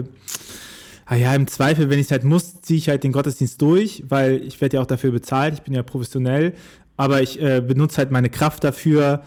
ah 1.07 1.15
ja, 1.15 1.33
im 1.33 1.47
Zweifel, 1.47 1.89
wenn 1.89 1.99
ich 1.99 2.07
es 2.07 2.11
halt 2.11 2.23
muss, 2.23 2.61
ziehe 2.61 2.77
ich 2.77 2.89
halt 2.89 3.03
den 3.03 3.13
Gottesdienst 3.13 3.61
durch, 3.61 4.03
weil 4.09 4.43
ich 4.43 4.59
werde 4.61 4.77
ja 4.77 4.83
auch 4.83 4.87
dafür 4.87 5.11
bezahlt, 5.11 5.53
ich 5.55 5.61
bin 5.61 5.73
ja 5.73 5.81
professionell, 5.81 6.53
aber 6.97 7.21
ich 7.21 7.41
äh, 7.41 7.61
benutze 7.61 7.97
halt 7.97 8.11
meine 8.11 8.29
Kraft 8.29 8.63
dafür, 8.63 9.23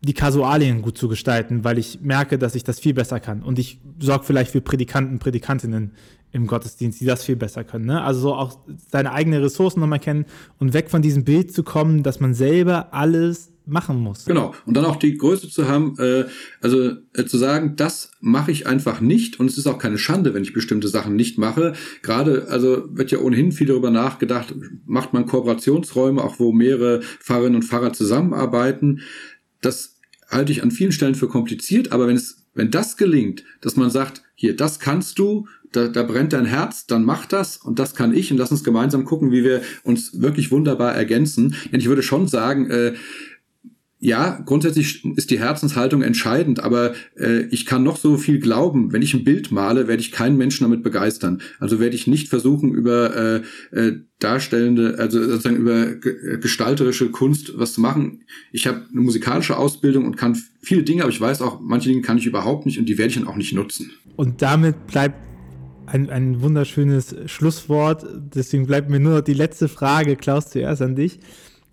die 0.00 0.14
Kasualien 0.14 0.82
gut 0.82 0.96
zu 0.96 1.08
gestalten, 1.08 1.64
weil 1.64 1.78
ich 1.78 2.00
merke, 2.02 2.38
dass 2.38 2.54
ich 2.54 2.62
das 2.62 2.78
viel 2.78 2.94
besser 2.94 3.18
kann. 3.18 3.42
Und 3.42 3.58
ich 3.58 3.80
sorge 3.98 4.24
vielleicht 4.24 4.52
für 4.52 4.60
Predikanten, 4.60 5.18
Predikantinnen 5.18 5.92
im 6.30 6.46
Gottesdienst, 6.46 7.00
die 7.00 7.06
das 7.06 7.24
viel 7.24 7.36
besser 7.36 7.64
können. 7.64 7.86
Ne? 7.86 8.02
Also 8.02 8.20
so 8.20 8.34
auch 8.34 8.58
seine 8.90 9.12
eigenen 9.12 9.42
Ressourcen 9.42 9.80
nochmal 9.80 9.98
kennen 9.98 10.26
und 10.58 10.72
weg 10.72 10.90
von 10.90 11.02
diesem 11.02 11.24
Bild 11.24 11.52
zu 11.52 11.64
kommen, 11.64 12.02
dass 12.02 12.20
man 12.20 12.34
selber 12.34 12.92
alles 12.92 13.50
machen 13.68 13.98
muss. 13.98 14.24
Genau. 14.24 14.54
Und 14.66 14.76
dann 14.76 14.84
auch 14.84 14.96
die 14.96 15.16
Größe 15.16 15.48
zu 15.48 15.68
haben, 15.68 15.96
äh, 15.98 16.24
also 16.60 16.92
äh, 17.14 17.24
zu 17.24 17.38
sagen, 17.38 17.74
das 17.76 18.10
mache 18.20 18.50
ich 18.50 18.66
einfach 18.66 19.00
nicht. 19.00 19.38
Und 19.38 19.50
es 19.50 19.58
ist 19.58 19.66
auch 19.66 19.78
keine 19.78 19.98
Schande, 19.98 20.34
wenn 20.34 20.42
ich 20.42 20.52
bestimmte 20.52 20.88
Sachen 20.88 21.16
nicht 21.16 21.38
mache. 21.38 21.74
Gerade, 22.02 22.48
also 22.48 22.84
wird 22.90 23.10
ja 23.10 23.18
ohnehin 23.18 23.52
viel 23.52 23.66
darüber 23.66 23.90
nachgedacht, 23.90 24.54
macht 24.86 25.12
man 25.12 25.26
Kooperationsräume, 25.26 26.22
auch 26.22 26.38
wo 26.38 26.52
mehrere 26.52 27.00
Pfarrerinnen 27.20 27.56
und 27.56 27.64
Pfarrer 27.64 27.92
zusammenarbeiten. 27.92 29.00
Das 29.60 29.96
halte 30.28 30.52
ich 30.52 30.62
an 30.62 30.70
vielen 30.70 30.92
Stellen 30.92 31.14
für 31.14 31.28
kompliziert, 31.28 31.92
aber 31.92 32.06
wenn 32.06 32.16
es, 32.16 32.46
wenn 32.54 32.70
das 32.70 32.96
gelingt, 32.96 33.44
dass 33.60 33.76
man 33.76 33.90
sagt, 33.90 34.22
hier, 34.34 34.54
das 34.54 34.78
kannst 34.78 35.18
du, 35.18 35.46
da, 35.72 35.88
da 35.88 36.02
brennt 36.02 36.32
dein 36.32 36.44
Herz, 36.44 36.86
dann 36.86 37.04
mach 37.04 37.26
das 37.26 37.56
und 37.56 37.78
das 37.78 37.94
kann 37.94 38.14
ich 38.14 38.30
und 38.30 38.38
lass 38.38 38.50
uns 38.50 38.64
gemeinsam 38.64 39.04
gucken, 39.04 39.32
wie 39.32 39.44
wir 39.44 39.62
uns 39.82 40.20
wirklich 40.20 40.50
wunderbar 40.50 40.94
ergänzen. 40.94 41.54
Denn 41.72 41.80
ich 41.80 41.88
würde 41.88 42.02
schon 42.02 42.28
sagen, 42.28 42.70
äh, 42.70 42.94
ja, 44.00 44.40
grundsätzlich 44.44 45.04
ist 45.16 45.30
die 45.30 45.40
Herzenshaltung 45.40 46.02
entscheidend, 46.02 46.60
aber 46.60 46.94
äh, 47.18 47.42
ich 47.50 47.66
kann 47.66 47.82
noch 47.82 47.96
so 47.96 48.16
viel 48.16 48.38
glauben. 48.38 48.92
Wenn 48.92 49.02
ich 49.02 49.12
ein 49.12 49.24
Bild 49.24 49.50
male, 49.50 49.88
werde 49.88 50.00
ich 50.00 50.12
keinen 50.12 50.36
Menschen 50.36 50.64
damit 50.64 50.84
begeistern. 50.84 51.40
Also 51.58 51.80
werde 51.80 51.96
ich 51.96 52.06
nicht 52.06 52.28
versuchen, 52.28 52.72
über 52.72 53.42
äh, 53.72 53.76
äh, 53.76 54.00
darstellende, 54.20 54.96
also 54.98 55.22
sozusagen 55.22 55.56
über 55.56 55.94
gestalterische 55.94 57.10
Kunst 57.10 57.52
was 57.56 57.74
zu 57.74 57.80
machen. 57.80 58.24
Ich 58.52 58.66
habe 58.66 58.82
eine 58.90 59.00
musikalische 59.00 59.56
Ausbildung 59.56 60.06
und 60.06 60.16
kann 60.16 60.36
viele 60.60 60.82
Dinge, 60.82 61.02
aber 61.02 61.10
ich 61.10 61.20
weiß 61.20 61.42
auch, 61.42 61.60
manche 61.60 61.88
Dinge 61.88 62.02
kann 62.02 62.18
ich 62.18 62.26
überhaupt 62.26 62.66
nicht 62.66 62.78
und 62.78 62.88
die 62.88 62.98
werde 62.98 63.10
ich 63.10 63.18
dann 63.18 63.28
auch 63.28 63.36
nicht 63.36 63.52
nutzen. 63.52 63.90
Und 64.16 64.42
damit 64.42 64.88
bleibt 64.88 65.16
ein, 65.86 66.10
ein 66.10 66.40
wunderschönes 66.42 67.14
Schlusswort. 67.26 68.04
Deswegen 68.34 68.66
bleibt 68.66 68.90
mir 68.90 69.00
nur 69.00 69.16
noch 69.16 69.20
die 69.22 69.34
letzte 69.34 69.68
Frage, 69.68 70.16
Klaus, 70.16 70.50
zuerst 70.50 70.82
an 70.82 70.96
dich. 70.96 71.20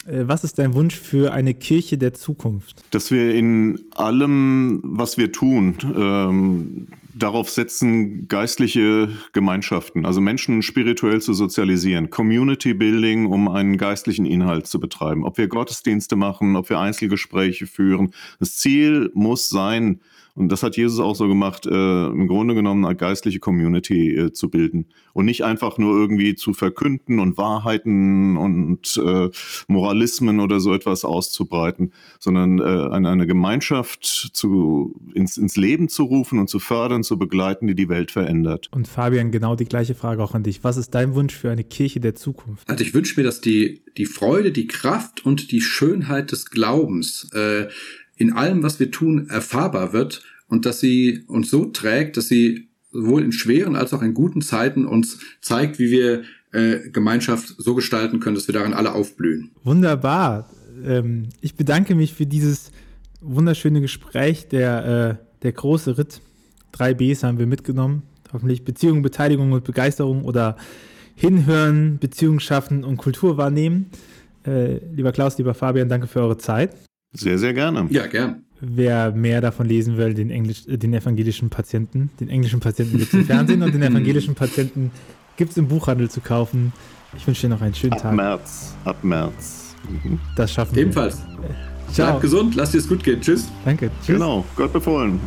Äh, 0.06 0.28
was 0.28 0.44
ist 0.44 0.60
dein 0.60 0.74
Wunsch 0.74 0.96
für 0.96 1.34
eine 1.34 1.54
Kirche 1.54 1.98
der 1.98 2.14
Zukunft? 2.14 2.84
Dass 2.92 3.12
wir 3.12 3.34
in 3.34 3.80
allem, 3.96 4.82
was 4.84 5.18
wir 5.18 5.32
tun, 5.32 5.76
ähm, 5.96 6.88
darauf 7.14 7.50
setzen, 7.50 8.28
geistliche 8.28 9.10
Gemeinschaften, 9.32 10.06
also 10.06 10.22
Menschen 10.22 10.62
spirituell 10.62 11.22
zu 11.22 11.34
sozialisieren, 11.34 12.10
Community 12.10 12.74
Building, 12.74 13.26
um 13.26 13.48
einen 13.48 13.78
geistlichen 13.78 14.26
Inhalt 14.26 14.68
zu 14.68 14.80
betreiben. 14.80 15.24
Ob 15.24 15.38
wir 15.38 15.48
Gottesdienste 15.48 16.16
machen, 16.16 16.56
ob 16.56 16.70
wir 16.70 16.80
Einzelgespräche 16.80 17.68
führen. 17.68 18.12
Das 18.40 18.58
Ziel 18.58 19.12
muss 19.14 19.50
sein, 19.50 20.02
und 20.36 20.52
das 20.52 20.64
hat 20.64 20.76
Jesus 20.76 21.00
auch 21.00 21.16
so 21.16 21.30
gemacht, 21.30 21.66
äh, 21.66 22.08
im 22.08 22.28
Grunde 22.28 22.56
genommen 22.56 22.84
eine 22.84 22.98
geistliche 22.98 23.40
Community 23.40 24.14
äh, 24.16 24.32
zu 24.34 24.50
bilden. 24.50 24.88
Und 25.14 25.26
nicht 25.26 25.46
einfach 25.46 25.78
nur 25.78 25.98
irgendwie 25.98 26.36
zu 26.36 26.54
verkünden 26.54 27.20
und 27.20 27.38
Wahrheiten 27.38 28.36
und 28.36 29.02
äh, 29.04 29.30
Moralismen 29.70 30.42
oder 30.42 30.60
so 30.60 30.74
etwas 30.74 31.06
auszubreiten, 31.06 31.94
sondern 32.20 32.60
äh, 32.60 32.64
eine, 32.64 33.10
eine 33.12 33.28
Gemeinschaft 33.28 34.04
zu, 34.04 35.00
ins, 35.14 35.38
ins 35.38 35.56
Leben 35.56 35.88
zu 35.88 36.04
rufen 36.04 36.38
und 36.38 36.50
zu 36.50 36.60
fördern, 36.60 37.04
zu 37.04 37.18
begleiten, 37.18 37.68
die 37.68 37.76
die 37.76 37.88
Welt 37.88 38.12
verändert. 38.12 38.68
Und 38.74 38.90
Fabian, 38.90 39.32
genau 39.32 39.56
die 39.56 39.64
gleiche 39.64 39.96
Frage 39.96 40.22
auch 40.22 40.34
an 40.34 40.44
dich. 40.44 40.66
Was 40.66 40.76
ist 40.76 40.94
dein 40.94 41.16
Wunsch 41.16 41.34
für 41.34 41.50
eine 41.50 41.64
Kirche 41.64 42.02
der 42.02 42.14
Zukunft? 42.14 42.70
Also 42.70 42.84
ich 42.84 42.94
wünsche 42.94 43.18
mir, 43.18 43.24
dass 43.24 43.40
die, 43.40 43.84
die 43.96 44.06
Freude, 44.06 44.52
die 44.52 44.68
Kraft 44.68 45.26
und 45.26 45.54
die 45.54 45.62
Schönheit 45.62 46.34
des 46.34 46.52
Glaubens 46.52 47.30
äh, 47.34 47.68
in 48.18 48.34
allem, 48.34 48.64
was 48.64 48.80
wir 48.80 48.92
tun, 48.92 49.30
erfahrbar 49.30 49.94
wird 49.94 50.24
und 50.48 50.66
dass 50.66 50.80
sie 50.80 51.24
uns 51.28 51.50
so 51.50 51.66
trägt, 51.66 52.18
dass 52.18 52.28
sie 52.28 52.70
sowohl 52.92 53.24
in 53.24 53.32
schweren 53.32 53.76
als 53.76 53.94
auch 53.94 54.02
in 54.02 54.14
guten 54.14 54.42
Zeiten 54.42 54.86
uns 54.86 55.20
zeigt, 55.42 55.80
wie 55.80 55.92
wir 55.92 56.24
äh, 56.52 56.90
Gemeinschaft 56.90 57.56
so 57.58 57.76
gestalten 57.76 58.20
können, 58.20 58.36
dass 58.36 58.48
wir 58.48 58.54
darin 58.54 58.74
alle 58.74 58.94
aufblühen. 58.94 59.52
Wunderbar. 59.64 60.50
Ähm, 60.86 61.30
ich 61.42 61.56
bedanke 61.56 61.96
mich 61.96 62.14
für 62.14 62.26
dieses 62.26 62.72
wunderschöne 63.20 63.82
Gespräch. 63.82 64.48
Der, 64.48 65.20
äh, 65.20 65.26
der 65.42 65.52
große 65.52 65.98
Ritt, 65.98 66.22
drei 66.72 66.94
Bs 66.94 67.24
haben 67.24 67.38
wir 67.38 67.48
mitgenommen. 67.48 68.04
Hoffentlich 68.32 68.64
Beziehung, 68.64 69.02
Beteiligung 69.02 69.52
und 69.52 69.66
Begeisterung 69.66 70.24
oder 70.24 70.56
Hinhören, 71.16 72.00
Beziehung 72.00 72.40
schaffen 72.40 72.84
und 72.84 72.98
Kultur 72.98 73.38
wahrnehmen. 73.38 73.88
Äh, 74.46 74.80
lieber 74.94 75.12
Klaus, 75.12 75.38
lieber 75.38 75.54
Fabian, 75.54 75.90
danke 75.90 76.08
für 76.08 76.22
eure 76.22 76.38
Zeit. 76.38 76.76
Sehr, 77.20 77.38
sehr 77.38 77.54
gerne. 77.54 77.88
Ja, 77.90 78.08
gern. 78.08 78.44
Wer 78.62 79.12
mehr 79.12 79.42
davon 79.42 79.68
lesen 79.68 79.98
will, 79.98 80.14
den, 80.14 80.30
Englisch, 80.30 80.68
äh, 80.68 80.78
den 80.78 80.94
evangelischen 80.94 81.50
Patienten, 81.50 82.10
den 82.20 82.30
englischen 82.30 82.60
Patienten 82.60 82.98
gibt 82.98 83.14
es 83.14 83.20
im 83.20 83.26
Fernsehen 83.26 83.62
und 83.62 83.74
den 83.74 83.84
evangelischen 83.84 84.36
Patienten 84.36 84.92
gibt 85.36 85.52
es 85.52 85.58
im 85.58 85.68
Buchhandel 85.68 86.10
zu 86.10 86.22
kaufen. 86.22 86.72
Ich 87.18 87.28
wünsche 87.28 87.42
dir 87.42 87.50
noch 87.50 87.62
einen 87.62 87.76
schönen 87.76 87.94
ab 87.94 88.02
Tag. 88.02 88.12
Ab 88.12 88.16
März. 88.18 88.76
Ab 88.86 89.04
März. 89.04 89.76
Mhm. 89.90 90.20
Das 90.36 90.54
schaffen 90.54 90.78
Ebenfalls. 90.78 91.18
wir. 91.18 91.34
Ebenfalls. 91.36 91.96
Bleib 91.96 92.22
gesund, 92.22 92.56
lass 92.56 92.72
dir 92.72 92.80
es 92.80 92.88
gut 92.88 93.04
gehen. 93.04 93.22
Tschüss. 93.22 93.48
Danke. 93.64 93.90
Tschüss. 94.00 94.16
Genau, 94.16 94.44
Gott 94.56 94.74
befohlen. 94.74 95.20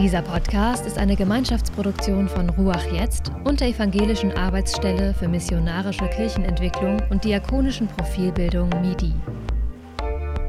Dieser 0.00 0.22
Podcast 0.22 0.86
ist 0.86 0.96
eine 0.96 1.16
Gemeinschaftsproduktion 1.16 2.28
von 2.28 2.48
Ruach 2.50 2.84
Jetzt 2.92 3.32
und 3.44 3.60
der 3.60 3.68
Evangelischen 3.68 4.30
Arbeitsstelle 4.30 5.12
für 5.12 5.26
missionarische 5.26 6.06
Kirchenentwicklung 6.06 7.02
und 7.10 7.24
diakonischen 7.24 7.88
Profilbildung 7.88 8.68
MIDI. 8.80 9.12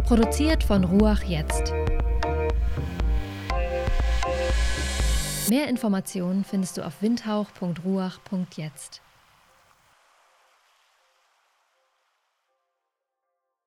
Produziert 0.03 0.63
von 0.63 0.83
Ruach 0.83 1.23
Jetzt. 1.23 1.73
Mehr 5.49 5.67
Informationen 5.67 6.43
findest 6.43 6.77
du 6.77 6.85
auf 6.85 7.01
windhauch.ruach.jetzt. 7.01 9.01